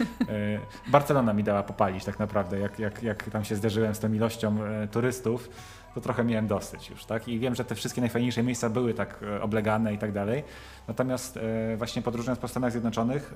Barcelona 0.86 1.32
mi 1.32 1.44
dała 1.44 1.62
popalić 1.62 2.04
tak 2.04 2.18
naprawdę, 2.18 2.58
jak, 2.58 2.78
jak, 2.78 3.02
jak 3.02 3.30
tam 3.30 3.44
się 3.44 3.56
zderzyłem 3.56 3.94
z 3.94 3.98
tą 3.98 4.12
ilością 4.12 4.58
turystów, 4.90 5.50
to 5.94 6.00
trochę 6.00 6.24
miałem 6.24 6.46
dosyć 6.46 6.90
już, 6.90 7.04
tak? 7.04 7.28
I 7.28 7.38
wiem, 7.38 7.54
że 7.54 7.64
te 7.64 7.74
wszystkie 7.74 8.00
najfajniejsze 8.00 8.42
miejsca 8.42 8.70
były 8.70 8.94
tak 8.94 9.20
oblegane 9.40 9.94
i 9.94 9.98
tak 9.98 10.12
dalej. 10.12 10.44
Natomiast 10.88 11.38
właśnie 11.76 12.02
podróżując 12.02 12.38
po 12.38 12.48
Stanach 12.48 12.72
Zjednoczonych, 12.72 13.34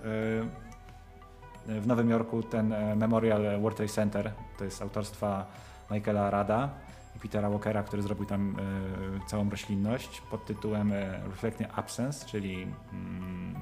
w 1.67 1.87
Nowym 1.87 2.11
Jorku 2.11 2.43
ten 2.43 2.73
e, 2.73 2.97
Memorial 2.97 3.61
World 3.61 3.77
Trade 3.77 3.93
Center, 3.93 4.33
to 4.59 4.65
jest 4.65 4.83
autorstwa 4.83 5.47
Michaela 5.91 6.31
Rada 6.31 6.71
i 7.17 7.19
Petera 7.19 7.51
Walkera, 7.51 7.83
który 7.83 8.03
zrobił 8.03 8.27
tam 8.27 8.57
e, 8.59 9.27
całą 9.27 9.51
roślinność 9.51 10.21
pod 10.21 10.47
tytułem 10.47 10.93
e, 10.93 11.21
Reflecting 11.31 11.79
Absence, 11.79 12.27
czyli 12.27 12.67
mm, 12.93 13.55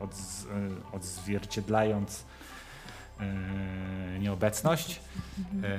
odz, 0.00 0.46
odzwierciedlając 0.92 2.24
nieobecność. 4.20 5.00
E, 5.62 5.78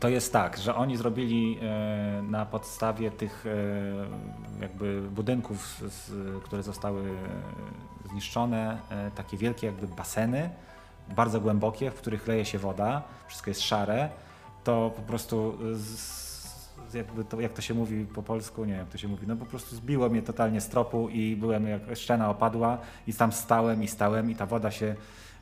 to 0.00 0.08
jest 0.08 0.32
tak, 0.32 0.58
że 0.58 0.74
oni 0.74 0.96
zrobili 0.96 1.58
na 2.22 2.46
podstawie 2.46 3.10
tych 3.10 3.44
jakby 4.60 5.02
budynków, 5.02 5.82
które 6.44 6.62
zostały 6.62 7.02
zniszczone, 8.10 8.78
e, 8.90 9.10
takie 9.10 9.36
wielkie 9.36 9.66
jakby 9.66 9.88
baseny, 9.88 10.50
bardzo 11.16 11.40
głębokie, 11.40 11.90
w 11.90 11.94
których 11.94 12.26
leje 12.26 12.44
się 12.44 12.58
woda, 12.58 13.02
wszystko 13.28 13.50
jest 13.50 13.60
szare, 13.60 14.08
to 14.64 14.92
po 14.96 15.02
prostu 15.02 15.58
z, 15.74 16.30
to, 17.28 17.40
jak 17.40 17.52
to 17.52 17.62
się 17.62 17.74
mówi 17.74 18.06
po 18.06 18.22
polsku, 18.22 18.64
nie 18.64 18.72
wiem 18.72 18.80
jak 18.80 18.88
to 18.88 18.98
się 18.98 19.08
mówi, 19.08 19.26
no 19.26 19.36
po 19.36 19.46
prostu 19.46 19.76
zbiło 19.76 20.08
mnie 20.08 20.22
totalnie 20.22 20.60
z 20.60 20.68
tropu 20.68 21.08
i 21.08 21.36
byłem 21.36 21.66
jak 21.66 21.82
szczena 21.94 22.30
opadła 22.30 22.78
i 23.06 23.14
tam 23.14 23.32
stałem 23.32 23.82
i 23.82 23.88
stałem 23.88 24.30
i 24.30 24.34
ta 24.34 24.46
woda 24.46 24.70
się 24.70 24.94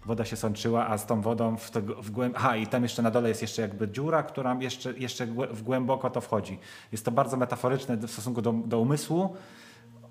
woda 0.07 0.25
się 0.25 0.37
sączyła, 0.37 0.89
a 0.89 0.99
z 0.99 1.07
tą 1.07 1.21
wodą 1.21 1.57
w, 1.57 1.71
tego, 1.71 2.03
w 2.03 2.11
głęb... 2.11 2.35
Aha, 2.37 2.57
i 2.57 2.67
tam 2.67 2.83
jeszcze 2.83 3.03
na 3.03 3.11
dole 3.11 3.29
jest 3.29 3.43
jeszcze 3.43 3.63
jakby 3.63 3.89
dziura, 3.89 4.23
która 4.23 4.57
jeszcze, 4.61 4.93
jeszcze 4.93 5.27
w 5.27 5.63
głęboko 5.63 6.11
to 6.11 6.21
wchodzi. 6.21 6.59
Jest 6.93 7.05
to 7.05 7.11
bardzo 7.11 7.37
metaforyczne 7.37 7.97
w 7.97 8.11
stosunku 8.11 8.43
do, 8.43 8.53
do 8.53 8.81
umysłu. 8.81 9.37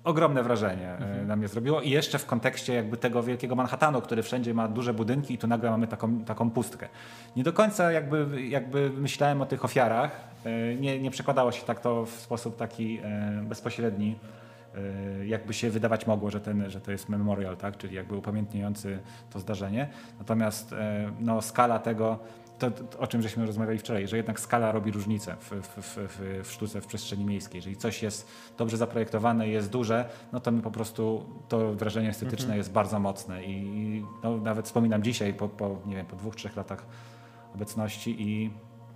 Ogromne 0.04 0.42
wrażenie 0.42 0.88
e, 0.88 1.24
na 1.24 1.36
mnie 1.36 1.48
zrobiło 1.48 1.80
i 1.80 1.90
jeszcze 1.90 2.18
w 2.18 2.26
kontekście 2.26 2.74
jakby 2.74 2.96
tego 2.96 3.22
wielkiego 3.22 3.54
Manhattanu, 3.54 4.00
który 4.00 4.22
wszędzie 4.22 4.54
ma 4.54 4.68
duże 4.68 4.94
budynki 4.94 5.34
i 5.34 5.38
tu 5.38 5.46
nagle 5.46 5.70
mamy 5.70 5.86
taką, 5.86 6.24
taką 6.24 6.50
pustkę. 6.50 6.88
Nie 7.36 7.42
do 7.42 7.52
końca 7.52 7.92
jakby, 7.92 8.46
jakby 8.48 8.90
myślałem 8.90 9.42
o 9.42 9.46
tych 9.46 9.64
ofiarach. 9.64 10.10
E, 10.44 10.74
Nie, 10.74 11.00
nie 11.00 11.10
przekładało 11.10 11.52
się 11.52 11.66
tak 11.66 11.80
to 11.80 12.04
w 12.06 12.10
sposób 12.10 12.56
taki 12.56 12.98
e, 13.02 13.42
bezpośredni, 13.42 14.18
jakby 15.24 15.54
się 15.54 15.70
wydawać 15.70 16.06
mogło, 16.06 16.30
że, 16.30 16.40
ten, 16.40 16.70
że 16.70 16.80
to 16.80 16.92
jest 16.92 17.08
memorial, 17.08 17.56
tak? 17.56 17.76
czyli 17.76 17.94
jakby 17.96 18.16
upamiętniający 18.16 18.98
to 19.30 19.40
zdarzenie. 19.40 19.88
Natomiast 20.18 20.74
no, 21.20 21.42
skala 21.42 21.78
tego, 21.78 22.18
to, 22.58 22.70
to, 22.70 22.98
o 22.98 23.06
czym 23.06 23.22
żeśmy 23.22 23.46
rozmawiali 23.46 23.78
wczoraj, 23.78 24.08
że 24.08 24.16
jednak 24.16 24.40
skala 24.40 24.72
robi 24.72 24.90
różnicę 24.90 25.36
w, 25.40 25.50
w, 25.50 25.78
w, 25.78 26.44
w, 26.44 26.52
sztuce, 26.52 26.80
w 26.80 26.86
przestrzeni 26.86 27.24
miejskiej. 27.24 27.58
Jeżeli 27.58 27.76
coś 27.76 28.02
jest 28.02 28.28
dobrze 28.58 28.76
zaprojektowane 28.76 29.48
jest 29.48 29.70
duże, 29.70 30.08
no 30.32 30.40
to 30.40 30.50
my 30.50 30.62
po 30.62 30.70
prostu 30.70 31.26
to 31.48 31.74
wrażenie 31.74 32.08
estetyczne 32.08 32.56
jest 32.56 32.72
bardzo 32.72 33.00
mocne. 33.00 33.44
I 33.44 34.04
no, 34.22 34.36
nawet 34.36 34.66
wspominam 34.66 35.02
dzisiaj 35.02 35.34
po, 35.34 35.48
po, 35.48 35.76
nie 35.86 35.96
wiem, 35.96 36.06
po 36.06 36.16
dwóch, 36.16 36.36
trzech 36.36 36.56
latach 36.56 36.86
obecności 37.54 38.22
i 38.22 38.50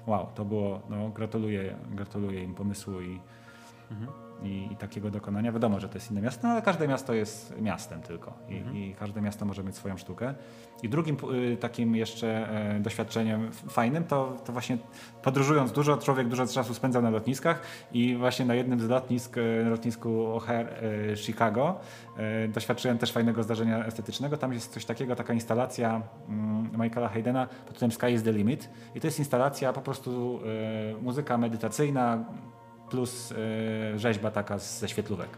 wow, 0.07 0.27
to 0.35 0.45
było, 0.45 0.81
no 0.91 1.09
gratuluję, 1.09 1.77
gratuluję 1.91 2.43
im 2.43 2.55
pomysłu 2.55 3.01
i, 3.01 3.21
i, 4.45 4.69
i 4.73 4.77
takiego 4.77 5.11
dokonania. 5.11 5.53
Wiadomo, 5.53 5.81
że 5.81 5.89
to 5.89 5.95
jest 5.95 6.11
inne 6.11 6.21
miasto, 6.21 6.49
ale 6.49 6.63
każde 6.63 6.89
miasto 6.89 7.15
jest 7.15 7.61
miastem 7.61 8.01
tylko 8.01 8.33
i, 8.49 8.79
i 8.79 8.95
każde 8.95 9.21
miasto 9.21 9.45
może 9.45 9.65
mieć 9.65 9.77
swoją 9.77 9.97
sztukę. 9.97 10.35
I 10.83 10.89
drugim 10.89 11.17
y, 11.53 11.57
takim 11.57 11.97
jeszcze 11.97 12.49
e, 12.77 12.81
doświadczeniem 12.81 13.53
fajnym 13.53 14.05
to, 14.05 14.37
to 14.45 14.53
właśnie 14.53 14.79
podróżując 15.23 15.73
dużo, 15.73 15.97
człowiek 15.97 16.29
dużo 16.29 16.47
czasu 16.47 16.75
spędzał 16.75 17.03
na 17.03 17.11
lotniskach 17.11 17.63
i 17.93 18.17
właśnie 18.17 18.47
na 18.47 18.55
jednym 18.55 18.81
z 18.81 18.89
lotnisk, 18.89 19.37
na 19.65 19.71
lotnisku 19.71 20.09
O'Hare 20.09 20.67
e, 21.13 21.17
Chicago 21.17 21.81
doświadczyłem 22.49 22.99
też 22.99 23.13
fajnego 23.13 23.43
zdarzenia 23.43 23.85
estetycznego. 23.85 24.37
Tam 24.37 24.53
jest 24.53 24.73
coś 24.73 24.85
takiego, 24.85 25.17
taka 25.17 25.35
instalacja 25.35 26.03
mm, 26.29 26.71
Michaela 26.83 27.09
Haydena 27.09 27.47
pod 27.47 27.75
tytułem 27.75 27.93
Sky 27.93 28.11
is 28.11 28.23
the 28.23 28.33
Limit 28.33 28.71
i 28.95 29.01
to 29.01 29.07
jest 29.07 29.19
instalacja 29.19 29.73
po 29.73 29.81
prostu 29.81 30.41
muzyka 31.03 31.39
medytacyjna 31.39 32.25
plus 32.93 33.33
e, 33.33 33.99
rzeźba 33.99 34.31
taka 34.31 34.59
ze 34.59 34.89
świetlówek. 34.89 35.29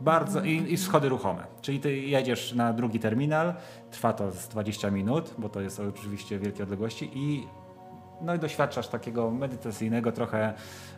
Bardzo 0.00 0.42
i, 0.44 0.72
i 0.72 0.76
schody 0.76 1.08
ruchome. 1.08 1.46
Czyli 1.60 1.80
ty 1.80 1.96
jedziesz 1.96 2.52
na 2.52 2.72
drugi 2.72 2.98
terminal, 3.00 3.54
trwa 3.90 4.12
to 4.12 4.32
z 4.32 4.48
20 4.48 4.90
minut, 4.90 5.34
bo 5.38 5.48
to 5.48 5.60
jest 5.60 5.80
oczywiście 5.80 6.38
wielkie 6.38 6.62
odległości 6.62 7.10
i 7.14 7.46
no 8.20 8.34
i 8.34 8.38
doświadczasz 8.38 8.88
takiego 8.88 9.30
medytacyjnego 9.30 10.12
trochę 10.12 10.54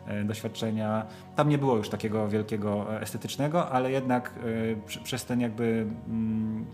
e, 0.07 0.23
doświadczenia. 0.23 1.05
Tam 1.35 1.49
nie 1.49 1.57
było 1.57 1.77
już 1.77 1.89
takiego 1.89 2.27
wielkiego 2.27 2.93
e, 2.93 3.01
estetycznego, 3.01 3.69
ale 3.69 3.91
jednak 3.91 4.29
e, 4.29 4.85
przy, 4.85 4.99
przez 4.99 5.25
ten 5.25 5.41
jakby 5.41 5.87
mm, 6.07 6.65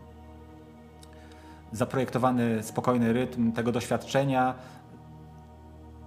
zaprojektowany 1.72 2.64
spokojny 2.64 3.14
rytm 3.14 3.52
tego 3.52 3.72
doświadczenia 3.72 4.56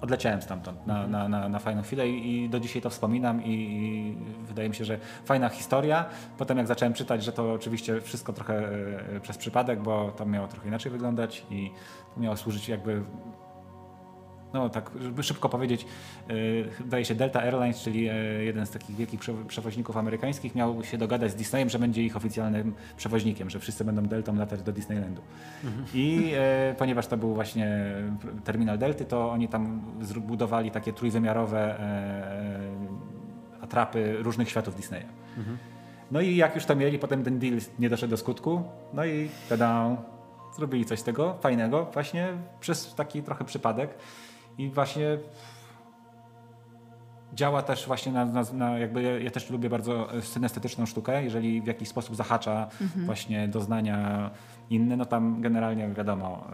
odleciałem 0.01 0.43
stamtąd 0.43 0.87
na, 0.87 1.07
na, 1.07 1.29
na, 1.29 1.49
na 1.49 1.59
fajną 1.59 1.83
chwilę 1.83 2.09
i, 2.09 2.45
i 2.45 2.49
do 2.49 2.61
dzisiaj 2.61 2.83
to 2.83 2.91
wspominam 2.91 3.45
i, 3.45 3.51
i 3.51 4.17
wydaje 4.47 4.69
mi 4.69 4.75
się, 4.75 4.85
że 4.85 4.99
fajna 5.25 5.49
historia. 5.49 6.05
Potem 6.39 6.59
jak 6.59 6.67
zacząłem 6.67 6.95
czytać, 6.95 7.25
że 7.25 7.33
to 7.33 7.53
oczywiście 7.53 8.01
wszystko 8.01 8.33
trochę 8.33 8.69
e, 9.17 9.21
przez 9.21 9.39
przypadek, 9.39 9.83
bo 9.83 10.11
tam 10.11 10.31
miało 10.31 10.49
trochę 10.49 10.69
inaczej 10.69 10.93
wyglądać 10.93 11.47
i 11.51 11.71
to 12.15 12.21
miało 12.21 12.37
służyć 12.37 12.69
jakby 12.69 13.03
no 14.55 14.69
tak, 14.69 14.91
żeby 15.01 15.23
szybko 15.23 15.49
powiedzieć, 15.49 15.87
yy, 16.29 16.69
wydaje 16.81 17.05
się 17.05 17.15
Delta 17.15 17.41
Airlines, 17.41 17.81
czyli 17.83 18.09
e, 18.09 18.15
jeden 18.45 18.67
z 18.67 18.71
takich 18.71 18.97
wielkich 18.97 19.21
prze- 19.21 19.45
przewoźników 19.49 19.97
amerykańskich, 19.97 20.55
miał 20.55 20.85
się 20.85 20.99
dogadać 20.99 21.31
z 21.31 21.35
Disneyem, 21.35 21.69
że 21.69 21.79
będzie 21.79 22.03
ich 22.03 22.17
oficjalnym 22.17 22.75
przewoźnikiem, 22.97 23.51
że 23.51 23.59
wszyscy 23.61 23.85
będą 23.85 24.03
Deltą 24.03 24.35
latać 24.37 24.63
do 24.63 24.73
Disneylandu. 24.73 25.23
I 25.95 26.33
e, 26.37 26.75
ponieważ 26.79 27.07
to 27.07 27.17
był 27.17 27.35
właśnie 27.35 27.95
terminal 28.45 28.79
Delty, 28.79 29.05
to 29.05 29.31
oni 29.31 29.49
tam 29.49 29.83
zbudowali 30.01 30.71
takie 30.71 30.93
trójwymiarowe 30.93 31.81
e, 31.81 32.61
atrapy 33.63 34.17
różnych 34.23 34.49
światów 34.49 34.77
Disneya. 34.77 35.07
No 36.11 36.21
i 36.21 36.37
jak 36.37 36.55
już 36.55 36.65
to 36.65 36.77
mieli, 36.77 36.99
potem 36.99 37.25
ten 37.25 37.39
deal 37.39 37.59
nie 37.79 37.89
doszedł 37.91 38.11
do 38.11 38.17
skutku, 38.17 38.63
no 38.93 39.05
i 39.05 39.29
tada, 39.49 39.97
zrobili 40.57 40.85
coś 40.85 40.99
z 40.99 41.03
tego 41.03 41.35
fajnego 41.41 41.85
właśnie 41.93 42.29
przez 42.61 42.95
taki 42.95 43.23
trochę 43.23 43.45
przypadek 43.45 43.95
i 44.59 44.71
właśnie 44.71 45.19
działa 47.35 47.63
też 47.63 47.87
właśnie 47.87 48.13
na, 48.13 48.25
na, 48.25 48.43
na 48.53 48.79
jakby 48.79 49.03
ja- 49.03 49.19
ja 49.19 49.31
też 49.31 49.51
lubię 49.51 49.71
bardzo 49.71 50.09
synestetyczną 50.21 50.87
sztukę, 50.87 51.25
jeżeli 51.25 51.63
w 51.63 51.67
jakiś 51.67 51.89
sposób 51.89 52.17
zahacza 52.17 52.69
właśnie 53.07 53.49
doznania 53.49 54.31
inne, 54.71 54.97
no 54.97 55.05
tam 55.05 55.41
generalnie 55.41 55.89
wiadomo, 55.89 56.45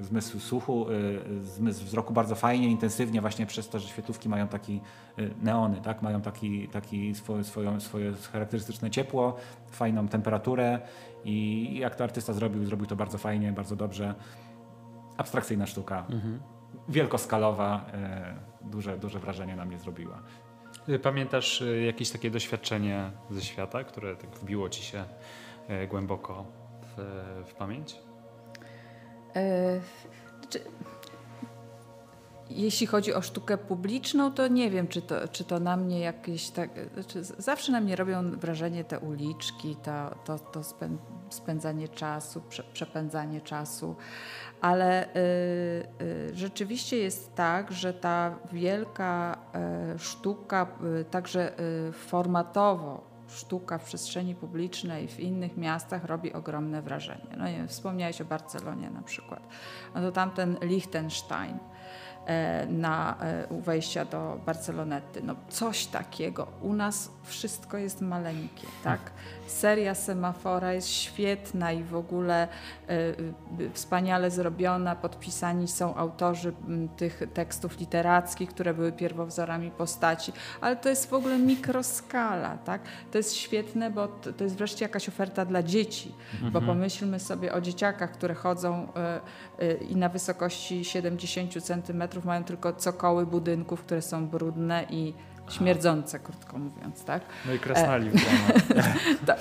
y, 0.00 0.04
zmysł 0.04 0.40
słuchu, 0.40 0.86
y, 0.90 1.42
zmysł 1.44 1.84
wzroku 1.84 2.12
bardzo 2.12 2.34
fajnie, 2.34 2.68
intensywnie 2.68 3.20
właśnie 3.20 3.46
przez 3.46 3.68
to, 3.68 3.78
że 3.78 3.88
świetlówki 3.88 4.28
mają 4.28 4.48
taki 4.48 4.80
y, 5.18 5.30
neony, 5.42 5.80
tak, 5.80 6.02
mają 6.02 6.20
taki, 6.20 6.68
taki 6.68 7.14
swoje, 7.14 7.44
swoją, 7.44 7.80
swoje 7.80 8.12
charakterystyczne 8.32 8.90
ciepło, 8.90 9.36
fajną 9.70 10.08
temperaturę 10.08 10.80
i 11.24 11.76
jak 11.78 11.94
to 11.94 12.04
artysta 12.04 12.32
zrobił, 12.32 12.64
zrobił 12.64 12.86
to 12.86 12.96
bardzo 12.96 13.18
fajnie, 13.18 13.52
bardzo 13.52 13.76
dobrze. 13.76 14.14
Abstrakcyjna 15.16 15.66
sztuka, 15.66 16.04
wielkoskalowa, 16.88 17.86
y, 18.64 18.68
duże, 18.70 18.98
duże 18.98 19.18
wrażenie 19.18 19.56
na 19.56 19.64
mnie 19.64 19.78
zrobiła. 19.78 20.18
Y, 20.88 20.98
Pamiętasz 20.98 21.60
y, 21.60 21.82
jakieś 21.82 22.10
takie 22.10 22.30
doświadczenie 22.30 23.10
ze 23.30 23.42
świata, 23.42 23.84
które 23.84 24.16
tak 24.16 24.30
wbiło 24.30 24.68
ci 24.68 24.82
się 24.82 25.04
y, 25.70 25.86
głęboko 25.86 26.44
w, 26.82 27.02
w 27.46 27.54
pamięć? 27.54 27.96
E, 29.36 29.80
czy, 30.50 30.60
jeśli 32.50 32.86
chodzi 32.86 33.14
o 33.14 33.22
sztukę 33.22 33.58
publiczną, 33.58 34.32
to 34.32 34.48
nie 34.48 34.70
wiem, 34.70 34.88
czy 34.88 35.02
to, 35.02 35.28
czy 35.28 35.44
to 35.44 35.60
na 35.60 35.76
mnie 35.76 36.00
jakieś 36.00 36.50
tak. 36.50 36.70
Znaczy 36.94 37.24
zawsze 37.24 37.72
na 37.72 37.80
mnie 37.80 37.96
robią 37.96 38.30
wrażenie 38.30 38.84
te 38.84 38.98
uliczki, 38.98 39.76
to, 39.76 40.14
to, 40.24 40.38
to 40.38 40.64
spę, 40.64 40.88
spędzanie 41.30 41.88
czasu, 41.88 42.42
prze, 42.48 42.62
przepędzanie 42.62 43.40
czasu, 43.40 43.96
ale 44.60 45.04
y, 45.04 45.18
y, 46.02 46.30
rzeczywiście 46.34 46.96
jest 46.96 47.34
tak, 47.34 47.72
że 47.72 47.94
ta 47.94 48.38
wielka 48.52 49.38
y, 49.94 49.98
sztuka, 49.98 50.66
także 51.10 51.60
y, 51.88 51.92
formatowo 51.92 53.10
sztuka 53.30 53.78
w 53.78 53.84
przestrzeni 53.84 54.34
publicznej 54.34 55.08
w 55.08 55.20
innych 55.20 55.56
miastach 55.56 56.04
robi 56.04 56.32
ogromne 56.32 56.82
wrażenie. 56.82 57.36
No 57.36 57.48
nie 57.48 57.66
wspomniałeś 57.68 58.20
o 58.20 58.24
Barcelonie 58.24 58.90
na 58.90 59.02
przykład. 59.02 59.42
No 59.94 60.00
to 60.00 60.12
tamten 60.12 60.56
Liechtenstein 60.62 61.54
e, 61.54 61.79
na, 62.68 63.16
e, 63.20 63.46
u 63.46 63.60
wejścia 63.60 64.04
do 64.04 64.40
Barcelonety. 64.46 65.22
No 65.22 65.34
coś 65.48 65.86
takiego. 65.86 66.46
U 66.62 66.72
nas 66.72 67.10
wszystko 67.24 67.78
jest 67.78 68.00
maleńkie, 68.00 68.66
tak? 68.84 69.00
Seria 69.50 69.94
semafora 69.94 70.72
jest 70.72 70.88
świetna 70.88 71.72
i 71.72 71.84
w 71.84 71.94
ogóle 71.94 72.48
y, 73.60 73.70
wspaniale 73.72 74.30
zrobiona. 74.30 74.96
Podpisani 74.96 75.68
są 75.68 75.94
autorzy 75.94 76.52
tych 76.96 77.22
tekstów 77.34 77.78
literackich, 77.78 78.50
które 78.50 78.74
były 78.74 78.92
pierwowzorami 78.92 79.70
postaci, 79.70 80.32
ale 80.60 80.76
to 80.76 80.88
jest 80.88 81.10
w 81.10 81.14
ogóle 81.14 81.38
mikroskala, 81.38 82.58
tak? 82.58 82.82
To 83.12 83.18
jest 83.18 83.36
świetne, 83.36 83.90
bo 83.90 84.08
to, 84.08 84.44
jest 84.44 84.56
wreszcie 84.56 84.84
jakaś 84.84 85.08
oferta 85.08 85.44
dla 85.44 85.62
dzieci, 85.62 86.14
bo 86.52 86.60
pomyślmy 86.60 87.20
sobie 87.20 87.52
o 87.52 87.60
dzieciakach, 87.60 88.12
które 88.12 88.34
chodzą 88.34 88.88
y, 89.60 89.64
y, 89.64 89.74
i 89.74 89.96
na 89.96 90.08
wysokości 90.08 90.84
70 90.84 91.64
centymetrów 91.64 92.24
mają 92.24 92.44
tylko 92.44 92.72
cokoły 92.72 93.26
budynków, 93.26 93.82
które 93.82 94.02
są 94.02 94.28
brudne 94.28 94.86
i 94.90 95.14
śmierdzące, 95.50 96.18
krótko 96.18 96.58
mówiąc, 96.58 97.04
tak? 97.04 97.22
No 97.46 97.52
i 97.52 97.58
krasnali 97.58 98.10
w 98.10 98.12
domu. 98.12 98.82
Tak. 99.26 99.38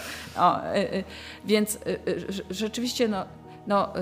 Y, 0.75 0.79
y, 0.79 1.03
więc 1.45 1.79
rze- 2.05 2.43
rzeczywiście 2.49 3.07
no, 3.07 3.25
no, 3.67 3.93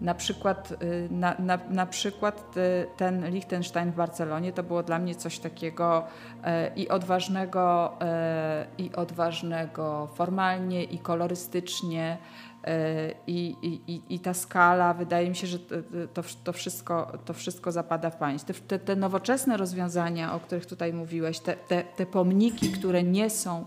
na 0.00 0.14
przykład, 0.14 0.74
na, 1.10 1.34
na, 1.38 1.58
na 1.70 1.86
przykład 1.86 2.54
ten 2.96 3.30
Liechtenstein 3.30 3.92
w 3.92 3.94
Barcelonie 3.94 4.52
to 4.52 4.62
było 4.62 4.82
dla 4.82 4.98
mnie 4.98 5.14
coś 5.14 5.38
takiego 5.38 6.04
e, 6.44 6.70
i 6.76 6.88
odważnego, 6.88 7.96
e, 8.00 8.66
i 8.78 8.90
odważnego 8.94 10.08
formalnie, 10.14 10.84
i 10.84 10.98
kolorystycznie. 10.98 12.18
E, 12.68 13.14
I, 13.26 13.56
i, 13.62 14.14
i- 14.14 14.20
ta 14.20 14.34
skala, 14.34 14.94
wydaje 14.94 15.28
mi 15.28 15.36
się, 15.36 15.46
że 15.46 15.58
to, 16.14 16.22
to, 16.44 16.52
wszystko, 16.52 17.18
to 17.24 17.34
wszystko 17.34 17.72
zapada 17.72 18.10
w 18.10 18.16
pamięć. 18.16 18.42
Te, 18.68 18.78
te, 18.78 18.96
nowoczesne 18.96 19.56
rozwiązania, 19.56 20.34
o 20.34 20.40
których 20.40 20.66
tutaj 20.66 20.92
mówiłeś, 20.92 21.38
te, 21.40 21.56
te, 21.56 21.82
te 21.96 22.06
pomniki, 22.06 22.72
które 22.72 23.02
nie 23.02 23.30
są 23.30 23.66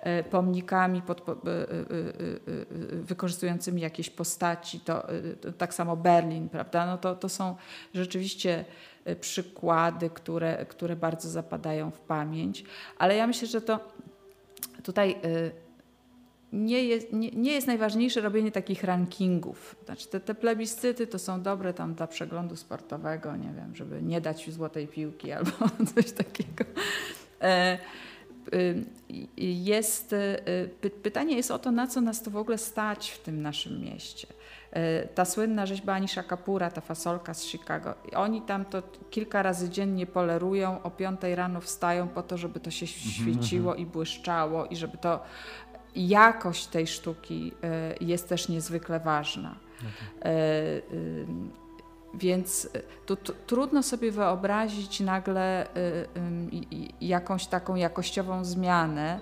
e, 0.00 0.22
pomnikami 0.24 1.02
pod, 1.02 1.20
po, 1.20 1.32
e, 1.32 1.36
wykorzystującymi 2.92 3.80
jakieś 3.82 4.10
postaci, 4.10 4.80
to, 4.80 5.06
to 5.40 5.52
tak 5.52 5.74
samo 5.74 5.96
Berlin, 5.96 6.48
prawda? 6.48 6.86
No 6.86 6.98
to, 6.98 7.14
to 7.16 7.28
są 7.28 7.56
rzeczywiście 7.94 8.64
przykłady, 9.20 10.10
które, 10.10 10.66
które 10.66 10.96
bardzo 10.96 11.28
zapadają 11.28 11.90
w 11.90 12.00
pamięć, 12.00 12.64
ale 12.98 13.16
ja 13.16 13.26
myślę, 13.26 13.48
że 13.48 13.60
to 13.60 13.80
tutaj 14.82 15.16
nie 16.52 16.84
jest, 16.84 17.12
nie, 17.12 17.30
nie 17.30 17.52
jest 17.52 17.66
najważniejsze 17.66 18.20
robienie 18.20 18.52
takich 18.52 18.84
rankingów. 18.84 19.76
Znaczy 19.84 20.08
te, 20.08 20.20
te 20.20 20.34
plebiscyty 20.34 21.06
to 21.06 21.18
są 21.18 21.42
dobre 21.42 21.74
tam 21.74 21.94
dla 21.94 22.06
przeglądu 22.06 22.56
sportowego, 22.56 23.36
nie 23.36 23.52
wiem, 23.56 23.76
żeby 23.76 24.02
nie 24.02 24.20
dać 24.20 24.50
złotej 24.50 24.88
piłki 24.88 25.32
albo 25.36 25.50
coś 25.94 26.12
takiego. 26.12 26.64
E, 27.42 27.78
y, 28.54 28.56
y, 28.56 28.84
jest, 29.36 30.12
y, 30.12 30.70
py, 30.80 30.90
pytanie 30.90 31.36
jest 31.36 31.50
o 31.50 31.58
to, 31.58 31.70
na 31.70 31.86
co 31.86 32.00
nas 32.00 32.22
to 32.22 32.30
w 32.30 32.36
ogóle 32.36 32.58
stać 32.58 33.10
w 33.10 33.18
tym 33.18 33.42
naszym 33.42 33.80
mieście. 33.80 34.26
E, 34.72 35.08
Ta 35.08 35.24
słynna 35.24 35.66
rzeźba 35.66 35.92
Anisha 35.92 36.22
Kapura, 36.22 36.70
ta 36.70 36.80
fasolka 36.80 37.34
z 37.34 37.44
Chicago, 37.44 37.94
oni 38.14 38.42
tam 38.42 38.64
to 38.64 38.82
kilka 39.10 39.42
razy 39.42 39.70
dziennie 39.70 40.06
polerują, 40.06 40.82
o 40.82 40.90
piątej 40.90 41.34
rano 41.34 41.60
wstają 41.60 42.08
po 42.08 42.22
to, 42.22 42.36
żeby 42.36 42.60
to 42.60 42.70
się 42.70 42.86
świeciło 42.86 43.74
i 43.74 43.86
błyszczało 43.86 44.66
i 44.66 44.76
żeby 44.76 44.98
to 44.98 45.20
jakość 45.96 46.66
tej 46.66 46.86
sztuki 46.86 47.52
e, 47.62 47.94
jest 48.00 48.28
też 48.28 48.48
niezwykle 48.48 49.00
ważna. 49.00 49.54
E, 50.22 50.32
ym, 50.92 51.50
Więc 52.14 52.68
e, 52.74 52.80
tu, 53.06 53.16
trudno 53.46 53.82
sobie 53.82 54.12
wyobrazić 54.12 55.00
nagle 55.00 55.66
jakąś 57.00 57.46
taką 57.46 57.74
jakościową 57.74 58.44
zmianę, 58.44 59.20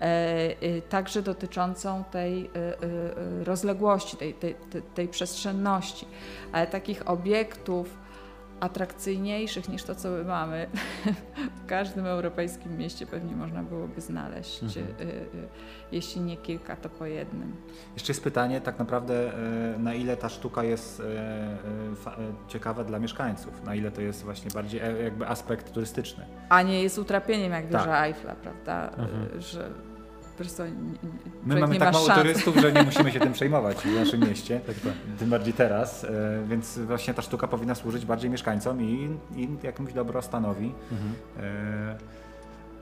e, 0.00 0.82
także 0.82 1.22
dotyczącą 1.22 2.04
tej 2.04 2.50
rozległości, 3.44 4.16
tej, 4.16 4.34
tej, 4.34 4.54
tej, 4.54 4.82
tej 4.82 5.08
przestrzenności. 5.08 6.06
Ale 6.52 6.66
takich 6.66 7.08
obiektów 7.08 7.96
atrakcyjniejszych 8.60 9.68
niż 9.68 9.82
to, 9.82 9.94
co 9.94 10.08
my 10.10 10.24
mamy, 10.24 10.66
w 11.64 11.66
każdym 11.66 12.06
europejskim 12.06 12.76
mieście 12.78 13.06
pewnie 13.06 13.36
można 13.36 13.62
byłoby 13.62 14.00
znaleźć, 14.00 14.62
Mhm. 14.62 14.86
y, 14.86 15.02
y, 15.12 15.26
jeśli 15.92 16.20
nie 16.20 16.36
kilka, 16.36 16.76
to 16.76 16.88
po 16.88 17.06
jednym. 17.06 17.56
Jeszcze 17.94 18.10
jest 18.12 18.24
pytanie 18.24 18.60
tak 18.60 18.78
naprawdę, 18.78 19.32
e, 19.74 19.78
na 19.78 19.94
ile 19.94 20.16
ta 20.16 20.28
sztuka 20.28 20.64
jest 20.64 21.00
e, 21.00 21.04
e, 21.04 21.56
ciekawa 22.48 22.84
dla 22.84 22.98
mieszkańców, 22.98 23.64
na 23.64 23.74
ile 23.74 23.90
to 23.90 24.00
jest 24.00 24.22
właśnie 24.24 24.50
bardziej 24.50 24.80
jakby 25.04 25.26
aspekt 25.28 25.72
turystyczny. 25.72 26.24
A 26.48 26.62
nie 26.62 26.82
jest 26.82 26.98
utrapieniem 26.98 27.52
jak 27.52 27.62
Tak. 27.62 27.72
wieża 27.72 28.06
Eiffla, 28.06 28.34
prawda? 28.34 28.88
Mhm. 28.88 29.38
Y, 29.38 29.40
Że 29.42 29.70
po 30.40 30.44
prostu 30.44 30.62
My 31.46 31.60
mamy 31.60 31.74
nie 31.74 31.80
tak 31.80 31.88
ma 31.88 31.92
mało 31.92 32.06
szans. 32.06 32.18
turystów, 32.22 32.56
że 32.56 32.72
nie 32.72 32.82
musimy 32.82 33.12
się 33.12 33.20
tym 33.20 33.32
przejmować 33.38 33.76
w 33.76 33.94
naszym 33.94 34.20
mieście, 34.20 34.60
Tak, 34.66 34.76
tak. 34.80 34.92
tym 35.18 35.30
bardziej 35.30 35.52
teraz, 35.52 36.04
e, 36.04 36.08
więc 36.48 36.78
właśnie 36.78 37.14
ta 37.14 37.22
sztuka 37.22 37.48
powinna 37.48 37.74
służyć 37.74 38.06
bardziej 38.06 38.30
mieszkańcom 38.30 38.82
i, 38.82 39.10
i 39.36 39.48
jakiemuś 39.62 39.92
dobrostanowi. 39.92 40.72
Mhm. 40.92 41.12
E, 41.40 41.96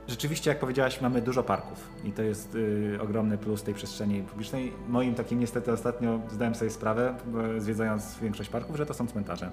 Rzeczywiście, 0.09 0.51
jak 0.51 0.59
powiedziałaś, 0.59 1.01
mamy 1.01 1.23
dużo 1.23 1.43
parków 1.43 1.89
i 2.05 2.13
to 2.13 2.23
jest 2.23 2.55
y, 2.55 2.99
ogromny 3.03 3.39
plus 3.39 3.63
tej 3.63 3.75
przestrzeni 3.75 4.23
publicznej. 4.23 4.73
Moim 4.89 5.15
takim 5.15 5.41
niestety 5.41 5.73
ostatnio 5.73 6.21
zdałem 6.31 6.55
sobie 6.55 6.71
sprawę, 6.71 7.15
zwiedzając 7.59 8.19
większość 8.19 8.51
parków, 8.51 8.77
że 8.77 8.87
to 8.87 8.95
są 8.95 9.07
cmentarze. 9.07 9.51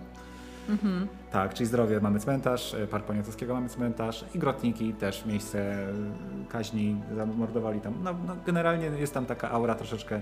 Mhm. 0.70 1.08
Tak, 1.32 1.54
czyli 1.54 1.68
zdrowie 1.68 2.00
mamy 2.00 2.20
cmentarz, 2.20 2.74
y, 2.74 2.88
Park 2.88 3.06
Poniatowskiego 3.06 3.54
mamy 3.54 3.70
cmentarz 3.70 4.26
i 4.34 4.40
Grotniki 4.40 4.94
też 4.94 5.26
miejsce 5.26 5.90
y, 5.90 5.94
kaźni, 6.50 7.02
zamordowali 7.16 7.82
tam. 7.82 7.94
No, 8.04 8.14
no 8.28 8.36
generalnie 8.46 8.86
jest 8.86 9.14
tam 9.14 9.26
taka 9.26 9.52
aura 9.52 9.76
troszeczkę, 9.76 10.18
y, 10.18 10.22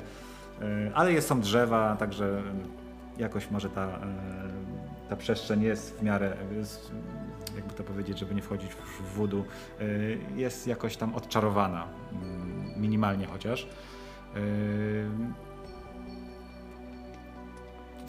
ale 0.93 1.13
jest, 1.13 1.27
są 1.27 1.41
drzewa, 1.41 1.95
także 1.95 2.41
jakoś 3.17 3.51
może 3.51 3.69
ta, 3.69 3.99
ta 5.09 5.15
przestrzeń 5.15 5.61
jest 5.61 5.99
w 5.99 6.03
miarę, 6.03 6.37
jest, 6.55 6.91
jakby 7.55 7.73
to 7.73 7.83
powiedzieć, 7.83 8.19
żeby 8.19 8.35
nie 8.35 8.41
wchodzić 8.41 8.71
w, 8.71 9.01
w 9.01 9.13
wudu, 9.15 9.45
y, 9.81 10.17
jest 10.35 10.67
jakoś 10.67 10.97
tam 10.97 11.15
odczarowana, 11.15 11.87
y, 11.87 12.79
minimalnie 12.79 13.27
chociaż. 13.27 13.67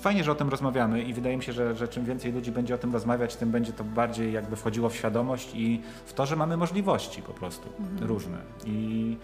Fajnie, 0.04 0.24
że 0.24 0.32
o 0.32 0.34
tym 0.34 0.48
rozmawiamy 0.48 1.02
i 1.02 1.14
wydaje 1.14 1.36
mi 1.36 1.42
się, 1.42 1.52
że, 1.52 1.76
że 1.76 1.88
czym 1.88 2.04
więcej 2.04 2.32
ludzi 2.32 2.52
będzie 2.52 2.74
o 2.74 2.78
tym 2.78 2.92
rozmawiać, 2.92 3.36
tym 3.36 3.50
będzie 3.50 3.72
to 3.72 3.84
bardziej 3.84 4.32
jakby 4.32 4.56
wchodziło 4.56 4.88
w 4.88 4.96
świadomość 4.96 5.50
i 5.54 5.80
w 6.06 6.12
to, 6.12 6.26
że 6.26 6.36
mamy 6.36 6.56
możliwości 6.56 7.22
po 7.22 7.32
prostu 7.32 7.68
Mhm. 7.80 8.08
różne. 8.08 8.38
I 8.66 9.16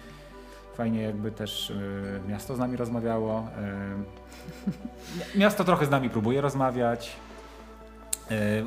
fajnie 0.76 1.02
jakby 1.02 1.30
też 1.32 1.70
y, 1.70 2.20
miasto 2.28 2.56
z 2.56 2.58
nami 2.58 2.76
rozmawiało. 2.76 3.46
Y, 5.34 5.38
miasto 5.38 5.64
trochę 5.64 5.86
z 5.86 5.90
nami 5.90 6.10
próbuje 6.10 6.40
rozmawiać, 6.40 7.12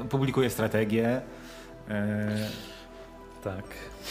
y, 0.04 0.06
publikuje 0.10 0.50
strategie. 0.50 1.22
Y, 1.90 1.92
Tak. 3.44 3.64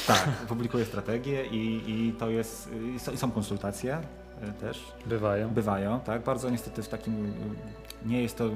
tak, 0.07 0.29
publikuje 0.49 0.85
strategie 0.85 1.47
i, 1.47 1.83
i 1.91 2.13
to 2.13 2.31
jest, 2.31 2.69
i 3.13 3.17
są- 3.17 3.31
konsultacje 3.31 3.99
też. 4.47 4.93
Bywają. 5.07 5.49
Bywają, 5.49 6.01
tak. 6.01 6.23
Bardzo 6.23 6.51
niestety 6.51 6.83
w 6.83 6.89
takim 6.89 7.27
y, 7.27 8.09
nie 8.09 8.23
jest 8.23 8.39
to 8.39 8.51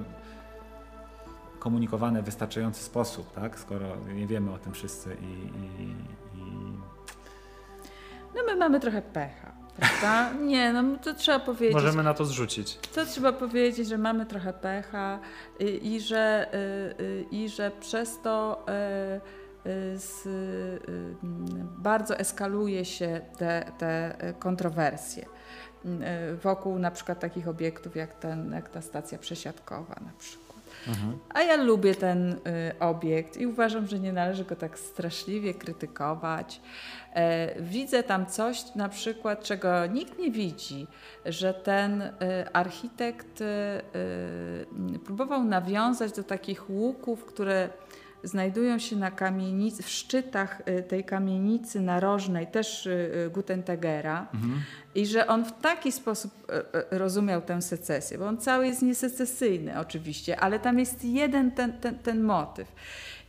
komunikowane 1.66 2.22
w 2.22 2.24
wystarczający 2.24 2.84
sposób, 2.84 3.32
tak, 3.32 3.58
skoro 3.58 3.86
nie 4.14 4.26
wiemy 4.26 4.52
o 4.52 4.58
tym 4.58 4.72
wszyscy 4.72 5.16
i, 5.20 5.24
i, 5.82 5.86
i 6.38 6.52
No 8.34 8.42
my 8.46 8.56
mamy 8.56 8.80
trochę 8.80 9.02
pecha, 9.02 9.52
prawda? 9.76 10.32
Nie, 10.52 10.72
no 10.72 10.98
to 10.98 11.14
trzeba 11.14 11.40
powiedzieć. 11.40 11.74
Możemy 11.74 12.02
na 12.02 12.14
to 12.14 12.24
zrzucić. 12.24 12.78
To 12.94 13.06
trzeba 13.06 13.32
powiedzieć, 13.32 13.88
że 13.88 13.98
mamy 13.98 14.26
trochę 14.26 14.52
pecha 14.52 15.18
i, 15.60 15.94
i, 15.94 16.00
że, 16.00 16.48
y, 16.98 17.02
y, 17.02 17.26
i 17.30 17.48
że 17.48 17.70
przez 17.80 18.20
to 18.20 18.66
y, 19.66 19.70
y, 19.70 19.98
z, 19.98 20.26
y, 20.26 20.80
mm, 21.22 21.68
bardzo 21.78 22.18
eskaluje 22.18 22.84
się 22.84 23.20
te, 23.38 23.72
te 23.78 24.16
kontrowersje 24.38 25.24
y, 25.24 25.35
wokół 26.42 26.78
na 26.78 26.90
przykład 26.90 27.20
takich 27.20 27.48
obiektów 27.48 27.96
jak, 27.96 28.14
ten, 28.14 28.52
jak 28.52 28.68
ta 28.68 28.82
stacja 28.82 29.18
przesiadkowa 29.18 29.94
na 30.04 30.12
przykład. 30.18 30.46
A 31.28 31.42
ja 31.42 31.56
lubię 31.56 31.94
ten 31.94 32.32
y, 32.32 32.38
obiekt 32.80 33.36
i 33.36 33.46
uważam, 33.46 33.86
że 33.86 33.98
nie 33.98 34.12
należy 34.12 34.44
go 34.44 34.56
tak 34.56 34.78
straszliwie 34.78 35.54
krytykować. 35.54 36.60
E, 37.14 37.62
widzę 37.62 38.02
tam 38.02 38.26
coś 38.26 38.74
na 38.74 38.88
przykład, 38.88 39.44
czego 39.44 39.86
nikt 39.86 40.18
nie 40.18 40.30
widzi, 40.30 40.86
że 41.24 41.54
ten 41.54 42.02
y, 42.02 42.12
architekt 42.52 43.40
y, 43.40 43.44
y, 44.94 44.98
próbował 45.04 45.44
nawiązać 45.44 46.12
do 46.12 46.22
takich 46.22 46.70
łuków, 46.70 47.24
które 47.24 47.68
znajdują 48.24 48.78
się 48.78 48.96
na 48.96 49.10
kamienicy, 49.10 49.82
w 49.82 49.88
szczytach 49.88 50.62
y, 50.68 50.82
tej 50.82 51.04
kamienicy 51.04 51.80
narożnej, 51.80 52.46
też 52.46 52.86
y, 52.86 52.90
y, 53.26 53.30
Gutentegera, 53.30 54.28
i 54.94 55.06
że 55.06 55.26
on 55.26 55.44
w 55.44 55.60
taki 55.60 55.92
sposób 55.92 56.32
rozumiał 56.90 57.42
tę 57.42 57.62
secesję, 57.62 58.18
bo 58.18 58.26
on 58.26 58.38
cały 58.38 58.66
jest 58.66 58.82
niesecesyjny 58.82 59.80
oczywiście, 59.80 60.40
ale 60.40 60.58
tam 60.58 60.78
jest 60.78 61.04
jeden 61.04 61.50
ten, 61.50 61.72
ten, 61.72 61.98
ten 61.98 62.22
motyw. 62.22 62.72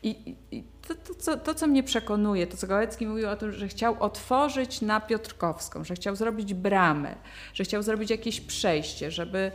I, 0.03 0.35
i 0.51 0.63
to, 0.87 0.95
to, 0.95 1.15
co, 1.15 1.37
to, 1.37 1.55
co 1.55 1.67
mnie 1.67 1.83
przekonuje, 1.83 2.47
to 2.47 2.57
co 2.57 2.67
Gałecki 2.67 3.07
mówił 3.07 3.29
o 3.29 3.35
tym, 3.35 3.51
że 3.51 3.67
chciał 3.67 4.03
otworzyć 4.03 4.81
na 4.81 4.99
Piotrkowską, 4.99 5.83
że 5.83 5.95
chciał 5.95 6.15
zrobić 6.15 6.53
bramę, 6.53 7.15
że 7.53 7.63
chciał 7.63 7.83
zrobić 7.83 8.09
jakieś 8.09 8.41
przejście, 8.41 9.11
żeby, 9.11 9.51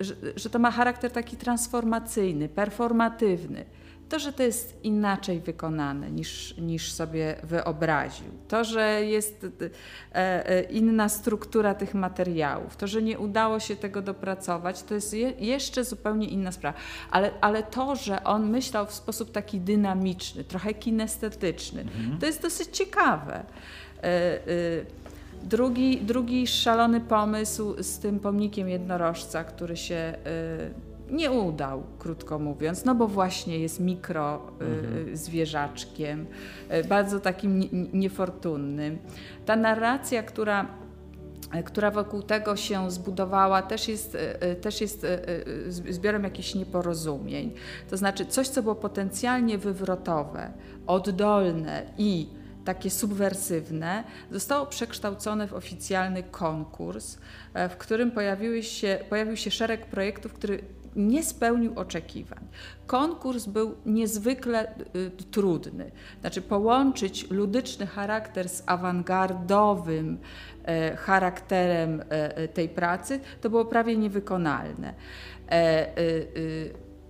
że, 0.00 0.14
że 0.36 0.50
to 0.50 0.58
ma 0.58 0.70
charakter 0.70 1.10
taki 1.10 1.36
transformacyjny, 1.36 2.48
performatywny. 2.48 3.64
To, 4.08 4.18
że 4.18 4.32
to 4.32 4.42
jest 4.42 4.84
inaczej 4.84 5.40
wykonane 5.40 6.10
niż, 6.10 6.56
niż 6.58 6.92
sobie 6.92 7.36
wyobraził, 7.42 8.26
to, 8.48 8.64
że 8.64 9.04
jest 9.04 9.46
e, 10.14 10.48
e, 10.48 10.62
inna 10.62 11.08
struktura 11.08 11.74
tych 11.74 11.94
materiałów, 11.94 12.76
to, 12.76 12.86
że 12.86 13.02
nie 13.02 13.18
udało 13.18 13.60
się 13.60 13.76
tego 13.76 14.02
dopracować, 14.02 14.82
to 14.82 14.94
jest 14.94 15.14
je, 15.14 15.30
jeszcze 15.30 15.84
zupełnie 15.84 16.28
inna 16.28 16.52
sprawa. 16.52 16.78
Ale, 17.10 17.30
ale 17.40 17.62
to, 17.62 17.96
że 17.96 18.24
on 18.24 18.50
myślał 18.50 18.86
w 18.86 18.94
sposób 18.94 19.32
taki 19.32 19.60
dynamiczny, 19.60 20.44
trochę 20.44 20.74
kinestetyczny, 20.74 21.80
mhm. 21.80 22.18
to 22.18 22.26
jest 22.26 22.42
dosyć 22.42 22.76
ciekawe. 22.76 23.44
E, 24.02 24.38
drugi, 25.42 26.00
drugi 26.00 26.46
szalony 26.46 27.00
pomysł 27.00 27.74
z 27.82 27.98
tym 27.98 28.20
pomnikiem 28.20 28.68
jednorożca, 28.68 29.44
który 29.44 29.76
się 29.76 30.14
nie 31.10 31.30
udał, 31.30 31.82
krótko 31.98 32.38
mówiąc, 32.38 32.84
no 32.84 32.94
bo 32.94 33.08
właśnie 33.08 33.58
jest 33.58 33.80
mikro 33.80 34.36
y, 34.60 34.64
mhm. 34.64 35.16
zwierzaczkiem, 35.16 36.26
y, 36.72 36.84
bardzo 36.84 37.20
takim 37.20 37.68
niefortunnym. 37.92 38.98
Ta 39.46 39.56
narracja, 39.56 40.22
która 40.22 40.84
która 41.64 41.90
wokół 41.90 42.22
tego 42.22 42.56
się 42.56 42.90
zbudowała, 42.90 43.62
też 43.62 43.88
jest, 43.88 44.16
y, 44.52 44.54
też 44.54 44.80
jest 44.80 45.06
zbiorem 45.88 46.24
jakichś 46.24 46.54
nieporozumień. 46.54 47.54
To 47.90 47.96
znaczy 47.96 48.26
coś, 48.26 48.48
co 48.48 48.62
było 48.62 48.74
potencjalnie 48.74 49.58
wywrotowe, 49.58 50.52
oddolne 50.86 51.82
i 51.98 52.28
takie 52.64 52.90
subwersywne, 52.90 54.04
zostało 54.30 54.66
przekształcone 54.66 55.48
w 55.48 55.54
oficjalny 55.54 56.22
konkurs, 56.22 57.18
w 57.54 57.76
którym 57.76 58.10
pojawiły 58.10 58.62
się, 58.62 58.98
pojawił 59.10 59.36
się 59.36 59.50
szereg 59.50 59.86
projektów, 59.86 60.32
który 60.32 60.64
nie 60.96 61.22
spełnił 61.22 61.72
oczekiwań. 61.78 62.46
Konkurs 62.86 63.46
był 63.46 63.74
niezwykle 63.86 64.74
y, 64.96 65.10
trudny. 65.10 65.90
Znaczy 66.20 66.42
połączyć 66.42 67.30
ludyczny 67.30 67.86
charakter 67.86 68.48
z 68.48 68.62
awangardowym 68.66 70.18
e, 70.64 70.96
charakterem 70.96 72.00
e, 72.00 72.36
e, 72.36 72.48
tej 72.48 72.68
pracy, 72.68 73.20
to 73.40 73.50
było 73.50 73.64
prawie 73.64 73.96
niewykonalne. 73.96 74.94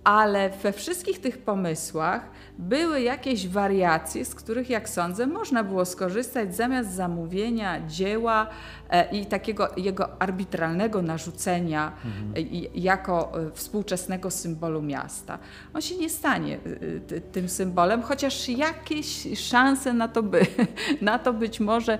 Ale 0.05 0.49
we 0.49 0.71
wszystkich 0.71 1.21
tych 1.21 1.37
pomysłach 1.37 2.29
były 2.57 3.01
jakieś 3.01 3.47
wariacje, 3.47 4.25
z 4.25 4.35
których, 4.35 4.69
jak 4.69 4.89
sądzę, 4.89 5.27
można 5.27 5.63
było 5.63 5.85
skorzystać 5.85 6.55
zamiast 6.55 6.91
zamówienia 6.91 7.87
dzieła 7.87 8.47
e, 8.89 9.11
i 9.11 9.25
takiego 9.25 9.69
jego 9.77 10.21
arbitralnego 10.21 11.01
narzucenia 11.01 11.91
mhm. 12.05 12.45
jako 12.75 13.41
e, 13.41 13.51
współczesnego 13.51 14.31
symbolu 14.31 14.81
miasta. 14.81 15.39
On 15.73 15.81
się 15.81 15.95
nie 15.95 16.09
stanie 16.09 16.59
tym 17.31 17.49
symbolem, 17.49 18.01
chociaż 18.01 18.49
jakieś 18.49 19.39
szanse 19.39 19.93
na 19.93 20.07
to, 20.07 20.23
by, 20.23 20.41
na 21.01 21.19
to 21.19 21.33
być 21.33 21.59
może 21.59 21.99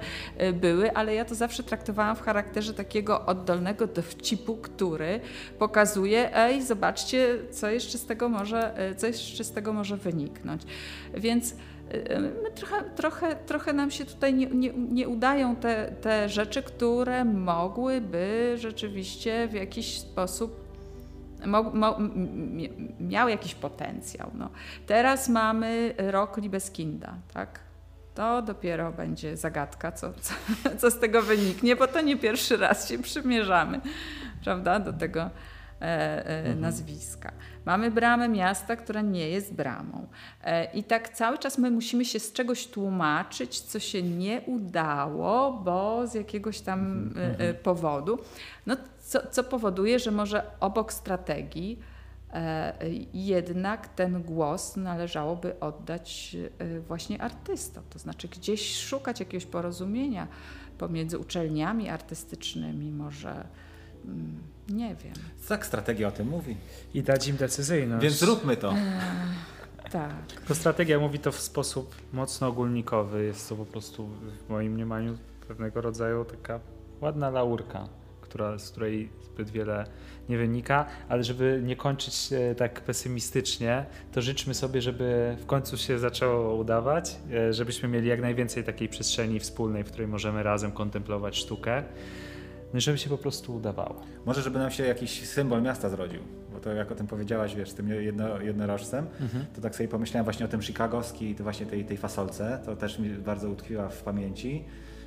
były, 0.53 0.93
ale 0.93 1.15
ja 1.15 1.25
to 1.25 1.35
zawsze 1.35 1.63
traktowałam 1.63 2.15
w 2.15 2.21
charakterze 2.21 2.73
takiego 2.73 3.25
oddolnego 3.25 3.87
dowcipu, 3.87 4.55
który 4.55 5.19
pokazuje, 5.59 6.35
ej, 6.37 6.63
zobaczcie, 6.63 7.37
co 7.51 7.69
jeszcze 7.69 7.94
z 7.97 8.05
tego 8.05 8.29
może, 8.29 8.75
co 8.97 9.07
jeszcze 9.07 9.43
z 9.43 9.51
tego 9.51 9.73
może 9.73 9.97
wyniknąć. 9.97 10.61
Więc 11.13 11.55
my 12.19 12.51
trochę, 12.55 12.83
trochę, 12.95 13.35
trochę 13.35 13.73
nam 13.73 13.91
się 13.91 14.05
tutaj 14.05 14.33
nie, 14.33 14.45
nie, 14.45 14.73
nie 14.73 15.07
udają 15.07 15.55
te, 15.55 15.91
te 16.01 16.29
rzeczy, 16.29 16.63
które 16.63 17.25
mogłyby 17.25 18.55
rzeczywiście 18.57 19.47
w 19.47 19.53
jakiś 19.53 19.99
sposób 19.99 20.65
miał 22.99 23.29
jakiś 23.29 23.55
potencjał. 23.55 24.31
No. 24.33 24.49
Teraz 24.87 25.29
mamy 25.29 25.93
rok 25.97 26.37
Libeskinda, 26.37 27.13
tak? 27.33 27.59
To 28.15 28.41
dopiero 28.41 28.91
będzie 28.91 29.37
zagadka, 29.37 29.91
co, 29.91 30.13
co, 30.13 30.33
co 30.79 30.91
z 30.91 30.99
tego 30.99 31.21
wyniknie, 31.21 31.75
bo 31.75 31.87
to 31.87 32.01
nie 32.01 32.17
pierwszy 32.17 32.57
raz 32.57 32.89
się 32.89 32.99
przymierzamy, 32.99 33.81
prawda, 34.43 34.79
do 34.79 34.93
tego 34.93 35.21
e, 35.21 35.29
e, 35.81 36.39
mhm. 36.39 36.61
nazwiska. 36.61 37.31
Mamy 37.65 37.91
bramę 37.91 38.29
miasta, 38.29 38.75
która 38.75 39.01
nie 39.01 39.29
jest 39.29 39.53
bramą. 39.53 40.07
E, 40.43 40.73
I 40.73 40.83
tak 40.83 41.09
cały 41.09 41.37
czas 41.37 41.57
my 41.57 41.71
musimy 41.71 42.05
się 42.05 42.19
z 42.19 42.33
czegoś 42.33 42.67
tłumaczyć, 42.67 43.59
co 43.59 43.79
się 43.79 44.03
nie 44.03 44.41
udało, 44.41 45.53
bo 45.53 46.07
z 46.07 46.13
jakiegoś 46.13 46.61
tam 46.61 46.79
mhm, 46.79 47.17
e, 47.17 47.29
mhm. 47.29 47.55
powodu. 47.55 48.19
No, 48.65 48.77
co, 48.99 49.27
co 49.31 49.43
powoduje, 49.43 49.99
że 49.99 50.11
może 50.11 50.43
obok 50.59 50.93
strategii 50.93 51.79
e, 52.33 52.73
jednak 53.13 53.87
ten 53.87 54.23
głos 54.23 54.75
należałoby 54.77 55.59
oddać 55.59 56.37
właśnie 56.87 57.21
artystom. 57.21 57.83
To 57.89 57.99
znaczy 57.99 58.27
gdzieś 58.27 58.77
szukać 58.77 59.19
jakiegoś 59.19 59.45
porozumienia 59.45 60.27
pomiędzy 60.77 61.19
uczelniami 61.19 61.89
artystycznymi, 61.89 62.91
może 62.91 63.47
mm, 64.05 64.54
nie 64.69 64.95
wiem. 64.95 65.13
Tak, 65.47 65.65
strategia 65.65 66.07
o 66.07 66.11
tym 66.11 66.27
mówi. 66.27 66.55
I 66.93 67.03
dać 67.03 67.27
im 67.27 67.37
decyzyjność. 67.37 68.03
Więc 68.03 68.15
zróbmy 68.15 68.57
to. 68.57 68.71
Eee, 68.71 69.91
tak. 69.91 70.41
To 70.47 70.55
strategia 70.55 70.99
mówi 70.99 71.19
to 71.19 71.31
w 71.31 71.39
sposób 71.39 71.95
mocno 72.13 72.47
ogólnikowy. 72.47 73.25
Jest 73.25 73.49
to 73.49 73.55
po 73.55 73.65
prostu 73.65 74.09
w 74.47 74.49
moim 74.49 74.73
mniemaniu 74.73 75.17
pewnego 75.47 75.81
rodzaju 75.81 76.25
taka 76.25 76.59
ładna 77.01 77.29
laurka, 77.29 77.89
która, 78.21 78.59
z 78.59 78.69
której 78.71 79.09
zbyt 79.23 79.49
wiele 79.49 79.85
nie 80.29 80.37
wynika, 80.37 80.85
ale 81.09 81.23
żeby 81.23 81.61
nie 81.63 81.75
kończyć 81.75 82.29
tak 82.57 82.81
pesymistycznie, 82.81 83.85
to 84.11 84.21
życzmy 84.21 84.53
sobie, 84.53 84.81
żeby 84.81 85.37
w 85.39 85.45
końcu 85.45 85.77
się 85.77 85.99
zaczęło 85.99 86.55
udawać, 86.55 87.15
e, 87.31 87.53
żebyśmy 87.53 87.89
mieli 87.89 88.07
jak 88.07 88.21
najwięcej 88.21 88.63
takiej 88.63 88.89
przestrzeni 88.89 89.39
wspólnej, 89.39 89.83
w 89.83 89.87
której 89.87 90.07
możemy 90.07 90.43
razem 90.43 90.71
kontemplować 90.71 91.37
sztukę. 91.37 91.83
No 92.75 92.81
żeby 92.81 92.97
się 92.97 93.09
po 93.09 93.17
prostu 93.17 93.55
udawało. 93.55 94.01
Może 94.25 94.41
żeby 94.41 94.59
nam 94.59 94.71
się 94.71 94.85
jakiś 94.85 95.27
symbol 95.27 95.61
miasta 95.61 95.89
zrodził, 95.89 96.19
bo 96.53 96.59
to 96.59 96.73
jak 96.73 96.91
o 96.91 96.95
tym 96.95 97.07
powiedziałaś, 97.07 97.55
wiesz, 97.55 97.69
z 97.69 97.73
tym 97.73 97.89
jedno, 97.89 98.41
jednorożcem, 98.41 99.07
mhm. 99.21 99.45
to 99.55 99.61
tak 99.61 99.75
sobie 99.75 99.89
pomyślałem 99.89 100.23
właśnie 100.23 100.45
o 100.45 100.49
tym 100.49 100.61
chicagowski 100.61 101.29
i 101.29 101.35
właśnie 101.35 101.65
tej, 101.65 101.85
tej 101.85 101.97
fasolce, 101.97 102.59
to 102.65 102.75
też 102.75 102.99
mi 102.99 103.09
bardzo 103.09 103.49
utkwiła 103.49 103.89
w 103.89 104.03
pamięci. 104.03 104.63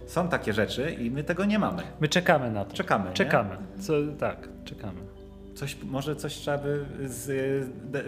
Są 0.06 0.28
takie 0.28 0.52
rzeczy 0.52 0.90
i 0.90 1.10
my 1.10 1.24
tego 1.24 1.44
nie 1.44 1.58
mamy. 1.58 1.82
My 2.00 2.08
czekamy 2.08 2.50
na 2.50 2.64
to. 2.64 2.76
Czekamy. 2.76 3.12
Czekamy. 3.12 3.56
Co, 3.80 3.92
tak, 4.18 4.48
czekamy. 4.64 5.00
Coś, 5.54 5.76
może 5.82 6.16
coś 6.16 6.34
trzeba 6.34 6.58
by 6.58 6.84
z, 7.04 7.30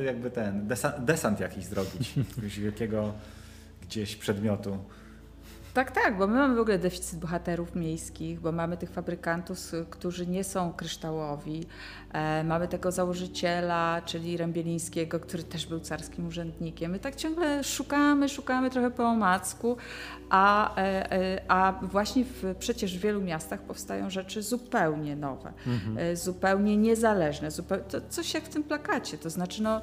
jakby 0.05 0.31
ten 0.31 0.67
desant, 0.67 1.05
desant 1.05 1.41
jakiś 1.41 1.65
zrobić, 1.65 2.17
jakiegoś 2.29 2.61
wielkiego 2.61 3.13
gdzieś 3.83 4.17
przedmiotu. 4.17 4.79
Tak, 5.75 5.91
tak, 5.91 6.19
bo 6.19 6.27
my 6.27 6.35
mamy 6.35 6.55
w 6.55 6.61
ogóle 6.61 6.79
deficyt 6.79 7.19
bohaterów 7.19 7.75
miejskich, 7.75 8.41
bo 8.41 8.53
mamy 8.53 8.77
tych 8.77 8.91
fabrykantów, 8.91 9.73
którzy 9.91 10.27
nie 10.27 10.45
są 10.45 10.73
kryształowi. 10.73 11.67
E, 12.13 12.45
mamy 12.45 12.69
tego 12.69 12.93
założyciela, 12.93 14.03
czyli 14.05 14.37
Rębielińskiego, 14.37 15.21
który 15.21 15.43
też 15.43 15.67
był 15.67 15.81
carskim 15.81 16.27
urzędnikiem. 16.27 16.93
My 16.93 16.99
tak 16.99 17.17
ciągle 17.17 17.65
szukamy, 17.65 18.29
szukamy 18.29 18.71
trochę 18.71 18.91
po 18.91 19.05
omacku, 19.05 19.77
a, 20.31 20.77
e, 20.77 21.13
e, 21.13 21.41
a 21.49 21.73
właśnie 21.83 22.25
w, 22.25 22.55
przecież 22.59 22.99
w 22.99 23.01
wielu 23.01 23.23
miastach 23.23 23.61
powstają 23.61 24.11
rzeczy 24.11 24.43
zupełnie 24.43 25.17
nowe, 25.17 25.53
mhm. 25.67 25.99
E, 25.99 26.17
zupełnie 26.17 26.77
niezależne, 26.77 27.51
zupełnie, 27.51 27.85
to 27.85 28.01
coś 28.09 28.35
jak 28.35 28.45
w 28.45 28.49
tym 28.49 28.63
plakacie. 28.63 29.19
To 29.19 29.31
znaczy, 29.31 29.63
no, 29.63 29.81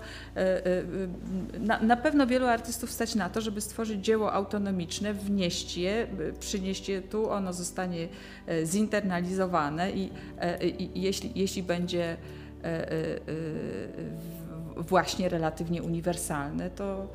na, 1.60 1.80
na 1.80 1.96
pewno 1.96 2.28
wielu 2.28 2.46
artystów 2.46 2.92
stać 2.92 3.16
na 3.16 3.30
to, 3.30 3.42
żeby 3.42 3.62
stworzyć 3.62 4.06
dzieło 4.06 4.34
autonomiczne, 4.34 5.14
wnieść 5.14 5.78
je, 5.78 6.08
przynieść 6.40 6.90
je 6.90 7.02
tu, 7.02 7.30
ono 7.30 7.54
zostanie 7.54 8.08
zinternalizowane 8.64 9.92
i, 9.92 10.12
i, 10.62 10.98
i 10.98 11.02
jeśli, 11.02 11.32
jeśli 11.36 11.64
będzie 11.64 12.18
właśnie 14.78 15.30
relatywnie 15.30 15.84
uniwersalne, 15.84 16.70
to 16.70 17.08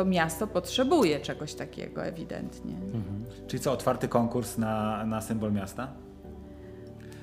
to 0.00 0.04
miasto 0.04 0.46
potrzebuje 0.46 1.20
czegoś 1.20 1.54
takiego 1.54 2.04
ewidentnie. 2.04 2.74
Mhm. 2.74 3.24
Czyli 3.46 3.62
co, 3.62 3.72
otwarty 3.72 4.08
konkurs 4.08 4.58
na, 4.58 5.06
na 5.06 5.20
symbol 5.20 5.52
miasta? 5.52 5.88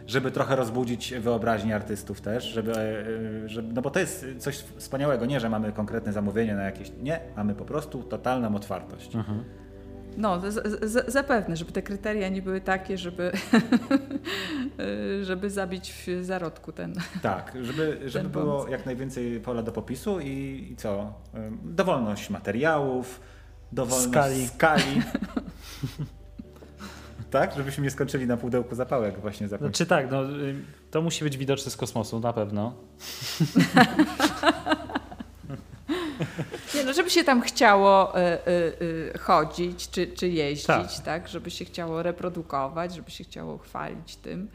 żeby 0.07 0.31
trochę 0.31 0.55
rozbudzić 0.55 1.13
wyobraźnię 1.13 1.75
artystów 1.75 2.21
też, 2.21 2.43
żeby, 2.43 2.71
e, 2.77 3.49
żeby, 3.49 3.73
no 3.73 3.81
bo 3.81 3.89
to 3.89 3.99
jest 3.99 4.25
coś 4.37 4.55
wspaniałego, 4.57 5.25
nie, 5.25 5.39
że 5.39 5.49
mamy 5.49 5.71
konkretne 5.71 6.13
zamówienie 6.13 6.55
na 6.55 6.63
jakieś, 6.63 6.91
nie, 7.01 7.19
mamy 7.37 7.55
po 7.55 7.65
prostu 7.65 8.03
totalną 8.03 8.55
otwartość. 8.55 9.15
No, 10.17 10.51
z, 10.51 10.83
z, 10.91 11.11
zapewne, 11.11 11.55
żeby 11.55 11.71
te 11.71 11.81
kryteria 11.81 12.29
nie 12.29 12.41
były 12.41 12.61
takie, 12.61 12.97
żeby, 12.97 13.31
żeby 15.21 15.49
zabić 15.49 15.93
w 15.93 16.25
zarodku 16.25 16.71
ten. 16.71 16.93
Tak, 17.21 17.53
żeby, 17.61 17.99
żeby 18.05 18.23
Ten 18.23 18.31
było 18.31 18.53
pomysł. 18.53 18.71
jak 18.71 18.85
najwięcej 18.85 19.39
pola 19.39 19.63
do 19.63 19.71
popisu 19.71 20.19
i, 20.19 20.67
i 20.71 20.75
co? 20.75 21.13
Dowolność 21.63 22.29
materiałów, 22.29 23.19
dowolność 23.71 24.09
Skali. 24.09 24.47
skali. 24.47 25.01
tak, 27.31 27.55
żebyśmy 27.57 27.83
nie 27.83 27.91
skończyli 27.91 28.27
na 28.27 28.37
pudełku 28.37 28.75
zapałek 28.75 29.19
właśnie 29.19 29.47
za 29.47 29.57
Znaczy 29.57 29.85
tak, 29.85 30.11
no, 30.11 30.23
y, 30.23 30.55
to 30.91 31.01
musi 31.01 31.23
być 31.23 31.37
widoczne 31.37 31.71
z 31.71 31.77
kosmosu, 31.77 32.19
na 32.19 32.33
pewno. 32.33 32.73
Nie, 36.75 36.83
no, 36.83 36.93
żeby 36.93 37.09
się 37.09 37.23
tam 37.23 37.41
chciało 37.41 38.17
y, 38.19 38.21
y, 38.21 39.11
y, 39.15 39.17
chodzić 39.19 39.89
czy, 39.89 40.07
czy 40.07 40.27
jeździć, 40.27 40.65
Tak. 40.67 40.99
tak. 41.05 41.27
żeby 41.27 41.51
się 41.51 41.65
chciało 41.65 42.03
reprodukować, 42.03 42.95
żeby 42.95 43.11
się 43.11 43.23
chciało 43.23 43.57
chwalić 43.57 44.15
tym, 44.15 44.47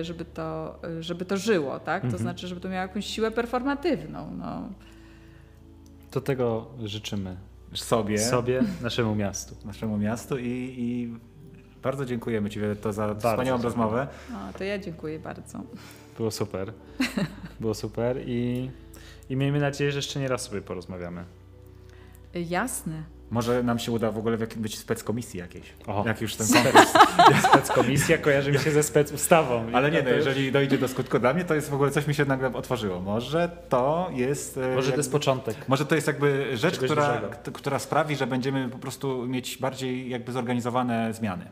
y, 0.00 0.04
żeby 0.04 0.24
to, 0.24 0.78
y, 0.98 1.02
żeby 1.02 1.24
to 1.24 1.36
żyło, 1.36 1.78
tak? 1.80 2.04
Mhm. 2.04 2.12
To 2.12 2.18
znaczy, 2.18 2.48
żeby 2.48 2.60
to 2.60 2.68
miało 2.68 2.82
jakąś 2.82 3.06
siłę 3.06 3.30
performatywną. 3.30 4.30
No. 4.38 4.68
To 6.10 6.20
tego 6.20 6.66
życzymy 6.84 7.36
sobie, 7.74 8.18
sobie, 8.18 8.62
naszemu 8.82 9.14
miastu. 9.14 9.54
naszemu 9.64 9.98
miastu 9.98 10.38
i, 10.38 10.74
i 10.78 11.14
bardzo 11.82 12.06
dziękujemy 12.06 12.50
Ci 12.50 12.60
Violetto, 12.60 12.92
za 12.92 13.06
Bardzo 13.06 13.28
wspaniałą 13.28 13.58
dziękuję. 13.58 13.62
rozmowę. 13.62 14.06
no, 14.30 14.38
to 14.58 14.64
ja 14.64 14.78
dziękuję 14.78 15.18
bardzo. 15.18 15.60
Było 16.16 16.30
super. 16.30 16.72
Było 17.60 17.74
super 17.74 18.16
i, 18.26 18.70
i 19.30 19.36
miejmy 19.36 19.60
nadzieję, 19.60 19.92
że 19.92 19.98
jeszcze 19.98 20.20
nie 20.20 20.28
raz 20.28 20.42
sobie 20.42 20.60
porozmawiamy. 20.62 21.24
Jasne. 22.34 23.02
Może 23.30 23.62
nam 23.62 23.78
się 23.78 23.92
uda 23.92 24.10
w 24.10 24.18
ogóle 24.18 24.36
być 24.56 24.78
speckomisji 24.78 25.40
jakiejś. 25.40 25.72
O, 25.86 26.04
Jak 26.06 26.20
już 26.20 26.36
ten 26.36 26.46
Spec, 26.46 26.88
speckomisja 27.50 28.18
kojarzy 28.18 28.52
mi 28.52 28.58
się 28.58 28.70
ze 28.70 28.82
specustawą. 28.82 29.66
Ale 29.72 29.90
nie, 29.90 29.98
no, 29.98 30.04
To 30.04 30.10
już- 30.16 30.26
jeżeli 30.26 30.52
dojdzie 30.52 30.78
do 30.78 30.88
skutku 30.88 31.18
dla 31.18 31.34
mnie, 31.34 31.44
to 31.44 31.54
jest 31.54 31.70
w 31.70 31.74
ogóle 31.74 31.90
coś 31.90 32.06
mi 32.06 32.14
się 32.14 32.24
nagle 32.24 32.52
otworzyło. 32.54 33.00
Może 33.00 33.50
to 33.68 34.10
jest. 34.14 34.56
e, 34.56 34.60
Może 34.60 34.72
to 34.74 34.80
jakby- 34.82 34.96
jest 34.96 35.12
początek. 35.12 35.68
Może 35.68 35.86
to 35.86 35.94
jest 35.94 36.06
jakby 36.06 36.56
rzecz, 36.56 36.74
Czegoś 36.74 36.90
która, 36.90 37.06
dużego. 37.20 37.52
która 37.52 37.78
sprawi, 37.78 38.16
że 38.16 38.26
będziemy 38.26 38.68
po 38.68 38.78
prostu 38.78 39.26
mieć 39.26 39.58
bardziej 39.58 40.10
jakby 40.10 40.32
zorganizowane 40.32 41.14
zmiany. 41.14 41.44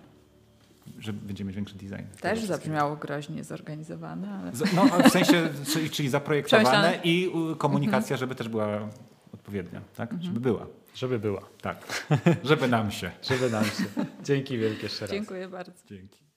Że 0.98 1.12
będziemy 1.12 1.48
mieć 1.48 1.56
większy 1.56 1.74
design. 1.74 2.06
Też 2.20 2.44
zabrzmiało 2.44 2.96
groźnie 2.96 3.44
zorganizowane, 3.44 4.30
ale 4.30 4.52
No, 4.76 5.08
w 5.08 5.12
sensie, 5.12 5.48
czyli, 5.72 5.90
czyli 5.90 6.08
zaprojektowane 6.08 6.64
Przemyślane. 6.68 7.00
i 7.04 7.28
u, 7.28 7.56
komunikacja, 7.56 8.16
żeby 8.16 8.34
też 8.34 8.48
była 8.48 8.88
odpowiednia, 9.34 9.80
tak? 9.96 10.14
Żeby 10.20 10.40
była. 10.40 10.66
Żeby 10.94 11.18
była. 11.18 11.42
Tak. 11.62 12.06
Żeby 12.44 12.68
nam 12.68 12.90
się. 12.90 13.10
Żeby 13.22 13.50
nam 13.50 13.64
się. 13.64 13.84
Dzięki 14.24 14.58
wielkie 14.58 14.82
jeszcze 14.82 15.00
raz. 15.06 15.10
dziękuję 15.10 15.48
bardzo. 15.48 15.72
Dzięki. 15.86 16.27